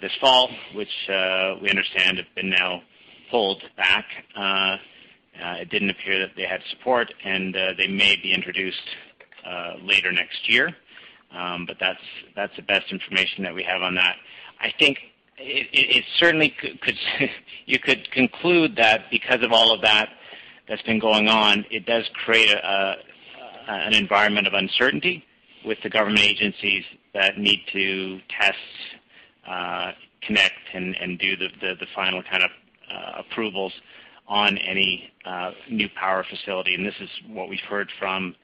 this 0.00 0.12
fall, 0.20 0.50
which 0.74 0.92
we 1.08 1.70
understand 1.70 2.18
have 2.18 2.32
been 2.34 2.50
now 2.50 2.82
pulled 3.30 3.62
back. 3.76 4.04
It 5.34 5.70
didn't 5.70 5.90
appear 5.90 6.18
that 6.20 6.36
they 6.36 6.46
had 6.46 6.62
support, 6.70 7.12
and 7.24 7.54
they 7.76 7.88
may 7.88 8.16
be 8.16 8.32
introduced 8.32 8.86
later 9.82 10.12
next 10.12 10.48
year. 10.48 10.76
Um, 11.32 11.64
but 11.66 11.78
that's 11.80 12.56
the 12.56 12.62
best 12.62 12.92
information 12.92 13.42
that 13.44 13.54
we 13.54 13.62
have 13.62 13.82
on 13.82 13.94
that. 13.96 14.16
I 14.60 14.72
think 14.78 14.98
it 15.44 16.04
certainly 16.18 16.54
could. 16.60 16.96
You 17.64 17.78
could 17.78 18.10
conclude 18.10 18.74
that 18.76 19.02
because 19.08 19.42
of 19.44 19.52
all 19.52 19.72
of 19.72 19.82
that 19.82 20.08
that's 20.68 20.82
been 20.82 20.98
going 20.98 21.28
on, 21.28 21.64
it 21.70 21.86
does 21.86 22.04
create 22.12 22.50
an 22.50 23.94
environment 23.94 24.48
of 24.48 24.52
uncertainty 24.52 25.24
with 25.64 25.78
the 25.82 25.88
government 25.88 26.20
agencies 26.20 26.84
that 27.14 27.38
need 27.38 27.60
to 27.72 28.18
test, 28.28 28.58
uh, 29.48 29.92
connect 30.22 30.58
and 30.74 31.18
do 31.20 31.36
the 31.36 31.86
final 31.94 32.22
kind 32.24 32.42
of 32.42 32.50
uh, 32.90 33.20
approvals 33.20 33.72
on 34.28 34.58
any 34.58 35.10
uh, 35.24 35.52
new 35.70 35.88
power 35.90 36.24
facility. 36.28 36.74
And 36.74 36.84
this 36.84 36.94
is 37.00 37.10
what 37.28 37.48
we've 37.48 37.60
heard 37.60 37.90
from 37.98 38.34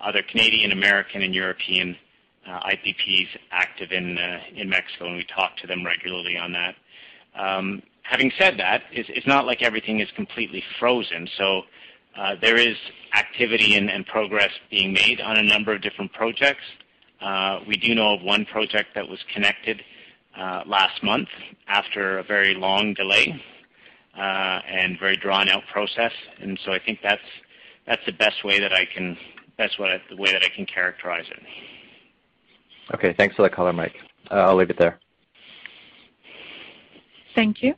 other 0.00 0.22
Canadian, 0.22 0.72
American, 0.72 1.22
and 1.22 1.34
European 1.34 1.96
Uh, 2.46 2.60
IPPs 2.60 3.28
active 3.52 3.90
in 3.90 4.18
uh, 4.18 4.38
in 4.54 4.68
Mexico, 4.68 5.06
and 5.06 5.16
we 5.16 5.24
talk 5.24 5.56
to 5.56 5.66
them 5.66 5.82
regularly 5.82 6.36
on 6.36 6.52
that. 6.52 6.74
Um, 7.34 7.82
having 8.02 8.30
said 8.38 8.58
that, 8.58 8.82
it's 8.92 9.26
not 9.26 9.46
like 9.46 9.62
everything 9.62 10.00
is 10.00 10.10
completely 10.14 10.62
frozen. 10.78 11.26
So 11.38 11.62
uh 12.16 12.36
there 12.40 12.56
is 12.56 12.76
activity 13.16 13.76
and 13.76 14.06
progress 14.06 14.50
being 14.70 14.92
made 14.92 15.22
on 15.22 15.38
a 15.38 15.42
number 15.42 15.72
of 15.72 15.80
different 15.80 16.12
projects. 16.12 16.64
Uh, 17.22 17.60
we 17.66 17.76
do 17.76 17.94
know 17.94 18.12
of 18.12 18.22
one 18.22 18.44
project 18.44 18.88
that 18.94 19.08
was 19.08 19.20
connected 19.32 19.82
last 20.66 21.02
month 21.02 21.28
after 21.66 22.18
a 22.18 22.22
very 22.22 22.54
long 22.54 22.92
delay 22.92 23.42
and 24.14 24.98
very 25.00 25.16
drawn-out 25.16 25.62
process. 25.72 26.12
And 26.40 26.58
so 26.62 26.72
I 26.72 26.78
think 26.78 26.98
that's 27.02 27.28
that's 27.86 28.04
the 28.04 28.12
best 28.12 28.44
way 28.44 28.60
that 28.60 28.72
I 28.72 28.84
can 28.84 29.16
best 29.56 29.78
what 29.78 29.90
uh 29.90 29.98
the 30.10 30.16
way 30.16 30.30
that 30.32 30.44
I 30.44 30.50
can 30.54 30.66
characterize 30.66 31.26
it. 31.30 31.42
Okay. 32.92 33.14
Thanks 33.16 33.36
for 33.36 33.42
the 33.42 33.50
color, 33.50 33.72
Mike. 33.72 33.94
Uh, 34.30 34.34
I'll 34.34 34.56
leave 34.56 34.70
it 34.70 34.78
there. 34.78 35.00
Thank 37.34 37.62
you. 37.62 37.74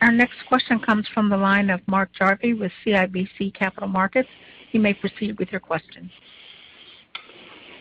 Our 0.00 0.12
next 0.12 0.36
question 0.48 0.80
comes 0.80 1.06
from 1.14 1.28
the 1.28 1.36
line 1.36 1.70
of 1.70 1.80
Mark 1.86 2.10
Jarvi 2.20 2.58
with 2.58 2.72
CIBC 2.84 3.54
Capital 3.54 3.88
Markets. 3.88 4.28
You 4.72 4.80
may 4.80 4.94
proceed 4.94 5.38
with 5.38 5.50
your 5.52 5.60
question. 5.60 6.10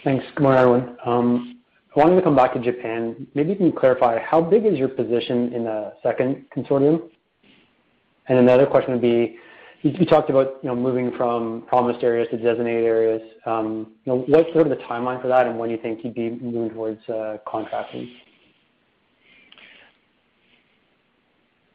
Thanks. 0.03 0.25
Good 0.35 0.43
morning, 0.43 0.59
everyone. 0.59 0.97
Um, 1.05 1.61
I 1.95 1.99
wanted 1.99 2.15
to 2.15 2.21
come 2.21 2.35
back 2.35 2.53
to 2.53 2.59
Japan. 2.59 3.27
Maybe 3.33 3.49
you 3.49 3.55
can 3.55 3.71
clarify 3.71 4.19
how 4.19 4.41
big 4.41 4.65
is 4.65 4.77
your 4.77 4.87
position 4.87 5.51
in 5.53 5.63
the 5.63 5.93
second 6.01 6.45
consortium? 6.55 7.09
And 8.27 8.37
Another 8.37 8.65
question 8.65 8.93
would 8.93 9.01
be, 9.01 9.37
you 9.83 10.05
talked 10.05 10.29
about 10.29 10.59
you 10.61 10.69
know 10.69 10.75
moving 10.75 11.11
from 11.17 11.63
promised 11.67 12.03
areas 12.03 12.27
to 12.31 12.37
designated 12.37 12.83
areas. 12.83 13.21
Um, 13.45 13.93
what's 14.05 14.51
sort 14.53 14.67
of 14.67 14.77
the 14.77 14.83
timeline 14.83 15.21
for 15.21 15.27
that, 15.27 15.47
and 15.47 15.57
when 15.57 15.69
do 15.69 15.75
you 15.75 15.81
think 15.81 16.03
you'd 16.03 16.13
be 16.13 16.29
moving 16.29 16.69
towards 16.71 17.07
uh, 17.09 17.37
contracting? 17.45 18.11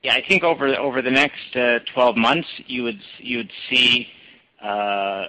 Yeah, 0.03 0.15
I 0.15 0.23
think 0.27 0.45
over 0.45 1.03
the 1.03 1.11
next 1.11 1.57
uh, 1.57 1.81
12 1.93 2.17
months, 2.17 2.49
you 2.67 2.85
would 2.85 3.51
see 3.69 4.07
uh, 4.63 5.25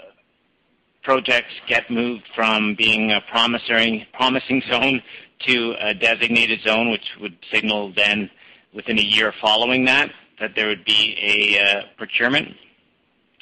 projects 1.01 1.53
get 1.67 1.89
moved 1.89 2.23
from 2.35 2.75
being 2.77 3.11
a 3.11 3.21
promising 3.21 4.61
zone 4.69 5.01
to 5.47 5.75
a 5.79 5.95
designated 5.95 6.61
zone, 6.61 6.91
which 6.91 7.05
would 7.19 7.37
signal 7.51 7.91
then 7.95 8.29
within 8.73 8.99
a 8.99 9.03
year 9.03 9.33
following 9.41 9.85
that 9.85 10.11
that 10.39 10.51
there 10.55 10.67
would 10.67 10.85
be 10.85 11.57
a 11.59 11.83
procurement. 11.97 12.55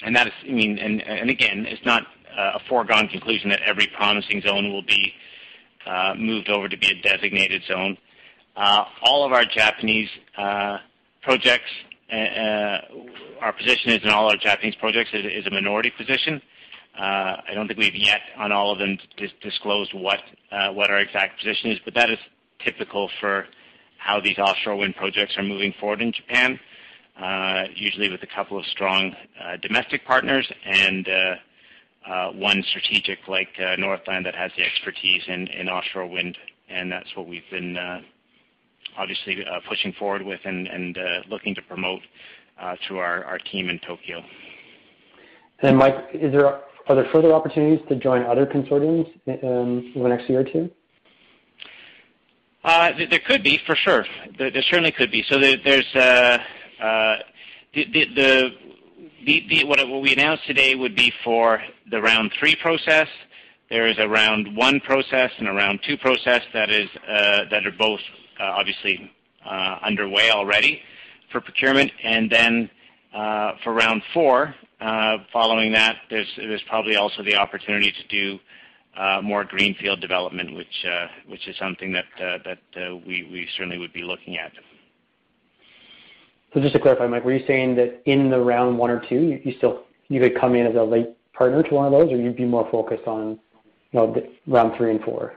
Again, 0.03 1.65
it's 1.65 1.85
not 1.85 2.03
uh, 2.37 2.53
a 2.55 2.59
foregone 2.67 3.07
conclusion 3.07 3.49
that 3.49 3.61
every 3.61 3.87
promising 3.87 4.41
zone 4.41 4.71
will 4.71 4.81
be 4.81 5.13
uh, 5.85 6.13
moved 6.17 6.49
over 6.49 6.67
to 6.67 6.77
be 6.77 6.87
a 6.87 7.01
designated 7.01 7.63
zone. 7.63 7.97
Uh, 8.55 8.85
all 9.01 9.25
of 9.25 9.31
our 9.31 9.45
Japanese 9.45 10.09
projects, 11.21 11.69
our 12.11 13.53
position 13.57 13.91
is 13.91 14.03
in 14.03 14.09
all 14.09 14.29
our 14.29 14.37
Japanese 14.37 14.75
projects 14.75 15.11
is 15.13 15.45
a 15.45 15.51
minority 15.51 15.91
position. 15.97 16.41
I 16.97 17.51
don't 17.53 17.67
think 17.67 17.79
we've 17.79 17.95
yet, 17.95 18.21
on 18.37 18.51
all 18.51 18.71
of 18.71 18.79
them, 18.79 18.97
disclosed 19.41 19.93
what 19.93 20.19
our 20.51 20.99
exact 20.99 21.39
position 21.39 21.71
is, 21.71 21.79
but 21.85 21.93
that 21.93 22.09
is 22.09 22.19
typical 22.63 23.09
for 23.19 23.47
how 23.97 24.19
these 24.19 24.37
offshore 24.37 24.75
wind 24.75 24.95
projects 24.95 25.37
are 25.37 25.43
moving 25.43 25.73
forward 25.79 26.01
in 26.01 26.11
Japan. 26.11 26.59
Uh, 27.19 27.63
usually 27.73 28.09
with 28.09 28.21
a 28.23 28.27
couple 28.27 28.59
of 28.59 28.65
strong 28.65 29.15
uh, 29.41 29.55
domestic 29.61 30.03
partners 30.05 30.51
and 30.65 31.07
uh, 31.07 32.31
one 32.33 32.61
strategic 32.69 33.19
like 33.29 33.47
Northland 33.77 34.25
that 34.25 34.35
has 34.35 34.51
the 34.57 34.63
expertise 34.63 35.23
in 35.27 35.69
offshore 35.69 36.07
wind, 36.07 36.37
and 36.69 36.91
that's 36.91 37.15
what 37.15 37.25
we've 37.25 37.49
been 37.49 37.77
obviously 38.97 39.45
pushing 39.67 39.93
forward 39.93 40.23
with 40.23 40.41
and 40.43 40.97
looking 41.29 41.55
to 41.55 41.61
promote 41.61 42.01
through 42.85 42.99
our 42.99 43.39
team 43.51 43.69
in 43.69 43.79
Tokyo. 43.79 44.21
And 45.59 45.77
Mike, 45.77 45.95
are 46.87 46.95
there 46.95 47.09
further 47.13 47.31
opportunities 47.31 47.79
to 47.87 47.95
join 47.95 48.23
other 48.23 48.45
consortiums 48.45 49.07
um, 49.41 49.91
in 49.95 50.03
the 50.03 50.09
next 50.09 50.29
year 50.29 50.41
or 50.41 50.43
two? 50.43 50.69
There 52.65 53.19
could 53.25 53.41
be, 53.41 53.59
for 53.65 53.75
sure. 53.75 54.05
There 54.37 54.51
certainly 54.69 54.91
could 54.91 55.11
be. 55.11 55.23
Uh, 56.81 57.17
what 59.65 60.01
we 60.01 60.13
announced 60.13 60.45
today 60.45 60.75
would 60.75 60.95
be 60.95 61.11
for 61.23 61.61
the 61.89 62.01
round 62.01 62.31
3 62.39 62.55
process. 62.57 63.07
There 63.69 63.87
is 63.87 63.97
a 63.97 64.07
round 64.07 64.55
1 64.55 64.79
process 64.81 65.31
and 65.37 65.47
a 65.47 65.53
round 65.53 65.79
2 65.87 65.97
process 65.97 66.41
that 66.53 66.69
uh, 66.69 67.55
are 67.65 67.71
both 67.77 67.99
uh, 68.39 68.43
obviously 68.43 69.11
underway 69.83 70.29
already 70.31 70.81
for 71.31 71.41
procurement. 71.41 71.91
And 72.03 72.31
then 72.31 72.69
uh 73.13 73.53
for 73.63 73.73
round 73.73 74.01
4, 74.13 74.53
following 75.31 75.71
that, 75.71 75.97
there's 76.09 76.63
probably 76.67 76.95
also 76.95 77.23
the 77.23 77.35
opportunity 77.35 77.91
to 77.91 78.07
do 78.07 78.39
more 79.23 79.43
greenfield 79.43 80.01
development, 80.01 80.55
which 80.55 81.47
is 81.47 81.57
something 81.57 81.93
that 81.93 82.05
we 83.05 83.47
certainly 83.55 83.77
would 83.77 83.93
be 83.93 84.03
looking 84.03 84.37
at. 84.37 84.51
So 86.55 86.61
just 86.61 86.71
to 86.71 86.79
clarify, 86.79 87.05
Mike, 87.07 87.25
were 87.25 87.33
you 87.33 87.45
saying 87.45 87.75
that 87.75 88.01
in 88.05 88.29
the 88.29 88.39
round 88.39 88.77
1 88.77 88.89
or 88.89 89.01
2, 89.09 89.41
you 90.07 90.19
could 90.21 90.39
come 90.39 90.55
in 90.55 90.65
as 90.65 90.75
a 90.75 90.83
late 90.83 91.09
partner 91.33 91.61
to 91.61 91.75
one 91.75 91.85
of 91.85 91.91
those, 91.91 92.09
or 92.13 92.15
you'd 92.15 92.37
be 92.37 92.45
more 92.45 92.65
focused 92.71 93.05
on 93.07 93.37
you 93.91 93.99
know, 93.99 94.23
round 94.47 94.73
3 94.77 94.91
and 94.91 95.03
4? 95.03 95.33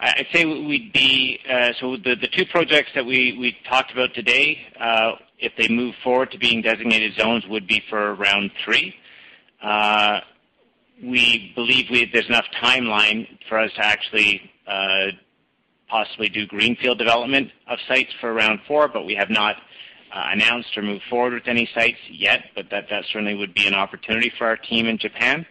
I'd 0.00 0.28
say 0.32 0.44
we'd 0.44 0.92
be 0.92 1.40
uh 1.50 1.72
so 1.80 1.96
the 1.96 2.28
two 2.30 2.46
projects 2.46 2.90
that 2.94 3.04
we 3.04 3.56
talked 3.68 3.90
about 3.90 4.14
today, 4.14 4.60
uh, 4.78 5.14
if 5.40 5.52
they 5.58 5.66
move 5.66 5.96
forward 6.04 6.30
to 6.30 6.38
being 6.38 6.62
designated 6.62 7.16
zones, 7.18 7.44
would 7.48 7.66
be 7.66 7.82
for 7.90 8.14
round 8.14 8.52
3. 8.64 8.94
Uh, 9.60 10.20
we 11.02 11.50
believe 11.56 12.12
there's 12.12 12.28
enough 12.28 12.46
timeline 12.62 13.26
for 13.48 13.58
us 13.58 13.72
to 13.72 13.84
actually 13.84 14.40
uh, 14.68 15.08
possibly 15.88 16.28
do 16.28 16.46
greenfield 16.46 16.98
development 16.98 17.50
of 17.66 17.78
sites 17.88 18.12
for 18.20 18.32
round 18.32 18.60
4, 18.66 18.88
but 18.88 19.04
we 19.04 19.14
have 19.14 19.30
not 19.30 19.56
uh, 20.14 20.28
announced 20.32 20.76
or 20.76 20.82
moved 20.82 21.04
forward 21.10 21.34
with 21.34 21.46
any 21.48 21.68
sites 21.74 21.98
yet. 22.10 22.44
But 22.54 22.70
that 22.70 22.88
certainly 23.12 23.34
would 23.34 23.54
be 23.54 23.66
an 23.66 23.74
opportunity 23.74 24.32
for 24.38 24.46
our 24.46 24.56
team 24.56 24.86
in 24.86 24.98
Japan. 24.98 25.46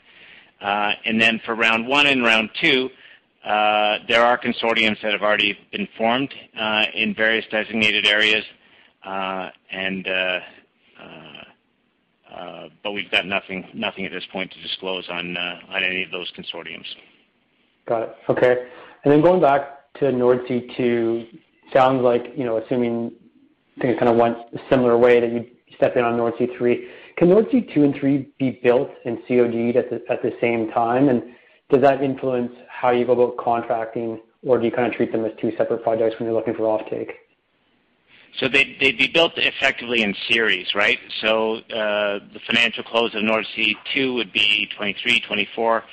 Uh 0.60 0.94
and 1.06 1.22
then 1.22 1.40
for 1.46 1.54
round 1.54 1.88
1 1.88 2.08
and 2.08 2.24
round 2.24 2.50
2, 2.62 2.90
uh, 3.46 4.00
there 4.08 4.26
are 4.26 4.38
consortiums 4.38 5.00
that 5.02 5.12
have 5.12 5.22
already 5.22 5.58
been 5.72 5.88
formed 5.98 6.34
uh, 6.60 6.86
in 6.94 7.14
various 7.14 7.46
designated 7.52 8.08
areas. 8.08 8.44
But 12.88 12.94
we've 12.94 13.12
got 13.12 13.26
nothing 13.26 13.66
at 13.74 14.12
this 14.12 14.26
point 14.32 14.50
to 14.52 14.62
disclose 14.62 15.10
on 15.10 15.36
any 15.76 16.04
of 16.04 16.12
those 16.12 16.32
consortiums. 16.32 16.86
Got 17.86 18.04
it. 18.04 18.16
Okay. 18.30 18.66
And 19.04 19.12
then 19.12 19.22
going 19.22 19.42
back 19.42 19.77
to 20.00 20.06
Nordsee 20.06 20.76
Two, 20.76 21.26
sounds 21.74 22.02
like, 22.02 22.34
you 22.36 22.46
know, 22.46 22.58
assuming 22.58 23.12
things 23.82 23.98
kind 24.00 24.10
of 24.10 24.18
went 24.18 24.38
a 24.54 24.60
similar 24.70 24.98
way, 24.98 25.20
that 25.20 25.32
you'd 25.32 25.50
step 25.76 25.96
in 25.96 26.04
on 26.04 26.18
Nordsee 26.18 26.58
Three. 26.58 26.90
Can 27.18 27.30
Nordsee 27.30 27.74
Two 27.74 27.84
and 27.84 27.96
Three 27.96 28.30
be 28.40 28.60
built 28.64 28.90
and 29.06 29.18
COD'd 29.28 29.76
at 29.76 29.90
the 30.22 30.32
same 30.40 30.70
time? 30.72 31.10
And 31.10 31.24
does 31.70 31.82
that 31.82 32.02
influence 32.04 32.52
how 32.70 32.92
you 32.92 33.06
go 33.06 33.14
about 33.14 33.38
contracting, 33.38 34.22
or 34.46 34.58
do 34.58 34.66
you 34.66 34.72
kind 34.72 34.88
of 34.88 34.94
treat 34.94 35.12
them 35.12 35.26
as 35.26 35.32
two 35.42 35.52
separate 35.58 35.84
projects 35.84 36.16
when 36.20 36.28
you're 36.28 36.38
looking 36.38 36.54
for 36.54 36.64
offtake? 36.64 37.12
So 38.40 38.48
they'd 38.48 38.78
be 38.80 39.10
built 39.12 39.34
effectively 39.38 40.04
in 40.04 40.14
series, 40.30 40.68
right? 40.76 41.00
So 41.22 41.56
uh, 41.56 42.20
the 42.34 42.40
financial 42.46 42.84
close 42.84 43.16
of 43.16 43.24
Nordsee 43.24 43.74
Two 43.94 44.14
would 44.14 44.32
be 44.32 44.68
2023, 44.72 45.22
2024. 45.22 45.84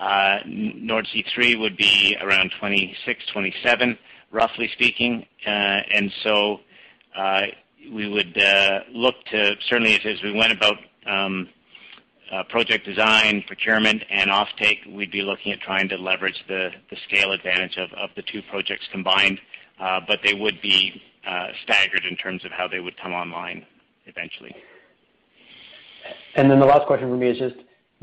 Nordsee 0.00 1.24
Three 1.34 1.56
would 1.56 1.76
be 1.76 2.16
around 2.20 2.52
26, 2.58 3.26
27, 3.32 3.98
roughly 4.30 4.68
speaking. 4.72 5.26
Uh 5.46 5.50
and 5.50 6.12
so 6.22 6.60
uh 7.16 7.42
we 7.92 8.08
would 8.08 8.36
look 8.92 9.14
to, 9.30 9.56
certainly 9.68 9.94
as 10.04 10.22
we 10.22 10.32
went 10.32 10.52
about 10.52 10.76
project 12.48 12.84
design, 12.84 13.42
procurement, 13.46 14.04
and 14.10 14.30
offtake, 14.30 14.86
we'd 14.94 15.10
be 15.10 15.22
looking 15.22 15.52
at 15.52 15.60
trying 15.60 15.88
to 15.88 15.96
leverage 15.96 16.44
the 16.48 16.70
scale 17.08 17.32
advantage 17.32 17.76
of 17.78 18.10
the 18.16 18.22
two 18.22 18.42
projects 18.50 18.86
combined. 18.92 19.40
Uh 19.78 20.00
but 20.06 20.20
they 20.24 20.34
would 20.34 20.60
be 20.60 21.02
staggered 21.62 22.04
in 22.08 22.16
terms 22.16 22.44
of 22.44 22.52
how 22.52 22.66
they 22.68 22.80
would 22.80 22.96
come 22.96 23.12
online 23.12 23.66
eventually. 24.06 24.54
And 26.34 26.50
then 26.50 26.58
the 26.60 26.66
last 26.66 26.86
question 26.86 27.08
from 27.08 27.18
me 27.18 27.28
is 27.28 27.38
just, 27.38 27.56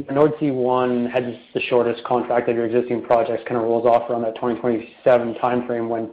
Nordsee 0.03 0.53
One 0.53 1.07
has 1.07 1.23
the 1.53 1.61
shortest 1.61 2.03
contract 2.03 2.47
of 2.49 2.55
your 2.55 2.65
existing 2.65 3.01
projects, 3.03 3.43
kind 3.47 3.57
of 3.57 3.63
rolls 3.63 3.85
off 3.85 4.09
around 4.09 4.21
that 4.23 4.35
2027 4.35 5.35
timeframe 5.35 5.87
when 5.87 6.11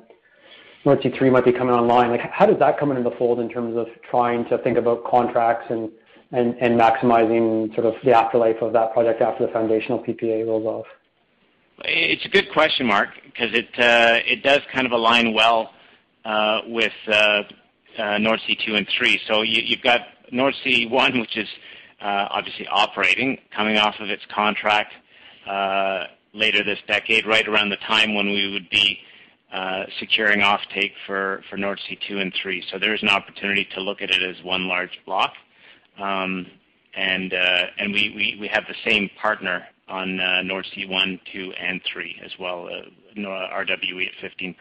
Nordsee 0.86 1.16
Three 1.16 1.28
might 1.28 1.44
be 1.44 1.52
coming 1.52 1.74
online. 1.74 2.10
Like, 2.10 2.20
How 2.20 2.46
does 2.46 2.58
that 2.60 2.78
come 2.78 2.90
into 2.90 3.02
the 3.02 3.14
fold 3.16 3.40
in 3.40 3.48
terms 3.48 3.76
of 3.76 3.86
trying 4.10 4.46
to 4.48 4.58
think 4.58 4.78
about 4.78 5.04
contracts 5.04 5.66
and 5.70 5.90
maximizing 6.32 7.74
sort 7.74 7.86
of 7.86 7.94
the 8.04 8.12
afterlife 8.12 8.62
of 8.62 8.72
that 8.72 8.92
project 8.94 9.20
after 9.20 9.46
the 9.46 9.52
foundational 9.52 9.98
PPA 10.02 10.46
rolls 10.46 10.64
off? 10.64 10.86
It's 11.80 12.24
a 12.24 12.28
good 12.28 12.50
question, 12.52 12.86
Mark, 12.86 13.10
because 13.24 13.52
uh, 13.52 14.20
it 14.24 14.42
does 14.42 14.60
kind 14.72 14.86
of 14.86 14.92
align 14.92 15.34
well 15.34 15.72
uh, 16.24 16.60
with 16.68 16.92
uh, 17.06 17.42
Nordsee 17.98 18.58
Two 18.64 18.76
and 18.76 18.88
Three. 18.96 19.20
You've 19.44 19.82
got 19.82 20.00
Nordsee 20.32 20.88
One, 20.88 21.20
which 21.20 21.36
is 21.36 21.48
Uh, 22.04 22.28
obviously 22.32 22.66
operating, 22.66 23.38
coming 23.56 23.78
off 23.78 23.94
of 23.98 24.10
its 24.10 24.22
contract 24.26 24.92
uh, 25.48 26.04
later 26.34 26.62
this 26.62 26.78
decade, 26.86 27.26
right 27.26 27.48
around 27.48 27.70
the 27.70 27.78
time 27.78 28.14
when 28.14 28.26
we 28.26 28.52
would 28.52 28.68
be 28.68 28.98
uh, 29.54 29.84
securing 29.98 30.40
offtake 30.40 30.92
for 31.48 31.56
Nordsee 31.56 31.98
Two 32.06 32.18
and 32.18 32.30
Three. 32.42 32.62
So 32.70 32.78
There 32.78 32.94
is 32.94 33.02
an 33.02 33.08
opportunity 33.08 33.66
to 33.74 33.80
look 33.80 34.02
at 34.02 34.10
it 34.10 34.22
as 34.22 34.44
one 34.44 34.68
large 34.68 35.00
block. 35.06 35.32
Um, 35.98 36.46
we 37.94 38.36
we 38.38 38.48
have 38.48 38.64
the 38.68 38.76
same 38.84 39.08
partner 39.18 39.64
on 39.88 40.18
Nordsee 40.44 40.86
One, 40.86 41.18
Two, 41.32 41.54
and 41.58 41.80
Three 41.90 42.20
as 42.22 42.32
well, 42.38 42.68
RWE 43.16 44.08
at 44.08 44.30
15%. 44.30 44.56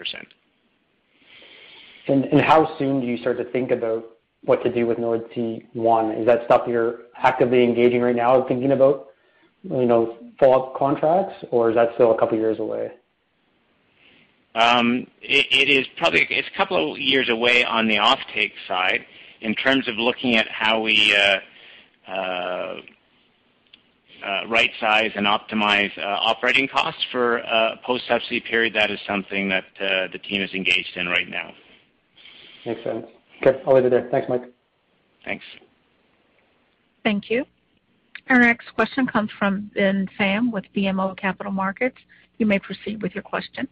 And 2.07 2.23
and 2.23 2.39
how 2.39 2.77
soon 2.77 3.01
do 3.01 3.07
you 3.07 3.17
start 3.17 3.37
to 3.39 3.45
think 3.51 3.71
about 3.71 4.12
what 4.45 4.63
to 4.63 4.71
do 4.71 4.85
with 4.85 4.97
Nordsee 4.97 5.65
One? 5.73 6.11
Is 6.11 6.25
that 6.25 6.45
stuff 6.45 6.63
you're 6.67 6.99
actively 7.15 7.63
engaging 7.63 8.01
right 8.01 8.15
now, 8.15 8.43
thinking 8.47 8.71
about 8.71 9.07
you 9.63 9.85
know, 9.85 10.17
follow-up 10.39 10.75
contracts, 10.75 11.45
or 11.51 11.69
is 11.69 11.75
that 11.75 11.89
still 11.95 12.11
a 12.11 12.17
couple 12.17 12.37
years 12.37 12.59
away? 12.59 12.91
Um, 14.55 15.07
it's 15.21 15.89
probably 15.97 16.27
it's 16.29 16.47
a 16.53 16.57
couple 16.57 16.93
of 16.93 16.99
years 16.99 17.29
away 17.29 17.63
on 17.63 17.87
the 17.87 17.95
offtake 17.95 18.51
side. 18.67 19.05
In 19.41 19.55
terms 19.55 19.87
of 19.87 19.95
looking 19.95 20.35
at 20.35 20.47
how 20.47 20.79
we 20.79 21.13
uh, 21.15 22.11
uh, 22.11 22.75
uh, 24.25 24.47
right-size 24.47 25.11
and 25.15 25.25
optimize 25.25 25.91
operating 25.97 26.67
costs 26.67 27.03
for 27.11 27.37
a 27.37 27.79
post-subsidy 27.83 28.39
period, 28.41 28.73
that 28.75 28.89
is 28.89 28.99
something 29.07 29.49
that 29.49 29.65
the 29.79 30.19
team 30.19 30.41
is 30.41 30.53
engaged 30.53 30.95
in 30.95 31.07
right 31.07 31.27
now. 31.27 31.51
Makes 32.65 32.83
sense. 32.83 33.05
Okay. 33.45 33.61
I'll 33.67 33.75
leave 33.75 33.85
it 33.85 33.89
there. 33.89 34.07
Thanks, 34.09 34.27
Mike. 34.29 34.43
Thanks. 35.25 35.43
Thank 37.03 37.29
you. 37.29 37.45
Our 38.29 38.39
next 38.39 38.73
question 38.75 39.05
comes 39.05 39.29
from 39.37 39.69
Ben 39.75 40.07
Pham 40.17 40.51
with 40.51 40.63
BMO 40.75 41.17
Capital 41.17 41.51
Markets. 41.51 41.97
You 42.37 42.45
may 42.45 42.59
proceed 42.59 43.01
with 43.01 43.13
your 43.13 43.23
question. 43.23 43.67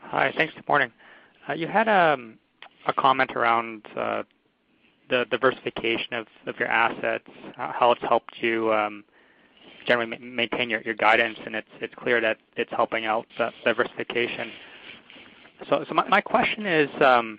Hi. 0.00 0.32
Thanks. 0.36 0.54
Good 0.54 0.68
morning. 0.68 0.92
Uh, 1.48 1.54
you 1.54 1.66
had 1.66 1.88
um, 1.88 2.38
a 2.86 2.92
comment 2.92 3.32
around 3.34 3.82
uh, 3.96 4.22
the 5.10 5.24
diversification 5.30 6.14
of 6.14 6.26
your 6.58 6.68
assets, 6.68 7.24
uh, 7.58 7.72
how 7.72 7.90
it's 7.92 8.02
helped 8.02 8.34
you 8.40 8.72
um, 8.72 9.02
generally 9.86 10.18
maintain 10.18 10.68
your 10.70 10.94
guidance, 10.94 11.38
and 11.44 11.56
it's 11.56 11.94
clear 11.96 12.20
that 12.20 12.36
it's 12.56 12.70
helping 12.70 13.06
out 13.06 13.26
that 13.38 13.52
diversification. 13.64 14.50
So 15.68 15.84
so 15.88 15.94
my 15.94 16.20
question 16.20 16.66
is, 16.66 16.88
um, 17.02 17.38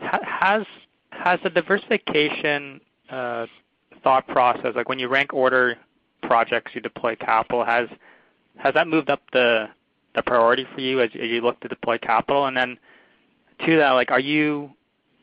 has 0.00 1.38
the 1.42 1.50
diversification 1.50 2.80
uh, 3.10 3.46
thought 4.02 4.26
process, 4.26 4.74
like 4.74 4.88
when 4.88 4.98
you 4.98 5.08
rank 5.08 5.32
order 5.32 5.76
projects, 6.22 6.72
you 6.74 6.80
deploy 6.80 7.16
capital, 7.16 7.64
has 7.64 7.88
has 8.56 8.74
that 8.74 8.88
moved 8.88 9.10
up 9.10 9.22
the 9.32 9.68
the 10.14 10.22
priority 10.22 10.66
for 10.74 10.80
you 10.80 11.00
as 11.00 11.10
you 11.14 11.40
look 11.40 11.60
to 11.60 11.68
deploy 11.68 11.98
capital? 11.98 12.46
And 12.46 12.56
then 12.56 12.78
to 13.66 13.76
that, 13.76 13.90
like, 13.92 14.10
are 14.10 14.20
you 14.20 14.70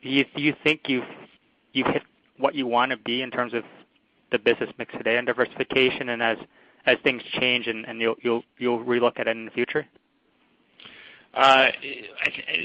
do 0.02 0.10
you 0.10 0.56
think 0.64 0.82
you've 0.88 1.04
hit 1.74 2.04
what 2.38 2.56
you 2.56 2.68
want 2.68 2.92
to 2.92 2.98
be 2.98 3.22
in 3.22 3.32
terms 3.32 3.54
of 3.54 3.64
the 4.32 4.40
business 4.40 4.70
mix 4.78 4.92
today 4.94 5.18
and 5.18 5.26
diversification, 5.26 6.10
and 6.10 6.22
as 6.22 6.38
things 7.04 7.22
change 7.24 7.68
and 7.68 7.86
and 7.86 8.02
you'll 8.02 8.80
re-look 8.84 9.20
at 9.20 9.28
it 9.28 9.36
in 9.36 9.46
the 9.46 9.52
future? 9.52 9.86
Uh, 11.38 11.72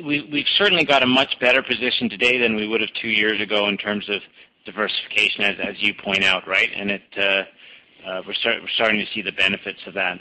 we've 0.02 0.46
certainly 0.56 0.84
got 0.84 1.02
a 1.02 1.06
much 1.06 1.38
better 1.40 1.62
position 1.62 2.08
today 2.08 2.38
than 2.38 2.56
we 2.56 2.66
would 2.66 2.80
have 2.80 2.88
two 3.02 3.10
years 3.10 3.38
ago 3.38 3.68
in 3.68 3.76
terms 3.76 4.08
of 4.08 4.22
diversification, 4.64 5.44
as 5.44 5.74
you 5.82 5.92
point 5.92 6.24
out, 6.24 6.48
right? 6.48 6.70
And 6.74 6.90
uh, 6.90 7.20
uh, 7.20 8.22
we're 8.26 8.32
starting 8.32 9.04
to 9.04 9.06
see 9.12 9.20
the 9.20 9.32
benefits 9.32 9.80
of 9.86 9.92
that. 9.92 10.18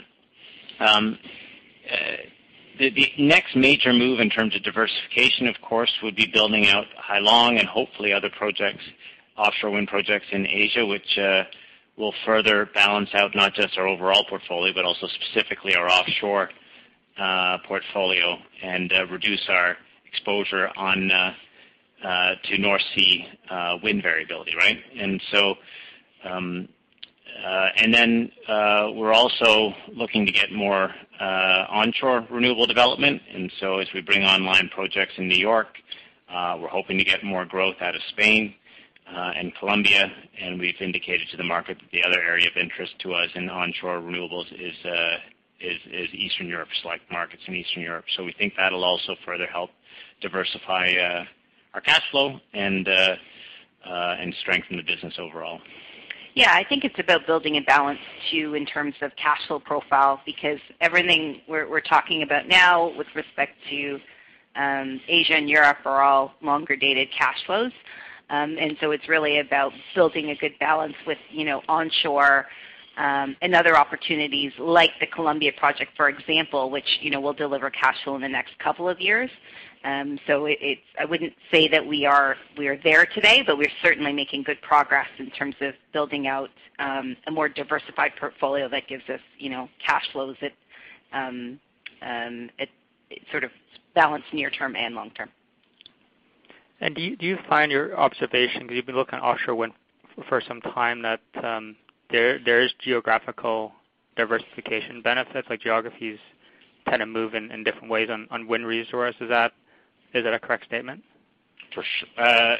Um, 0.80 1.18
the 2.78 3.12
next 3.18 3.56
major 3.56 3.94
move 3.94 4.20
in 4.20 4.28
terms 4.28 4.54
of 4.54 4.62
diversification, 4.62 5.46
of 5.46 5.58
course, 5.62 5.92
would 6.02 6.14
be 6.14 6.26
building 6.26 6.66
out 6.68 6.84
Hai 6.98 7.20
Long 7.20 7.58
and 7.58 7.66
hopefully 7.66 8.12
other 8.12 8.28
projects, 8.28 8.84
offshore 9.38 9.70
wind 9.70 9.88
projects 9.88 10.26
in 10.30 10.46
Asia, 10.46 10.84
which 10.84 11.18
will 11.96 12.12
further 12.26 12.68
balance 12.74 13.08
out 13.14 13.34
not 13.34 13.54
just 13.54 13.78
our 13.78 13.86
overall 13.86 14.24
portfolio, 14.28 14.74
but 14.74 14.84
also 14.84 15.06
specifically 15.06 15.74
our 15.74 15.88
offshore 15.88 16.50
Uh, 17.18 17.58
portfolio 17.68 18.38
and 18.62 18.90
uh, 18.90 19.06
reduce 19.08 19.46
our 19.50 19.76
exposure 20.06 20.70
uh, 20.78 22.34
to 22.42 22.56
North 22.56 22.80
Sea 22.96 23.26
wind 23.82 24.02
variability, 24.02 24.54
right? 24.56 24.78
And 24.98 25.22
so, 25.30 25.56
um, 26.24 26.70
and 27.76 27.92
then 27.92 28.32
we're 28.96 29.12
also 29.12 29.74
looking 29.94 30.24
to 30.24 30.32
get 30.32 30.52
more 30.52 30.94
onshore 31.20 32.26
renewable 32.30 32.66
development. 32.66 33.20
And 33.30 33.52
so 33.60 33.78
as 33.78 33.88
we 33.92 34.00
bring 34.00 34.24
online 34.24 34.70
projects 34.70 35.12
in 35.18 35.28
New 35.28 35.38
York, 35.38 35.76
we're 36.30 36.68
hoping 36.68 36.96
to 36.96 37.04
get 37.04 37.22
more 37.22 37.44
growth 37.44 37.76
out 37.82 37.94
of 37.94 38.00
Spain 38.08 38.54
and 39.06 39.54
Colombia. 39.56 40.10
And 40.40 40.58
we've 40.58 40.80
indicated 40.80 41.28
to 41.32 41.36
the 41.36 41.44
market 41.44 41.76
that 41.78 41.90
the 41.92 42.04
other 42.04 42.22
area 42.22 42.48
of 42.48 42.56
interest 42.56 42.98
to 43.00 43.12
us 43.12 43.28
in 43.34 43.50
onshore 43.50 44.00
renewables 44.00 44.50
is 44.58 44.76
Eastern 46.12 46.48
Europe, 46.48 46.68
select 46.82 47.10
markets 47.10 47.42
in 47.46 47.54
Eastern 47.54 47.82
Europe. 47.82 48.04
So 48.16 48.24
we 48.24 48.32
think 48.32 48.54
that'll 48.56 48.84
also 48.84 49.16
further 49.24 49.46
help 49.46 49.70
diversify 50.20 50.92
uh, 50.92 51.24
our 51.74 51.80
cash 51.80 52.02
flow 52.10 52.40
uh, 52.54 52.58
uh, 52.58 53.16
and 53.84 54.34
strengthen 54.40 54.76
the 54.76 54.82
business 54.82 55.14
overall. 55.18 55.60
Yeah, 56.34 56.52
I 56.54 56.64
think 56.64 56.84
it's 56.84 56.98
about 56.98 57.26
building 57.26 57.56
a 57.56 57.60
balance 57.60 58.00
too 58.30 58.54
in 58.54 58.64
terms 58.64 58.94
of 59.02 59.14
cash 59.16 59.46
flow 59.46 59.58
profile, 59.58 60.20
because 60.24 60.60
everything 60.80 61.42
we're 61.46 61.80
talking 61.80 62.22
about 62.22 62.48
now 62.48 62.96
with 62.96 63.08
respect 63.14 63.52
to 63.68 64.00
um, 64.56 65.00
Asia 65.08 65.34
and 65.34 65.48
Europe 65.48 65.78
are 65.84 66.02
all 66.02 66.32
longer-dated 66.40 67.08
cash 67.16 67.36
flows. 67.44 67.72
Um, 68.30 68.56
and 68.58 68.78
so 68.80 68.92
it's 68.92 69.08
really 69.10 69.40
about 69.40 69.72
building 69.94 70.30
a 70.30 70.34
good 70.34 70.58
balance 70.58 70.94
with 71.06 71.18
you 71.30 71.44
know, 71.44 71.60
onshore 71.68 72.46
Um, 72.98 73.36
and 73.40 73.54
other 73.54 73.74
opportunities 73.74 74.52
like 74.58 74.90
the 75.00 75.06
Colombia 75.06 75.50
project, 75.56 75.92
for 75.96 76.10
example, 76.10 76.68
which 76.68 76.98
you 77.00 77.10
know 77.10 77.20
will 77.20 77.32
deliver 77.32 77.70
cash 77.70 77.96
flow 78.04 78.16
in 78.16 78.20
the 78.20 78.28
next 78.28 78.58
couple 78.58 78.86
of 78.86 79.00
years. 79.00 79.30
Um, 79.82 80.18
so 80.26 80.46
I 80.46 81.04
wouldn't 81.08 81.32
say 81.50 81.68
that 81.68 81.84
we 81.86 82.04
are 82.04 82.36
we 82.58 82.68
are 82.68 82.78
there 82.84 83.06
today, 83.06 83.42
but 83.46 83.56
we're 83.56 83.72
certainly 83.82 84.12
making 84.12 84.42
good 84.42 84.60
progress 84.60 85.08
in 85.18 85.30
terms 85.30 85.54
of 85.62 85.72
building 85.94 86.26
out 86.26 86.50
um, 86.80 87.16
a 87.26 87.30
more 87.30 87.48
diversified 87.48 88.12
portfolio 88.20 88.68
that 88.68 88.86
gives 88.88 89.08
us 89.08 89.20
you 89.38 89.48
know 89.48 89.70
cash 89.84 90.04
flows 90.12 90.36
that 90.42 90.52
sort 93.30 93.44
of 93.44 93.50
balance 93.94 94.24
near 94.32 94.50
term 94.50 94.76
and 94.76 94.94
long 94.94 95.10
term. 95.10 95.28
And 96.80 96.94
do 96.96 97.16
you 97.20 97.38
find 97.48 97.70
your 97.70 97.96
observation, 97.96 98.62
because 98.62 98.76
you've 98.76 98.86
been 98.86 98.96
looking 98.96 99.18
at 99.18 99.22
offshore 99.22 99.54
wind 99.54 99.72
for 100.28 100.42
some 100.46 100.60
time, 100.60 101.02
that 101.02 101.20
there 102.12 102.60
is 102.60 102.72
geographical 102.78 103.72
diversification 104.16 105.02
benefits, 105.02 105.48
like 105.48 105.60
geographies 105.60 106.18
tend 106.88 107.00
to 107.00 107.06
move 107.06 107.34
in 107.34 107.64
different 107.64 107.90
ways 107.90 108.08
on 108.10 108.46
wind 108.46 108.66
resource? 108.66 109.14
Is 109.20 109.28
that 109.28 109.52
a 110.14 110.38
correct 110.38 110.64
statement? 110.66 111.02
For 111.74 111.82
sure. 111.82 112.08
Uh, 112.18 112.56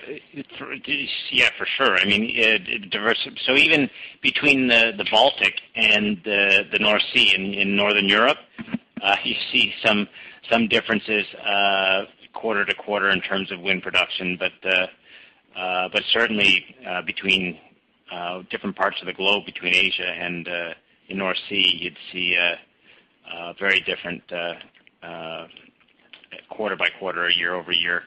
yeah, 1.31 1.51
for 1.59 1.67
sure. 1.77 1.99
I 1.99 2.05
mean 2.07 2.35
uh 2.43 3.15
so 3.45 3.55
even 3.55 3.91
between 4.23 4.69
the 4.69 5.07
Baltic 5.11 5.61
and 5.75 6.21
the 6.25 6.79
North 6.81 7.03
Sea 7.13 7.35
in 7.35 7.77
Northern 7.77 8.09
Europe, 8.09 8.39
uh, 9.03 9.17
you 9.23 9.35
see 9.53 9.75
some 9.85 10.09
differences 10.69 11.27
uh, 11.47 12.05
quarter 12.33 12.65
to 12.65 12.75
quarter 12.75 13.11
in 13.11 13.21
terms 13.21 13.53
of 13.53 13.61
wind 13.61 13.83
production. 13.83 14.39
But 14.39 14.53
certainly 16.13 16.65
between 17.05 17.59
Uh, 18.13 18.43
different 18.51 18.77
parts 18.77 19.01
of 19.01 19.07
the 19.07 19.13
globe, 19.15 19.47
between 19.47 19.75
Asia 19.75 20.07
and 20.07 20.47
uh, 20.47 20.75
the 21.09 21.15
North 21.15 21.39
Sea, 21.49 21.79
you'd 21.81 21.97
see 22.13 22.35
a 22.35 23.55
very 23.59 23.81
different 23.81 24.23
quarter 26.51 26.77
by 26.77 26.89
quarter, 26.99 27.31
year-over-year 27.31 28.03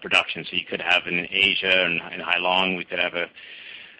production. 0.00 0.44
So 0.48 0.56
you 0.56 0.64
could 0.64 0.80
have 0.80 1.02
in 1.08 1.26
Asia 1.28 1.86
and 1.86 2.22
Hai 2.22 2.38
Long, 2.38 2.76
we 2.76 2.84
could 2.84 3.00
have 3.00 3.14
uh, 3.14 3.18
know, 3.20 3.26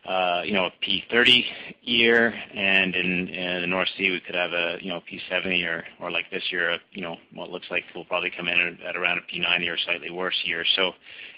a 0.04 0.72
P30 0.82 1.44
year, 1.82 2.34
and 2.54 2.94
in, 2.94 3.60
the 3.60 3.66
North 3.66 3.88
Sea 3.96 4.10
we 4.10 4.20
could 4.20 4.34
have 4.34 4.52
a 4.52 4.78
you 4.80 4.88
know 4.88 5.00
P70 5.00 5.64
or 5.66 5.84
or 6.00 6.10
like 6.10 6.30
this 6.30 6.44
year, 6.50 6.78
you 6.92 7.02
know, 7.02 7.16
what 7.34 7.50
looks 7.50 7.66
like 7.70 7.84
we'll 7.94 8.04
probably 8.04 8.30
come 8.30 8.48
in 8.48 8.78
at 8.86 8.96
around 8.96 9.18
a 9.18 9.22
P90 9.22 9.72
or 9.72 9.78
slightly 9.78 10.10
worse 10.10 10.40
year. 10.44 10.64
So 10.76 10.92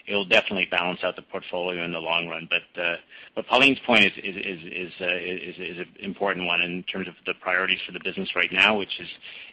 it'll 0.07 0.25
definitely 0.25 0.67
balance 0.71 1.01
out 1.03 1.17
the 1.17 1.23
portfolio 1.23 1.85
in 1.85 1.93
the 1.93 1.99
long 1.99 2.29
run. 2.29 2.49
But 2.49 2.81
uh, 2.81 2.97
but 3.35 3.47
Pauline's 3.47 3.81
point 3.87 4.07
uh, 4.07 4.11
is 4.17 4.93
an 5.01 5.87
important 6.01 6.47
one 6.47 6.61
in 6.63 6.83
terms 6.85 7.09
of 7.09 7.15
the 7.27 7.35
priorities 7.41 7.81
for 7.85 7.93
the 7.93 8.01
business 8.03 8.31
right 8.35 8.53
now, 8.53 8.79
which 8.79 9.01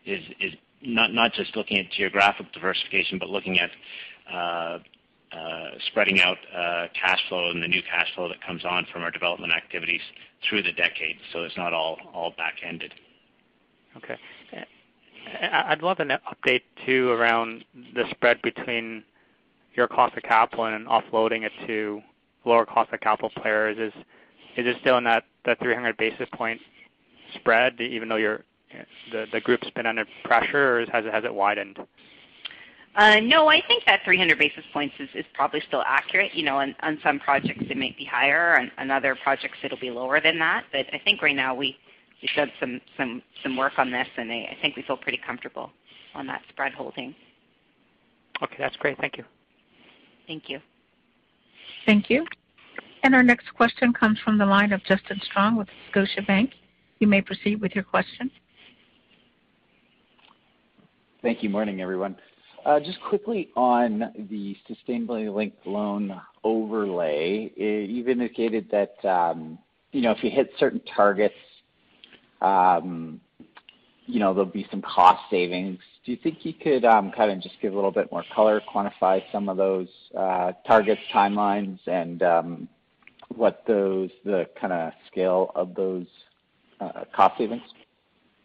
is 0.05 0.53
not 0.81 1.13
not 1.13 1.33
just 1.33 1.55
looking 1.55 1.77
at 1.77 1.91
geographic 1.91 2.51
diversification, 2.53 3.19
but 3.19 3.29
looking 3.29 3.59
at 3.59 3.71
uh, 4.31 4.35
uh, 4.35 4.79
spreading 5.87 6.19
out 6.21 6.37
uh, 6.55 6.87
cash 6.99 7.19
flow 7.29 7.49
and 7.51 7.61
the 7.63 7.67
new 7.67 7.81
cash 7.83 8.07
flow 8.15 8.27
that 8.27 8.41
comes 8.45 8.65
on 8.65 8.85
from 8.91 9.01
our 9.03 9.11
development 9.11 9.53
activities 9.53 10.01
through 10.47 10.63
the 10.63 10.71
decade, 10.73 11.17
so 11.31 11.43
it's 11.43 11.57
not 11.57 11.73
all 11.73 11.97
all 12.13 12.33
back-ended. 12.37 12.93
Okay. 13.97 14.17
I'd 15.51 15.81
love 15.81 15.99
an 15.99 16.09
update 16.09 16.63
too 16.85 17.11
around 17.11 17.63
the 17.93 18.05
spread 18.09 18.41
between 18.41 19.03
your 19.75 19.87
cost 19.87 20.17
of 20.17 20.23
capital 20.23 20.65
and 20.65 20.87
offloading 20.87 21.43
it 21.43 21.51
to 21.67 22.01
lower 22.45 22.65
cost 22.65 22.91
of 22.91 22.99
capital 22.99 23.29
players. 23.29 23.77
Is 23.77 23.93
is 24.57 24.65
it 24.67 24.77
still 24.81 24.97
in 24.97 25.03
that 25.05 25.25
that 25.45 25.59
300 25.59 25.95
basis 25.97 26.27
point 26.33 26.59
spread, 27.35 27.79
even 27.79 28.09
though 28.09 28.37
the 29.11 29.25
the 29.31 29.41
group's 29.41 29.69
been 29.71 29.85
under 29.85 30.05
pressure, 30.23 30.79
or 30.79 30.85
has 30.91 31.23
it 31.23 31.33
widened? 31.33 31.77
Uh, 32.95 33.21
no, 33.21 33.47
I 33.47 33.61
think 33.67 33.85
that 33.85 34.01
300 34.03 34.37
basis 34.37 34.65
points 34.73 34.95
is, 34.99 35.07
is 35.15 35.25
probably 35.33 35.61
still 35.67 35.83
accurate. 35.85 36.33
You 36.33 36.43
know, 36.43 36.57
on, 36.57 36.75
on 36.81 36.99
some 37.03 37.19
projects 37.19 37.63
it 37.69 37.77
might 37.77 37.97
be 37.97 38.03
higher, 38.03 38.57
on, 38.57 38.71
on 38.77 38.91
other 38.91 39.15
projects 39.15 39.57
it'll 39.63 39.79
be 39.79 39.89
lower 39.89 40.19
than 40.19 40.37
that. 40.39 40.65
But 40.71 40.87
I 40.93 40.99
think 41.03 41.21
right 41.21 41.35
now 41.35 41.55
we 41.55 41.77
we've 42.21 42.31
done 42.35 42.51
some 42.59 42.81
some 42.97 43.21
some 43.43 43.55
work 43.55 43.73
on 43.77 43.91
this, 43.91 44.07
and 44.17 44.31
I, 44.31 44.49
I 44.51 44.57
think 44.61 44.75
we 44.75 44.83
feel 44.83 44.97
pretty 44.97 45.19
comfortable 45.25 45.71
on 46.15 46.27
that 46.27 46.41
spread 46.49 46.73
holding. 46.73 47.15
Okay, 48.43 48.55
that's 48.59 48.75
great. 48.75 48.97
Thank 48.97 49.17
you. 49.17 49.23
Thank 50.27 50.49
you. 50.49 50.59
Thank 51.85 52.09
you. 52.09 52.25
And 53.03 53.15
our 53.15 53.23
next 53.23 53.53
question 53.55 53.93
comes 53.93 54.19
from 54.23 54.37
the 54.37 54.45
line 54.45 54.73
of 54.73 54.83
Justin 54.83 55.19
Strong 55.23 55.55
with 55.57 55.67
Scotiabank. 55.93 56.51
You 56.99 57.07
may 57.07 57.21
proceed 57.21 57.61
with 57.61 57.73
your 57.73 57.83
question. 57.83 58.29
Thank 61.21 61.41
you. 61.41 61.49
Morning, 61.49 61.81
everyone. 61.81 62.15
Uh, 62.65 62.79
just 62.79 63.01
quickly 63.01 63.49
on 63.55 64.11
the 64.29 64.55
sustainability-linked 64.69 65.65
loan 65.65 66.19
overlay, 66.43 67.51
you've 67.55 68.07
indicated 68.07 68.69
that, 68.71 69.03
um, 69.03 69.57
if 69.91 70.23
you 70.23 70.29
hit 70.29 70.51
certain 70.59 70.79
targets, 70.95 71.35
um, 72.41 73.19
there'll 74.07 74.45
be 74.45 74.67
some 74.69 74.81
cost 74.81 75.21
savings. 75.29 75.79
Do 76.05 76.11
you 76.11 76.17
think 76.17 76.45
you 76.45 76.53
could 76.53 76.85
um, 76.85 77.11
kind 77.11 77.31
of 77.31 77.41
just 77.41 77.55
give 77.61 77.73
a 77.73 77.75
little 77.75 77.91
bit 77.91 78.11
more 78.11 78.23
color, 78.33 78.61
quantify 78.73 79.23
some 79.31 79.49
of 79.49 79.57
those 79.57 79.87
uh, 80.15 80.51
targets, 80.67 81.01
timelines, 81.13 81.79
and 81.87 82.67
what 83.29 83.63
those, 83.65 84.09
the 84.23 84.47
kind 84.59 84.73
of 84.73 84.93
scale 85.11 85.51
of 85.55 85.73
those 85.73 86.05
uh, 86.79 87.05
cost 87.15 87.37
savings? 87.37 87.63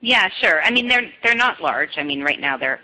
Yeah, 0.00 0.28
sure. 0.40 0.62
I 0.62 0.70
mean, 0.70 0.88
they're 0.88 1.10
they're 1.22 1.34
not 1.34 1.60
large. 1.60 1.96
I 1.96 2.02
mean, 2.02 2.22
right 2.22 2.38
now 2.38 2.56
they're 2.56 2.80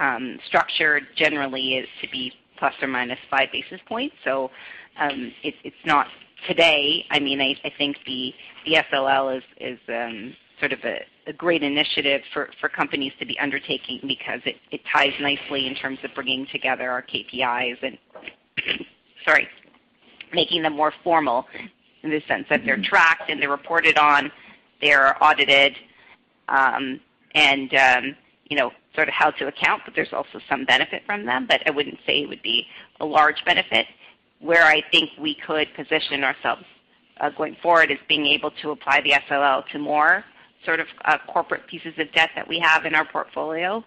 um, 0.00 0.38
structured 0.46 1.04
generally 1.14 1.74
is 1.74 1.88
to 2.00 2.08
be 2.10 2.32
plus 2.58 2.74
or 2.82 2.88
minus 2.88 3.18
five 3.30 3.48
basis 3.52 3.80
points. 3.86 4.16
So 4.24 4.50
um, 4.98 5.32
it, 5.44 5.54
it's 5.62 5.76
not 5.84 6.08
today. 6.48 7.04
I 7.10 7.20
mean, 7.20 7.40
I, 7.40 7.54
I 7.64 7.72
think 7.76 7.98
the 8.06 8.32
the 8.64 8.82
SLL 8.92 9.36
is 9.36 9.44
is 9.58 9.78
um, 9.88 10.34
sort 10.58 10.72
of 10.72 10.80
a, 10.84 11.00
a 11.26 11.32
great 11.32 11.62
initiative 11.62 12.22
for, 12.32 12.50
for 12.60 12.68
companies 12.68 13.12
to 13.18 13.26
be 13.26 13.38
undertaking 13.38 14.00
because 14.06 14.40
it, 14.44 14.56
it 14.70 14.80
ties 14.92 15.12
nicely 15.20 15.66
in 15.66 15.74
terms 15.74 15.98
of 16.04 16.10
bringing 16.14 16.46
together 16.52 16.90
our 16.90 17.02
KPIs 17.02 17.78
and 17.82 17.98
sorry, 19.24 19.48
making 20.32 20.62
them 20.62 20.74
more 20.76 20.92
formal 21.02 21.46
in 22.02 22.10
the 22.10 22.20
sense 22.28 22.46
that 22.50 22.62
they're 22.64 22.76
mm-hmm. 22.76 22.84
tracked 22.84 23.30
and 23.30 23.40
they're 23.40 23.50
reported 23.50 23.98
on, 23.98 24.30
they're 24.80 25.22
audited, 25.22 25.76
um, 26.48 27.00
and 27.34 27.74
um, 27.74 28.16
you 28.50 28.56
know 28.56 28.72
sort 28.94 29.08
of 29.08 29.14
how 29.14 29.30
to 29.30 29.46
account, 29.46 29.82
but 29.84 29.94
there's 29.94 30.12
also 30.12 30.40
some 30.48 30.64
benefit 30.66 31.02
from 31.06 31.24
them, 31.24 31.46
but 31.48 31.62
I 31.66 31.70
wouldn't 31.70 31.98
say 32.06 32.22
it 32.22 32.28
would 32.28 32.42
be 32.42 32.66
a 33.00 33.06
large 33.06 33.42
benefit. 33.46 33.86
Where 34.40 34.64
I 34.64 34.82
think 34.90 35.10
we 35.18 35.34
could 35.34 35.68
position 35.74 36.24
ourselves 36.24 36.64
uh, 37.20 37.30
going 37.30 37.56
forward 37.62 37.90
is 37.90 37.98
being 38.08 38.26
able 38.26 38.50
to 38.62 38.70
apply 38.70 39.02
the 39.02 39.12
SLL 39.28 39.66
to 39.68 39.78
more 39.78 40.24
sort 40.64 40.80
of 40.80 40.86
uh, 41.04 41.18
corporate 41.28 41.66
pieces 41.66 41.94
of 41.98 42.12
debt 42.12 42.30
that 42.34 42.46
we 42.48 42.58
have 42.58 42.84
in 42.84 42.94
our 42.94 43.04
portfolio, 43.04 43.84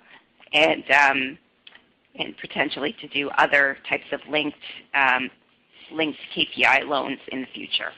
and 0.53 0.83
um, 0.91 1.37
and 2.15 2.35
potentially 2.37 2.95
to 3.01 3.07
do 3.07 3.29
other 3.37 3.77
types 3.89 4.05
of 4.11 4.21
linked 4.29 4.57
um, 4.95 5.29
linked 5.91 6.19
KPI 6.35 6.87
loans 6.87 7.19
in 7.31 7.41
the 7.41 7.47
future. 7.47 7.91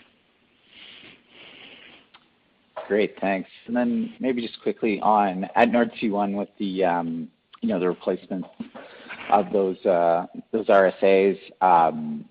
Great, 2.87 3.19
thanks. 3.19 3.49
And 3.67 3.75
then 3.75 4.13
maybe 4.19 4.41
just 4.41 4.61
quickly 4.61 4.99
on 5.01 5.45
at 5.55 5.69
Nordsee 5.69 6.11
One 6.11 6.33
with 6.33 6.49
the, 6.59 6.83
um, 6.83 7.29
you 7.61 7.69
know, 7.69 7.79
the 7.79 7.87
replacement 7.87 8.45
of 9.31 9.51
those 9.51 9.83
uh, 9.85 10.27
those 10.51 10.67
RSAs. 10.67 11.39
Um, 11.61 12.25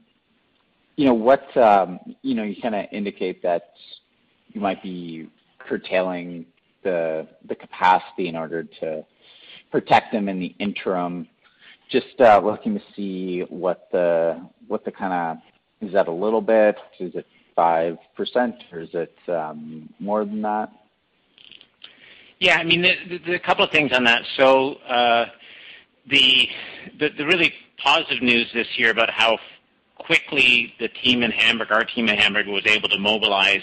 you 0.97 1.07
know, 1.07 1.15
what, 1.15 1.57
um, 1.57 1.99
you 2.23 2.35
know, 2.35 2.45
you 2.45 2.61
kind 2.63 2.75
of 2.75 2.87
indicate 2.93 3.43
that 3.43 3.73
you 4.53 4.61
might 4.61 4.81
be 4.83 5.29
curtailing 5.59 6.47
the 6.85 7.27
the 7.49 7.55
capacity 7.57 8.29
in 8.29 8.37
order 8.37 8.63
to 8.81 9.05
protect 9.73 10.13
them 10.13 10.29
in 10.29 10.39
the 10.39 10.55
interim. 10.61 11.27
Just 11.91 12.21
uh, 12.21 12.41
looking 12.43 12.75
to 12.75 12.83
see 12.95 13.41
what 13.49 13.89
the 13.91 14.41
what 14.69 14.85
the 14.85 14.93
kind 14.93 15.13
of 15.13 15.87
is 15.87 15.93
that 15.93 16.07
a 16.07 16.13
little 16.13 16.41
bit? 16.41 16.77
Is 17.01 17.15
it 17.15 17.27
5%, 17.57 17.99
or 18.73 18.81
is 18.81 18.91
it 18.93 19.17
um, 19.29 19.89
more 19.99 20.25
than 20.25 20.43
that? 20.43 20.73
Yeah, 22.41 22.57
I 22.59 22.65
mean, 22.65 22.85
a 22.85 23.39
couple 23.39 23.65
of 23.65 23.71
things 23.71 23.93
on 23.93 24.05
that. 24.05 24.23
So 24.37 24.75
uh, 24.89 25.27
the, 26.09 26.49
really 27.01 27.55
positive 27.79 28.23
news 28.23 28.51
this 28.53 28.67
year 28.77 28.91
about 28.91 29.11
how 29.11 29.39
quickly 29.97 30.75
the 30.79 30.89
team 30.89 31.23
in 31.23 31.31
Hamburg, 31.31 31.71
our 31.71 31.85
team 31.85 32.09
in 32.09 32.17
Hamburg, 32.17 32.47
was 32.49 32.67
able 32.67 32.89
to 32.89 32.99
mobilize 32.99 33.63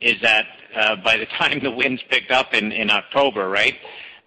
is 0.00 0.20
that 0.22 0.46
uh, 0.76 0.96
by 0.96 1.16
the 1.16 1.26
time 1.38 1.60
the 1.62 1.70
winds 1.70 2.02
picked 2.10 2.30
up 2.30 2.54
in, 2.54 2.90
October, 2.90 3.48
right, 3.48 3.76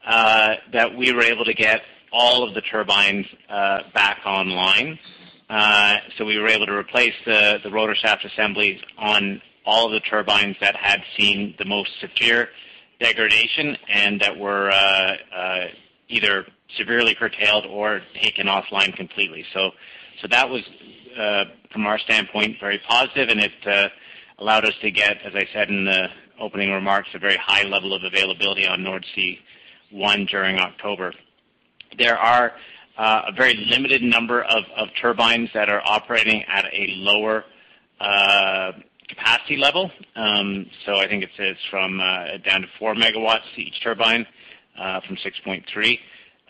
uh, 0.06 0.56
that 0.74 0.96
we 0.98 1.12
were 1.12 1.24
able 1.24 1.46
to 1.46 1.54
get 1.54 1.82
all 2.12 2.44
of 2.44 2.54
the 2.54 2.62
turbines 2.62 3.26
back 3.94 4.20
online. 4.26 4.98
Uh, 5.52 5.98
so 6.18 6.24
we 6.24 6.40
were 6.40 6.48
able 6.48 6.66
to 6.66 6.72
replace 6.74 7.14
the, 7.26 7.60
rotor 7.70 7.94
shaft 7.94 8.24
assemblies 8.24 8.82
on 8.98 9.42
all 9.66 9.86
of 9.86 9.92
the 9.92 10.00
turbines 10.00 10.56
that 10.62 10.78
had 10.78 11.04
seen 11.18 11.54
the 11.60 11.66
most 11.66 11.92
severe 12.00 12.48
degradation 13.02 13.76
and 13.90 14.22
that 14.22 14.40
were 14.40 14.72
uh, 14.72 15.18
uh, 15.36 15.66
either 16.08 16.46
severely 16.78 17.14
curtailed 17.14 17.66
or 17.66 18.02
taken 18.22 18.48
offline 18.48 18.96
completely. 18.96 19.44
So, 19.54 19.72
so 20.22 20.30
that 20.30 20.50
was, 20.50 20.62
from 21.74 21.86
our 21.86 22.00
standpoint, 22.00 22.56
very 22.62 22.80
positive, 22.88 23.28
and 23.28 23.42
it 23.42 23.92
allowed 24.40 24.64
us 24.64 24.74
to 24.82 24.90
get, 24.90 25.18
as 25.26 25.34
I 25.36 25.46
said 25.52 25.68
in 25.68 25.84
the 25.84 26.08
opening 26.40 26.72
remarks, 26.72 27.10
a 27.14 27.20
very 27.20 27.36
high 27.36 27.64
level 27.64 27.94
of 27.94 28.06
availability 28.06 28.66
on 28.66 28.80
Nordsee 28.80 29.40
1 29.92 30.26
during 30.28 30.60
October. 30.60 31.14
There 31.98 32.18
are 32.18 32.54
a 32.98 33.32
very 33.36 33.56
limited 33.70 34.02
number 34.02 34.44
of, 34.44 34.64
turbines 35.02 35.50
that 35.54 35.70
are 35.70 35.82
operating 35.86 36.44
at 36.44 36.66
a 36.66 36.88
lower 36.98 37.46
uh, 38.00 38.72
capacity 39.08 39.58
level. 39.58 39.92
Um, 40.16 40.66
so 40.86 40.98
I 40.98 41.08
think 41.08 41.24
it 41.24 41.30
says 41.38 41.56
from 41.70 42.00
uh, 42.00 42.38
down 42.46 42.62
to 42.62 42.68
4 42.80 42.96
megawatts 42.96 43.58
each 43.58 43.82
turbine 43.84 44.26
uh, 44.80 45.02
from 45.08 45.18
6.3. 45.18 45.64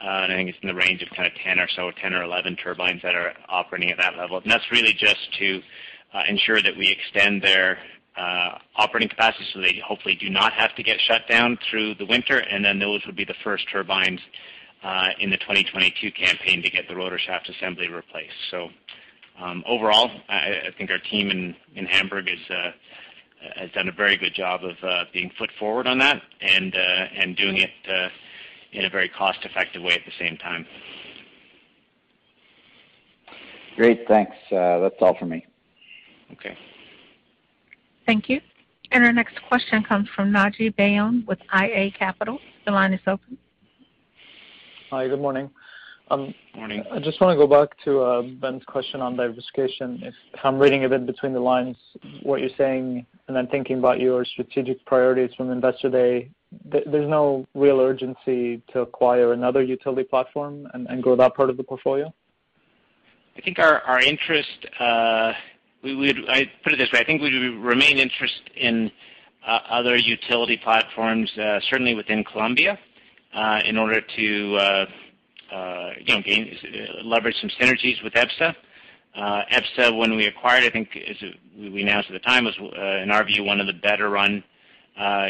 Uh, 0.01 0.03
and 0.03 0.33
I 0.33 0.35
think 0.35 0.49
it's 0.49 0.57
in 0.61 0.67
the 0.67 0.75
range 0.75 1.03
of 1.03 1.09
kind 1.15 1.27
of 1.27 1.33
10 1.43 1.59
or 1.59 1.67
so, 1.75 1.91
10 2.01 2.13
or 2.13 2.23
11 2.23 2.55
turbines 2.55 3.01
that 3.03 3.15
are 3.15 3.33
operating 3.49 3.91
at 3.91 3.97
that 3.97 4.17
level. 4.17 4.37
And 4.37 4.51
that's 4.51 4.69
really 4.71 4.93
just 4.93 5.31
to 5.39 5.61
uh, 6.13 6.23
ensure 6.27 6.61
that 6.61 6.75
we 6.75 6.89
extend 6.89 7.43
their 7.43 7.77
uh, 8.17 8.57
operating 8.75 9.09
capacity 9.09 9.45
so 9.53 9.61
they 9.61 9.81
hopefully 9.85 10.15
do 10.15 10.29
not 10.29 10.53
have 10.53 10.75
to 10.75 10.83
get 10.83 10.99
shut 10.99 11.27
down 11.29 11.57
through 11.69 11.95
the 11.95 12.05
winter. 12.05 12.37
And 12.37 12.65
then 12.65 12.79
those 12.79 13.01
would 13.05 13.15
be 13.15 13.25
the 13.25 13.35
first 13.43 13.65
turbines 13.71 14.19
uh, 14.19 14.25
in 15.19 15.29
the 15.29 15.37
2022 15.37 16.11
campaign 16.11 16.61
to 16.61 16.69
get 16.69 16.87
the 16.87 16.95
rotor 16.95 17.19
shaft 17.19 17.49
assembly 17.49 17.87
replaced. 17.87 18.33
So 18.49 18.69
um, 19.39 19.63
overall, 19.67 20.11
I, 20.29 20.61
I, 20.67 20.69
think 20.77 20.91
our 20.91 20.99
team 20.99 21.31
in, 21.31 21.55
in 21.75 21.85
Hamburg 21.85 22.29
is, 22.29 22.39
uh, 22.49 22.71
has 23.55 23.71
done 23.71 23.87
a 23.87 23.91
very 23.91 24.17
good 24.17 24.33
job 24.33 24.63
of 24.63 24.75
uh, 24.83 25.05
being 25.13 25.31
foot 25.37 25.49
forward 25.57 25.87
on 25.87 25.97
that 25.99 26.21
and, 26.41 26.75
uh, 26.75 27.05
and 27.15 27.35
doing 27.35 27.57
it 27.57 27.71
uh, 27.89 28.09
in 28.71 28.85
a 28.85 28.89
very 28.89 29.09
cost-effective 29.09 29.81
way 29.81 29.93
at 29.93 30.01
the 30.05 30.11
same 30.19 30.37
time. 30.37 30.65
Great, 33.75 34.07
thanks. 34.07 34.35
Uh, 34.51 34.79
that's 34.79 34.95
all 35.01 35.15
for 35.17 35.25
me. 35.25 35.45
Okay. 36.33 36.57
Thank 38.05 38.29
you. 38.29 38.41
And 38.91 39.03
our 39.05 39.13
next 39.13 39.41
question 39.47 39.83
comes 39.83 40.07
from 40.15 40.31
Naji 40.31 40.75
Baydoun 40.75 41.25
with 41.25 41.39
iA 41.53 41.91
Capital. 41.91 42.39
The 42.65 42.71
line 42.71 42.93
is 42.93 42.99
open. 43.07 43.37
Hi, 44.91 45.07
good 45.07 45.21
morning. 45.21 45.49
Um, 46.09 46.35
morning. 46.53 46.83
I 46.91 46.99
just 46.99 47.21
want 47.21 47.33
to 47.33 47.37
go 47.37 47.47
back 47.47 47.81
to 47.85 48.01
uh, 48.01 48.23
Ben's 48.23 48.65
question 48.65 48.99
on 48.99 49.15
diversification. 49.15 50.01
If 50.03 50.13
I'm 50.43 50.59
reading 50.59 50.83
a 50.83 50.89
bit 50.89 51.05
between 51.05 51.31
the 51.31 51.39
lines, 51.39 51.77
what 52.23 52.41
you're 52.41 52.49
saying, 52.57 53.05
and 53.29 53.37
then 53.37 53.47
thinking 53.47 53.79
about 53.79 54.01
your 54.01 54.25
strategic 54.25 54.85
priorities 54.85 55.33
from 55.35 55.49
Investor 55.49 55.89
Day, 55.89 56.29
there's 56.65 57.09
no 57.09 57.47
real 57.55 57.79
urgency 57.79 58.61
to 58.73 58.81
acquire 58.81 59.31
another 59.31 59.63
utility 59.63 60.03
platform 60.03 60.67
and 60.73 61.01
grow 61.01 61.15
that 61.15 61.35
part 61.35 61.49
of 61.49 61.55
the 61.55 61.63
portfolio? 61.63 62.13
I 63.37 63.39
think 63.39 63.59
our 63.59 64.01
interest, 64.01 64.67
uh, 64.77 65.31
I'd 65.85 66.17
I 66.27 66.51
put 66.65 66.73
it 66.73 66.79
this 66.79 66.91
way, 66.91 66.99
I 66.99 67.05
think 67.05 67.21
we 67.21 67.29
remain 67.29 67.97
interested 67.97 68.51
in 68.57 68.91
uh, 69.47 69.59
other 69.69 69.95
utility 69.95 70.57
platforms, 70.57 71.31
certainly 71.69 71.95
within 71.95 72.25
Colombia, 72.25 72.77
Uh, 73.33 73.61
in 73.63 73.77
order 73.77 74.01
to 74.01 74.55
uh, 74.57 74.85
uh, 75.53 75.91
leverage 77.01 77.35
some 77.39 77.49
synergies 77.51 78.03
with 78.03 78.11
EBSA. 78.11 78.53
EBSA, 79.15 79.97
when 79.97 80.17
we 80.17 80.25
acquired, 80.25 80.65
I 80.65 80.69
think 80.69 80.89
we 81.57 81.81
announced 81.81 82.09
at 82.09 82.13
the 82.13 82.19
time, 82.19 82.43
was, 82.43 82.57
in 82.57 83.09
our 83.09 83.23
view, 83.23 83.45
one 83.45 83.61
of 83.61 83.67
the 83.67 83.73
better-run 83.73 84.43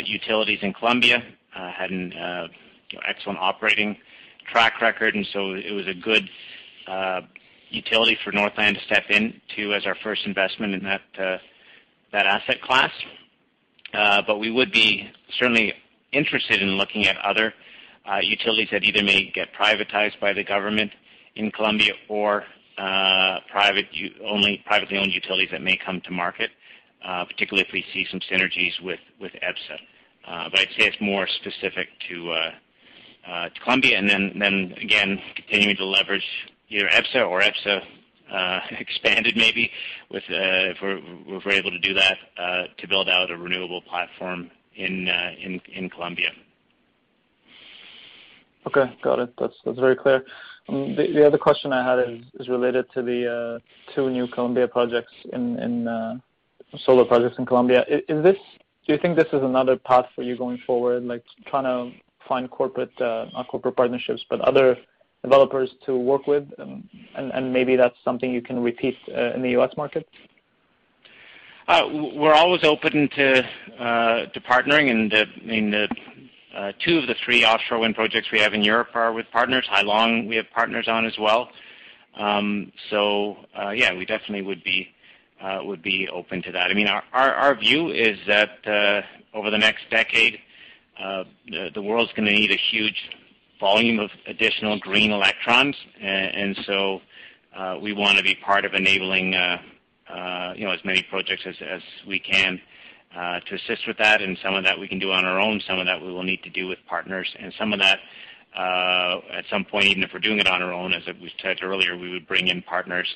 utilities 0.04 0.58
in 0.64 0.74
Colombia, 0.74 1.24
had 1.52 1.92
an 1.92 2.12
excellent 3.08 3.38
operating 3.38 3.96
track 4.52 4.82
record, 4.82 5.14
and 5.14 5.28
so 5.32 5.54
it 5.54 5.72
was 5.72 5.86
a 5.86 5.94
good 5.94 6.28
utility 7.70 8.18
for 8.24 8.32
Northland 8.32 8.78
to 8.78 8.84
step 8.84 9.12
into 9.12 9.76
as 9.76 9.86
our 9.86 9.96
first 10.02 10.26
investment 10.26 10.74
in 10.74 10.84
that 10.84 12.26
asset 12.26 12.64
class. 12.64 12.92
Uh 13.94 14.22
but 14.26 14.40
we 14.40 14.50
would 14.50 14.72
be 14.72 15.08
certainly 15.38 15.74
interested 16.14 16.62
in 16.62 16.78
looking 16.78 17.08
at 17.08 17.18
other 17.18 17.54
Uh, 18.04 18.18
utilities 18.24 18.68
that 18.72 18.84
either 18.84 19.04
may 19.04 19.30
get 19.30 19.54
privatized 19.54 20.20
by 20.20 20.34
the 20.34 20.44
government 20.44 20.92
in 21.36 21.52
Colombia 21.52 21.94
or 22.10 22.44
uh, 22.78 23.40
private, 23.52 23.86
only 24.26 24.64
privately 24.66 24.98
owned 24.98 25.14
utilities 25.14 25.50
that 25.52 25.62
may 25.62 25.78
come 25.78 26.02
to 26.02 26.10
market, 26.10 26.50
uh, 27.06 27.24
particularly 27.26 27.64
if 27.68 27.72
we 27.72 27.86
see 27.94 28.08
some 28.10 28.20
synergies 28.22 28.82
with 28.82 29.00
with 29.20 29.32
EBSA. 29.34 29.78
Uh, 30.28 30.50
but 30.50 30.62
I'd 30.62 30.70
say 30.70 30.88
it's 30.88 31.00
more 31.00 31.28
specific 31.28 31.90
to 32.10 32.52
Colombia, 33.64 34.00
and 34.00 34.10
then 34.10 34.74
again, 34.82 35.22
continuing 35.36 35.76
to 35.78 35.86
leverage 35.86 36.26
either 36.70 36.88
EBSA 36.88 37.30
or 37.30 37.42
EBSA 37.42 37.84
expanded 38.80 39.38
maybe, 39.38 39.70
if 40.10 40.82
we're 40.82 41.52
able 41.52 41.72
to 41.72 41.80
do 41.80 41.94
that, 41.94 42.18
to 42.80 42.88
build 42.88 43.10
out 43.10 43.30
a 43.30 43.38
renewable 43.38 43.82
platform 43.82 44.50
in 44.76 45.08
in 45.08 45.62
in 45.72 45.88
Colombia. 45.88 46.32
Okay, 48.68 48.96
got 49.04 49.20
it. 49.20 49.34
That's 49.40 49.56
very 49.66 49.96
clear. 49.96 50.24
Um, 50.70 50.96
the 50.96 51.26
other 51.26 51.38
question 51.38 51.74
I 51.74 51.84
had 51.84 52.00
is 52.40 52.48
related 52.48 52.86
to 52.94 53.02
the 53.02 53.60
uh, 53.60 53.94
two 53.96 54.10
new 54.10 54.28
Colombia 54.28 54.68
projects, 54.68 55.12
in 55.34 55.88
uh 55.88 56.16
solar 56.86 57.06
projects 57.06 57.38
in 57.38 57.46
Colombia. 57.46 57.86
Do 57.88 58.94
you 58.94 58.98
think 58.98 59.16
this 59.16 59.28
is 59.28 59.44
another 59.44 59.78
path 59.78 60.06
for 60.16 60.24
you 60.24 60.38
going 60.38 60.60
forward, 60.66 61.04
like 61.04 61.24
trying 61.48 61.66
to 61.66 61.96
find 62.28 62.50
corporate, 62.50 63.00
uh, 63.02 63.26
not 63.34 63.48
corporate 63.48 63.76
partnerships, 63.76 64.26
but 64.30 64.42
other 64.42 64.78
developers 65.24 65.70
to 65.86 65.96
work 65.98 66.28
with, 66.28 66.48
um, 66.60 66.88
and 67.16 67.54
maybe 67.54 67.76
that's 67.76 67.96
something 68.04 68.32
you 68.32 68.42
can 68.42 68.62
repeat 68.62 68.98
uh, 69.16 69.34
in 69.34 69.42
the 69.42 69.52
U.S. 69.52 69.72
market? 69.78 70.08
We're 71.68 72.34
always 72.34 72.64
open 72.64 73.10
to 73.16 74.42
partnering. 74.42 75.12
Uh, 76.56 76.74
two 76.84 76.98
of 76.98 77.08
the 77.08 77.16
three 77.24 77.46
offshore 77.46 77.80
wind 77.80 77.96
projects 77.96 78.30
we 78.32 78.40
have 78.40 78.54
in 78.54 78.62
Europe 78.62 78.90
are 78.94 79.14
with 79.14 79.26
partners. 79.32 79.66
Hai 79.70 79.84
Long, 79.84 80.28
we 80.28 80.36
have 80.36 80.46
partners 80.54 80.88
on 80.88 81.06
as 81.06 81.18
well. 81.18 81.50
Um, 82.16 82.74
so, 82.90 83.38
uh, 83.58 83.70
yeah, 83.70 83.94
we 83.94 84.06
definitely 84.06 84.42
uh, 85.42 85.60
would 85.64 85.82
be 85.82 86.10
open 86.10 86.42
to 86.44 86.52
that. 86.52 86.70
I 86.70 86.74
mean 86.74 86.88
our 86.88 87.04
our 87.14 87.56
view 87.56 87.90
is 87.90 88.20
that 88.28 89.06
over 89.34 89.50
the 89.50 89.58
next 89.58 89.90
decade, 89.90 90.40
the 91.00 91.82
world's 91.82 92.12
going 92.14 92.28
to 92.28 92.34
need 92.34 92.52
a 92.52 92.58
huge 92.58 93.10
volume 93.60 94.00
of 94.00 94.10
additional 94.28 94.78
green 94.80 95.12
electrons. 95.12 95.76
Uh 96.02 96.06
and 96.06 96.58
so 96.66 97.02
uh 97.56 97.78
we 97.82 97.94
want 97.94 98.18
to 98.18 98.24
be 98.24 98.36
part 98.36 98.66
of 98.66 98.74
enabling 98.74 99.36
as 99.36 100.80
many 100.84 101.04
projects 101.04 101.44
as 101.62 101.82
we 102.06 102.20
can 102.20 102.60
Uh, 103.16 103.42
to 103.42 103.56
assist 103.56 103.86
with 103.88 103.98
that. 103.98 104.22
And 104.22 104.38
some 104.42 104.56
of 104.56 104.64
that 104.64 104.80
we 104.80 104.88
can 104.88 104.98
do 104.98 105.12
on 105.12 105.26
our 105.26 105.38
own, 105.38 105.62
some 105.68 105.80
of 105.80 105.86
that 105.86 106.02
we 106.02 106.14
will 106.14 106.24
need 106.24 106.42
to 106.44 106.50
do 106.50 106.68
with 106.68 106.80
partners. 106.88 107.28
And 107.38 107.54
some 107.60 107.74
of 107.74 107.80
that, 107.80 108.00
uh, 108.58 109.20
at 109.34 109.44
some 109.50 109.66
point, 109.66 109.88
even 109.88 110.04
if 110.04 110.12
we're 110.14 110.20
doing 110.20 110.40
it 110.40 110.48
on 110.48 110.62
our 110.62 110.72
own, 110.72 110.94
as 110.94 111.04
we 111.22 111.30
said 111.42 111.58
earlier, 111.62 111.98
we 111.98 112.10
would 112.10 112.26
bring 112.26 112.48
in 112.48 112.62
partners 112.62 113.08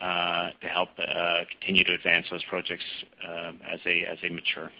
uh, 0.00 0.50
to 0.60 0.68
help 0.68 0.90
continue 1.50 1.82
to 1.82 1.92
advance 1.92 2.26
those 2.30 2.44
projects 2.44 2.84
as 3.68 3.80
they 3.84 4.28
mature. 4.28 4.70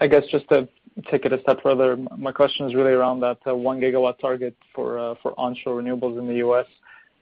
I 0.00 0.06
guess 0.06 0.24
just 0.30 0.48
to 0.48 0.66
take 1.10 1.26
it 1.26 1.34
a 1.34 1.42
step 1.42 1.62
further, 1.62 1.98
my 2.16 2.32
question 2.32 2.66
is 2.66 2.74
really 2.74 2.92
around 2.92 3.20
that 3.20 3.44
1 3.44 3.80
GW 3.80 4.18
target 4.20 4.56
for 4.74 5.18
onshore 5.36 5.82
renewables 5.82 6.18
in 6.18 6.26
the 6.26 6.36
U.S. 6.36 6.66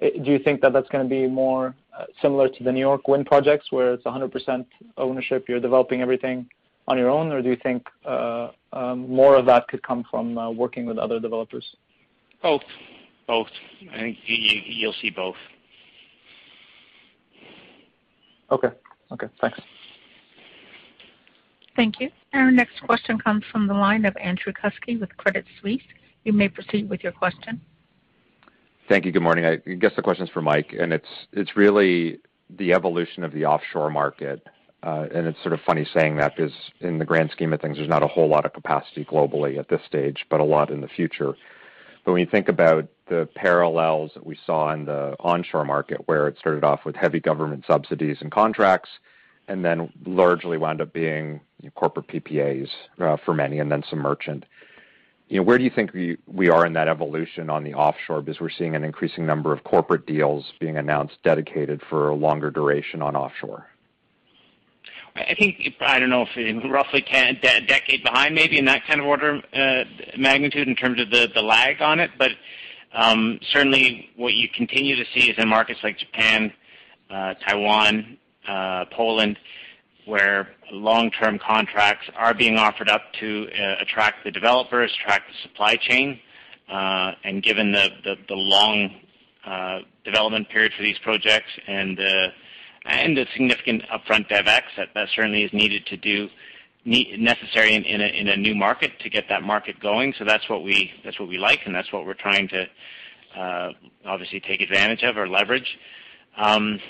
Do 0.01 0.30
you 0.30 0.38
think 0.38 0.61
that 0.61 0.72
that's 0.72 0.88
going 0.90 1.05
to 1.05 1.11
be 1.11 1.26
more 1.26 1.74
similar 2.20 2.49
to 2.49 2.64
the 2.64 2.72
New 2.72 2.80
York 2.80 3.09
wind 3.09 3.26
projects, 3.26 3.70
where 3.70 3.93
it's 3.95 4.05
100% 4.05 4.64
ownership, 4.97 5.47
you're 5.49 5.61
developing 5.61 6.01
everything 6.01 6.49
on 6.88 6.99
your 6.99 7.11
own? 7.11 7.32
Or 7.32 7.43
do 7.43 7.51
you 7.51 7.57
think 7.62 7.86
uh, 8.05 8.51
um, 8.72 9.09
more 9.09 9.36
of 9.36 9.47
that 9.47 9.68
could 9.68 9.82
come 9.82 10.05
from 10.11 10.38
uh, 10.38 10.51
working 10.51 10.86
with 10.86 10.99
other 10.99 11.20
developers? 11.20 11.64
Both. 12.43 12.62
Both. 13.26 13.49
I 13.93 13.99
think 13.99 14.18
you'll 14.24 14.95
see 15.01 15.11
both. 15.11 15.36
Okay. 18.51 18.68
Okay. 19.12 19.28
Thanks. 19.40 19.61
Thank 21.76 22.01
you. 22.01 22.11
Our 22.34 22.51
next 22.51 22.80
question 22.82 23.18
comes 23.18 23.45
from 23.51 23.66
the 23.66 23.74
line 23.74 24.05
of 24.05 24.16
Andrew 24.16 24.53
Kuske 24.53 25.01
with 25.01 25.16
Credit 25.16 25.45
Suisse. 25.61 25.82
You 26.24 26.32
may 26.32 26.49
proceed 26.49 26.88
with 26.88 27.03
your 27.03 27.12
question. 27.12 27.61
Thank 28.89 29.07
you. 29.07 29.12
Good 29.12 29.22
morning. 29.22 29.45
I 29.45 29.57
guess 29.57 29.93
the 29.97 30.03
question's 30.03 30.30
for 30.30 30.43
Mike, 30.43 30.74
and 30.78 30.93
it's 30.93 31.57
really 31.57 32.18
the 32.51 32.72
evolution 32.72 33.24
of 33.24 33.33
the 33.33 33.47
offshore 33.47 33.91
market. 33.91 34.47
Uh, 34.83 35.07
and 35.14 35.28
It's 35.28 35.41
sort 35.43 35.53
of 35.53 35.61
funny 35.64 35.87
saying 35.95 36.16
that 36.16 36.35
because 36.37 36.53
in 36.80 36.99
the 36.99 37.05
grand 37.05 37.30
scheme 37.30 37.53
of 37.53 37.61
things, 37.61 37.76
there's 37.76 37.89
not 37.89 38.03
a 38.03 38.09
whole 38.09 38.28
lot 38.28 38.45
of 38.45 38.53
capacity 38.53 39.05
globally 39.05 39.59
at 39.59 39.68
this 39.68 39.80
stage, 39.87 40.26
but 40.28 40.41
a 40.41 40.45
lot 40.45 40.70
in 40.70 40.80
the 40.80 40.89
future. 40.89 41.35
But 42.05 42.12
When 42.12 42.20
you 42.20 42.26
think 42.26 42.49
about 42.49 42.89
the 43.09 43.28
parallels 43.37 44.11
that 44.14 44.26
we 44.26 44.37
saw 44.45 44.72
in 44.72 44.85
the 44.87 45.14
onshore 45.20 45.64
market, 45.64 46.03
where 46.07 46.26
it 46.26 46.37
started 46.39 46.64
off 46.64 46.85
with 46.85 46.97
heavy 46.97 47.20
government 47.20 47.64
subsidies 47.66 48.16
and 48.20 48.33
contracts, 48.33 48.91
and 49.47 49.64
then 49.64 49.93
largely 50.05 50.59
wound 50.59 50.80
up 50.80 50.93
being 50.93 51.41
corporate 51.76 52.09
PPAs 52.09 52.68
for 53.24 53.35
many, 53.35 53.61
and 53.61 53.70
then 53.70 53.85
some 53.89 54.01
merchant. 54.01 54.45
Where 55.41 55.57
do 55.57 55.64
you 55.64 55.70
think 55.70 55.93
we 56.26 56.51
are 56.51 56.66
in 56.66 56.74
that 56.74 56.89
evolution 56.89 57.49
on 57.49 57.64
the 57.64 57.74
offshore? 57.74 58.20
Because 58.20 58.41
we're 58.41 58.51
seeing 58.51 58.74
an 58.74 58.85
increasing 58.85 59.24
number 59.24 59.53
of 59.53 59.64
corporate 59.64 60.07
deals 60.07 60.53
being 60.61 60.76
announced 60.76 61.16
dedicated 61.24 61.80
for 61.89 62.09
a 62.09 62.14
longer 62.14 62.51
duration 62.51 63.01
on 63.01 63.16
offshore. 63.16 63.66
I 65.14 65.35
think, 65.39 65.74
I 65.80 65.99
don't 65.99 66.09
know 66.09 66.26
if 66.35 66.64
roughly 66.70 67.05
a 67.12 67.35
decade 67.35 68.03
behind, 68.03 68.35
maybe 68.35 68.59
in 68.59 68.64
that 68.64 68.87
kind 68.87 69.01
of 69.01 69.07
order 69.07 69.37
of 69.37 69.45
uh, 69.53 69.85
magnitude 70.16 70.68
in 70.68 70.74
terms 70.74 71.01
of 71.01 71.11
the 71.11 71.43
lag 71.43 71.83
on 71.83 72.01
it. 72.01 72.11
But 72.18 72.30
um, 72.95 73.39
certainly 73.53 74.11
what 74.16 74.35
you 74.35 74.49
continue 74.49 74.97
to 74.97 75.05
see 75.14 75.30
is 75.30 75.39
in 75.39 75.49
markets 75.49 75.80
like 75.83 75.99
Japan, 75.99 76.53
uh, 77.11 77.35
Taiwan, 77.47 78.16
uh, 78.49 78.87
Poland, 78.91 79.39
where 80.07 80.49
long-term 80.71 81.39
contracts 81.39 82.09
are 82.17 82.35
being 82.35 82.57
offered 82.57 82.89
up 82.89 83.13
to 83.21 83.49
attract 83.81 84.25
the 84.25 84.31
developers, 84.31 84.93
attract 85.01 85.29
the 85.29 85.49
supply 85.49 85.77
chain. 85.77 86.19
Uh 86.69 87.13
and 87.25 87.43
given 87.43 87.73
the 87.73 88.17
long 88.31 89.01
development 90.05 90.49
period 90.49 90.73
for 90.77 90.83
these 90.83 90.99
projects 90.99 91.51
and 91.67 91.99
the 91.99 93.27
significant 93.33 93.83
upfront 93.93 94.29
DevEx, 94.29 94.63
that 94.77 95.09
certainly 95.15 95.43
is 95.43 95.53
needed 95.53 95.85
to 95.87 95.97
do 95.97 96.29
ne 96.85 97.17
necessary 97.17 97.75
in 97.75 98.29
a 98.29 98.37
new 98.37 98.55
market 98.55 98.99
to 99.01 99.11
get 99.11 99.29
that 99.29 99.43
market 99.43 99.79
going. 99.81 100.15
So 100.19 100.25
that's 100.25 100.49
what 100.49 100.63
we 100.63 100.91
that's 101.05 101.19
what 101.19 101.29
we 101.29 101.39
like, 101.39 101.61
and 101.67 101.75
that's 101.75 101.93
what 101.93 102.07
we're 102.07 102.15
trying 102.15 102.49
to 102.49 102.67
obviously 104.05 104.41
take 104.41 104.61
advantage 104.61 105.03
of 105.03 105.17
or 105.17 105.29
leverage. 105.29 105.79
Um 106.37 106.81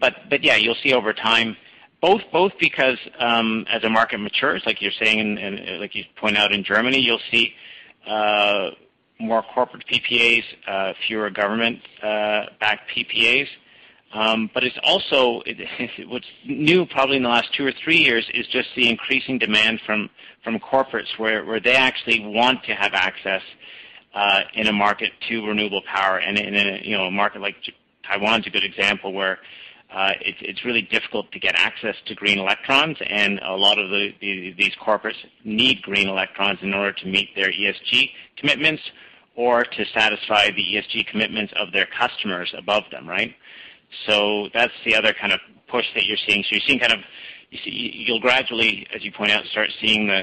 but 0.00 0.28
but 0.30 0.44
yeah, 0.44 0.56
you'll 0.56 0.76
see 0.82 0.92
over 0.92 1.12
time, 1.12 1.56
both 2.32 2.52
because 2.58 2.98
as 3.18 3.82
the 3.82 3.90
market 3.90 4.18
matures, 4.18 4.62
like 4.66 4.82
you're 4.82 4.92
saying, 5.00 5.38
and 5.38 5.80
like 5.80 5.94
you 5.94 6.04
point 6.16 6.36
out 6.36 6.52
in 6.52 6.64
Germany, 6.64 6.98
you'll 6.98 7.20
see 7.30 7.54
more 9.18 9.42
corporate 9.54 9.84
PPAs, 9.86 10.44
fewer 11.06 11.30
government-backed 11.30 12.90
PPAs. 12.90 13.48
Um, 14.14 14.48
but 14.54 14.62
it's 14.62 14.78
also 14.84 15.42
what's 16.06 16.26
new 16.46 16.86
probably 16.86 17.16
in 17.16 17.24
the 17.24 17.28
last 17.28 17.52
two 17.52 17.66
or 17.66 17.72
three 17.72 17.96
years 17.96 18.24
is 18.32 18.46
just 18.46 18.68
the 18.76 18.88
increasing 18.88 19.38
demand 19.38 19.80
from 19.84 20.08
from 20.44 20.60
corporates 20.60 21.18
where, 21.18 21.58
they 21.58 21.74
actually 21.74 22.20
want 22.20 22.62
to 22.64 22.74
have 22.74 22.92
access 22.92 23.42
uh, 24.14 24.42
in 24.52 24.68
a 24.68 24.72
market 24.72 25.10
to 25.28 25.46
renewable 25.46 25.82
power, 25.82 26.18
and 26.18 26.38
in 26.38 26.54
a 26.54 26.80
you 26.84 26.96
know 26.96 27.06
a 27.06 27.10
market 27.10 27.40
like 27.42 27.56
Taiwan's 28.06 28.46
a 28.46 28.50
good 28.50 28.62
example 28.62 29.12
where 29.12 29.32
uh, 29.32 29.36
it's 30.20 30.64
really 30.64 30.82
difficult 30.82 31.30
to 31.32 31.38
get 31.38 31.54
access 31.56 31.94
to 32.06 32.14
green 32.14 32.38
electrons, 32.38 32.96
and 33.06 33.38
a 33.40 33.54
lot 33.54 33.78
of 33.78 33.90
the, 33.90 34.14
the, 34.20 34.54
these 34.58 34.72
corporates 34.84 35.16
need 35.44 35.82
green 35.82 36.08
electrons 36.08 36.58
in 36.62 36.74
order 36.74 36.92
to 36.92 37.06
meet 37.06 37.34
their 37.36 37.50
ESG 37.50 38.10
commitments 38.36 38.82
or 39.36 39.64
to 39.64 39.84
satisfy 39.92 40.46
the 40.50 40.62
ESG 40.62 41.06
commitments 41.06 41.52
of 41.56 41.72
their 41.72 41.86
customers 41.86 42.52
above 42.56 42.84
them, 42.90 43.08
right? 43.08 43.34
So 44.06 44.48
that's 44.52 44.72
the 44.84 44.94
other 44.94 45.12
kind 45.12 45.32
of 45.32 45.40
push 45.68 45.86
that 45.94 46.04
you're 46.04 46.18
seeing. 46.26 46.42
So 46.44 46.48
you're 46.52 46.62
seeing 46.66 46.78
kind 46.78 46.92
of, 46.92 47.00
you 47.50 47.58
see, 47.64 48.04
you'll 48.06 48.20
gradually, 48.20 48.86
as 48.94 49.04
you 49.04 49.12
point 49.12 49.30
out, 49.30 49.44
start 49.46 49.70
seeing 49.80 50.06
the, 50.06 50.22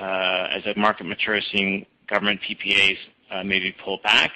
uh, 0.00 0.48
as 0.50 0.64
the 0.64 0.74
market 0.76 1.04
matures, 1.04 1.46
seeing 1.52 1.86
government 2.08 2.40
PPAs 2.48 2.96
uh, 3.30 3.44
maybe 3.44 3.74
pull 3.84 3.98
back. 4.02 4.32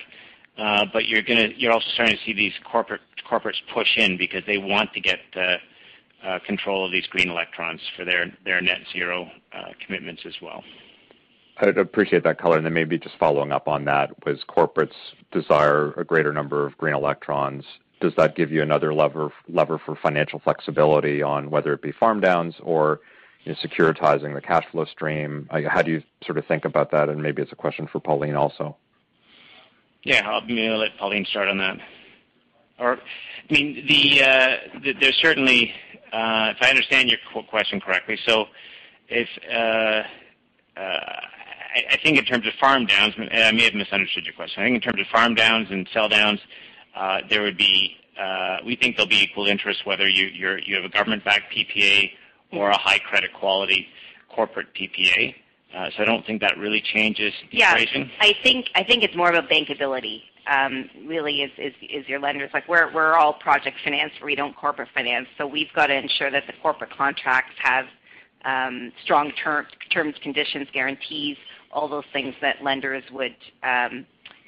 Uh, 0.59 0.87
but 0.91 1.07
you're 1.07 1.73
also 1.73 1.87
starting 1.93 2.17
to 2.17 2.23
see 2.25 2.33
these 2.33 2.55
corporate 2.65 3.03
corporates 3.31 3.61
push 3.75 3.99
in 3.99 4.17
because 4.17 4.43
they 4.47 4.59
want 4.59 4.93
to 4.95 5.01
get 5.01 5.19
uh, 5.37 6.39
control 6.47 6.87
of 6.87 6.93
these 6.93 7.07
green 7.07 7.29
electrons 7.29 7.81
for 7.97 8.05
their 8.05 8.27
net 8.61 8.81
zero 8.93 9.31
uh, 9.53 9.73
commitments 9.85 10.23
as 10.25 10.35
well. 10.41 10.65
I'd 11.59 11.79
appreciate 11.79 12.25
that 12.25 12.39
color. 12.39 12.57
And 12.57 12.67
then 12.67 12.75
maybe 12.75 12.99
just 12.99 13.17
following 13.19 13.53
up 13.53 13.69
on 13.69 13.85
that, 13.87 14.11
was 14.25 14.41
corporates 14.49 14.95
desire 15.33 15.93
a 15.93 16.05
greater 16.05 16.33
number 16.33 16.67
of 16.67 16.77
green 16.79 16.95
electrons. 16.95 17.65
Does 18.01 18.15
that 18.17 18.37
give 18.37 18.51
you 18.51 18.63
another 18.63 18.93
lever 18.93 19.31
for 19.49 19.97
financial 20.03 20.39
flexibility 20.39 21.23
on 21.23 21.51
whether 21.51 21.73
it 21.73 21.83
be 21.83 21.93
farm 21.93 22.21
downs 22.21 22.55
or 22.63 23.01
securitizing 23.47 24.35
the 24.35 24.41
cash 24.41 24.65
flow 24.71 24.85
stream? 24.85 25.49
How 25.51 25.83
do 25.83 25.93
you 25.93 26.03
sort 26.25 26.37
of 26.39 26.47
think 26.47 26.65
about 26.65 26.91
that? 26.91 27.09
And 27.09 27.23
maybe 27.23 27.41
it's 27.41 27.53
a 27.53 27.57
question 27.57 27.87
for 27.87 28.01
Pauline 28.01 28.37
also. 28.37 28.77
Yeah, 30.07 30.23
I'll, 30.25 30.41
I'll 30.41 30.79
let 30.79 30.97
Pauline 30.99 31.27
start 31.29 31.49
on 31.49 31.59
that. 31.59 31.79
Or, 32.79 32.93
I 32.93 33.53
mean, 33.53 33.85
the, 33.89 34.23
uh, 34.23 34.57
the 34.85 34.93
there's 35.01 35.17
certainly, 35.17 35.73
uh, 36.13 36.55
if 36.55 36.59
I 36.61 36.71
understand 36.71 37.09
your 37.09 37.19
question 37.49 37.81
correctly, 37.81 38.17
so 38.25 38.45
if 39.09 39.29
uh, 39.51 40.03
I, 40.77 41.99
think 42.05 42.19
in 42.19 42.25
terms 42.25 42.47
of 42.47 42.53
farm 42.61 42.87
downs, 42.87 43.15
I 43.19 43.51
may 43.51 43.65
have 43.65 43.75
misunderstood 43.75 44.25
your 44.25 44.35
question. 44.35 44.63
I 44.63 44.67
think 44.67 44.77
in 44.77 44.81
terms 44.81 45.01
of 45.01 45.09
farm 45.09 45.35
downs 45.35 45.67
and 45.73 45.89
sell 45.93 46.09
downs, 46.09 46.39
uh, 46.95 47.23
there 47.29 47.43
would 47.43 47.59
be, 47.59 47.97
uh, 48.17 48.59
we 48.65 48.77
think 48.77 48.97
there'll 48.97 49.09
be 49.09 49.21
equal 49.21 49.49
interest 49.49 49.85
whether 49.87 50.09
you 50.09 50.27
you 50.27 50.77
have 50.77 50.85
a 50.85 50.89
government-backed 50.89 51.53
PPA 51.53 52.13
or 52.53 52.71
a 52.71 52.79
high 52.79 53.01
credit 53.01 53.33
quality 53.35 53.89
corporate 54.29 54.73
PPA. 54.73 55.35
Uh, 55.77 55.91
so 55.95 56.03
I 56.03 56.07
don't 56.07 56.25
think 56.25 56.41
that 56.41 56.57
really 56.57 56.81
changes 56.81 57.35
the 57.51 57.59
yeah, 57.59 57.75
equation. 57.75 58.11
I 58.21 58.35
think 58.43 58.67
I 58.75 58.83
think 58.83 59.03
it's 59.03 59.15
more 59.15 59.31
of 59.31 59.45
a 59.45 59.47
bankability. 59.47 60.23
Um, 60.47 60.89
really, 61.07 61.43
is, 61.43 61.51
is 61.59 61.75
is 61.83 62.09
your 62.09 62.19
lenders 62.19 62.51
like 62.55 62.67
we're 62.69 62.93
we're 62.95 63.15
all 63.15 63.35
project 63.35 63.77
finance, 63.85 64.13
we 64.25 64.35
don't 64.35 64.57
corporate 64.57 64.89
finance. 64.95 65.27
So 65.37 65.47
we've 65.47 65.73
got 65.75 65.89
to 65.89 65.95
ensure 65.95 66.31
that 66.31 66.45
the 66.47 66.55
corporate 66.63 66.91
contracts 66.91 67.55
have 67.63 67.87
um, 68.47 68.93
strong 69.05 69.33
term, 69.33 69.67
terms, 69.91 70.15
conditions, 70.23 70.69
guarantees, 70.73 71.37
all 71.73 71.89
those 71.89 72.05
things 72.13 72.35
that 72.41 72.63
lenders 72.63 73.03
would 73.13 73.37
um, 73.63 74.07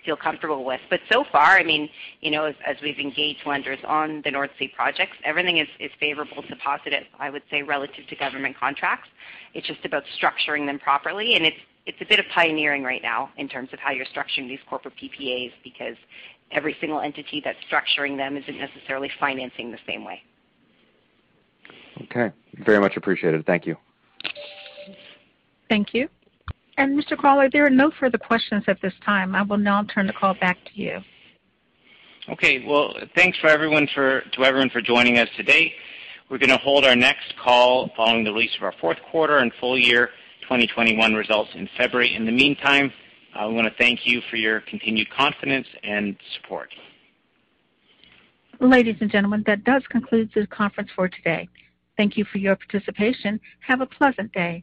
feel 0.08 0.16
comfortable 0.16 0.64
with. 0.64 0.80
But 0.88 1.00
so 1.12 1.22
far, 1.30 1.58
I 1.58 1.62
mean, 1.62 1.90
you 2.22 2.30
know, 2.30 2.46
as, 2.46 2.54
as, 2.66 2.76
we've 2.82 2.98
engaged 2.98 3.40
lenders 3.44 3.78
on 3.86 4.22
the 4.24 4.30
North 4.30 4.50
Sea 4.58 4.72
projects, 4.74 5.18
everything 5.22 5.58
is, 5.58 5.68
is 5.78 5.90
favorable 6.00 6.42
to 6.42 6.56
positive, 6.56 7.02
I 7.20 7.28
would 7.28 7.42
say, 7.50 7.62
relative 7.62 8.06
to 8.08 8.16
government 8.16 8.56
contracts. 8.56 9.08
It's 9.52 9.66
just 9.66 9.84
about 9.84 10.04
structuring 10.18 10.64
them 10.64 10.78
properly, 10.78 11.34
and 11.34 11.44
it's 11.44 11.58
it's 11.84 11.98
a 12.02 12.06
bit 12.06 12.18
of 12.18 12.26
pioneering 12.34 12.82
right 12.82 13.02
now 13.02 13.30
in 13.38 13.48
terms 13.48 13.70
of 13.72 13.78
how 13.78 13.90
you're 13.90 14.06
structuring 14.06 14.46
these 14.46 14.58
corporate 14.68 14.92
PPAs 15.02 15.52
because 15.64 15.96
every 16.52 16.76
single 16.80 17.00
entity 17.00 17.42
that's 17.42 17.58
structuring 17.70 18.16
them 18.18 18.36
isn't 18.36 18.58
necessarily 18.58 19.10
financing 19.18 19.70
the 19.70 19.78
same 19.86 20.04
way. 20.04 20.22
Okay, 22.02 22.30
very 22.58 22.78
much 22.78 22.96
appreciated. 22.96 23.46
Thank 23.46 23.66
you. 23.66 23.76
Thank 25.70 25.94
you. 25.94 26.08
And 26.78 26.96
Mr. 26.96 27.18
Crawley, 27.18 27.48
there 27.52 27.66
are 27.66 27.70
no 27.70 27.90
further 27.98 28.18
questions 28.18 28.62
at 28.68 28.80
this 28.80 28.92
time. 29.04 29.34
I 29.34 29.42
will 29.42 29.58
now 29.58 29.82
turn 29.82 30.06
the 30.06 30.12
call 30.12 30.34
back 30.34 30.56
to 30.64 30.80
you. 30.80 31.00
Okay. 32.30 32.64
Well, 32.64 32.94
thanks 33.16 33.36
for 33.38 33.48
everyone 33.48 33.88
for 33.92 34.20
to 34.20 34.44
everyone 34.44 34.70
for 34.70 34.80
joining 34.80 35.18
us 35.18 35.28
today. 35.36 35.72
We're 36.30 36.38
going 36.38 36.50
to 36.50 36.56
hold 36.56 36.84
our 36.84 36.94
next 36.94 37.34
call 37.42 37.90
following 37.96 38.22
the 38.22 38.32
release 38.32 38.54
of 38.56 38.62
our 38.62 38.74
fourth 38.80 38.98
quarter 39.10 39.38
and 39.38 39.50
full 39.58 39.76
year 39.76 40.10
2021 40.42 41.14
results 41.14 41.50
in 41.54 41.68
February. 41.76 42.14
In 42.14 42.24
the 42.24 42.32
meantime, 42.32 42.92
we 43.34 43.54
want 43.54 43.66
to 43.66 43.74
thank 43.76 44.06
you 44.06 44.20
for 44.30 44.36
your 44.36 44.60
continued 44.60 45.10
confidence 45.10 45.66
and 45.82 46.16
support. 46.34 46.68
Ladies 48.60 48.96
and 49.00 49.10
gentlemen, 49.10 49.42
that 49.46 49.64
does 49.64 49.82
conclude 49.90 50.30
the 50.32 50.46
conference 50.46 50.90
for 50.94 51.08
today. 51.08 51.48
Thank 51.96 52.16
you 52.16 52.24
for 52.24 52.38
your 52.38 52.54
participation. 52.54 53.40
Have 53.66 53.80
a 53.80 53.86
pleasant 53.86 54.32
day. 54.32 54.62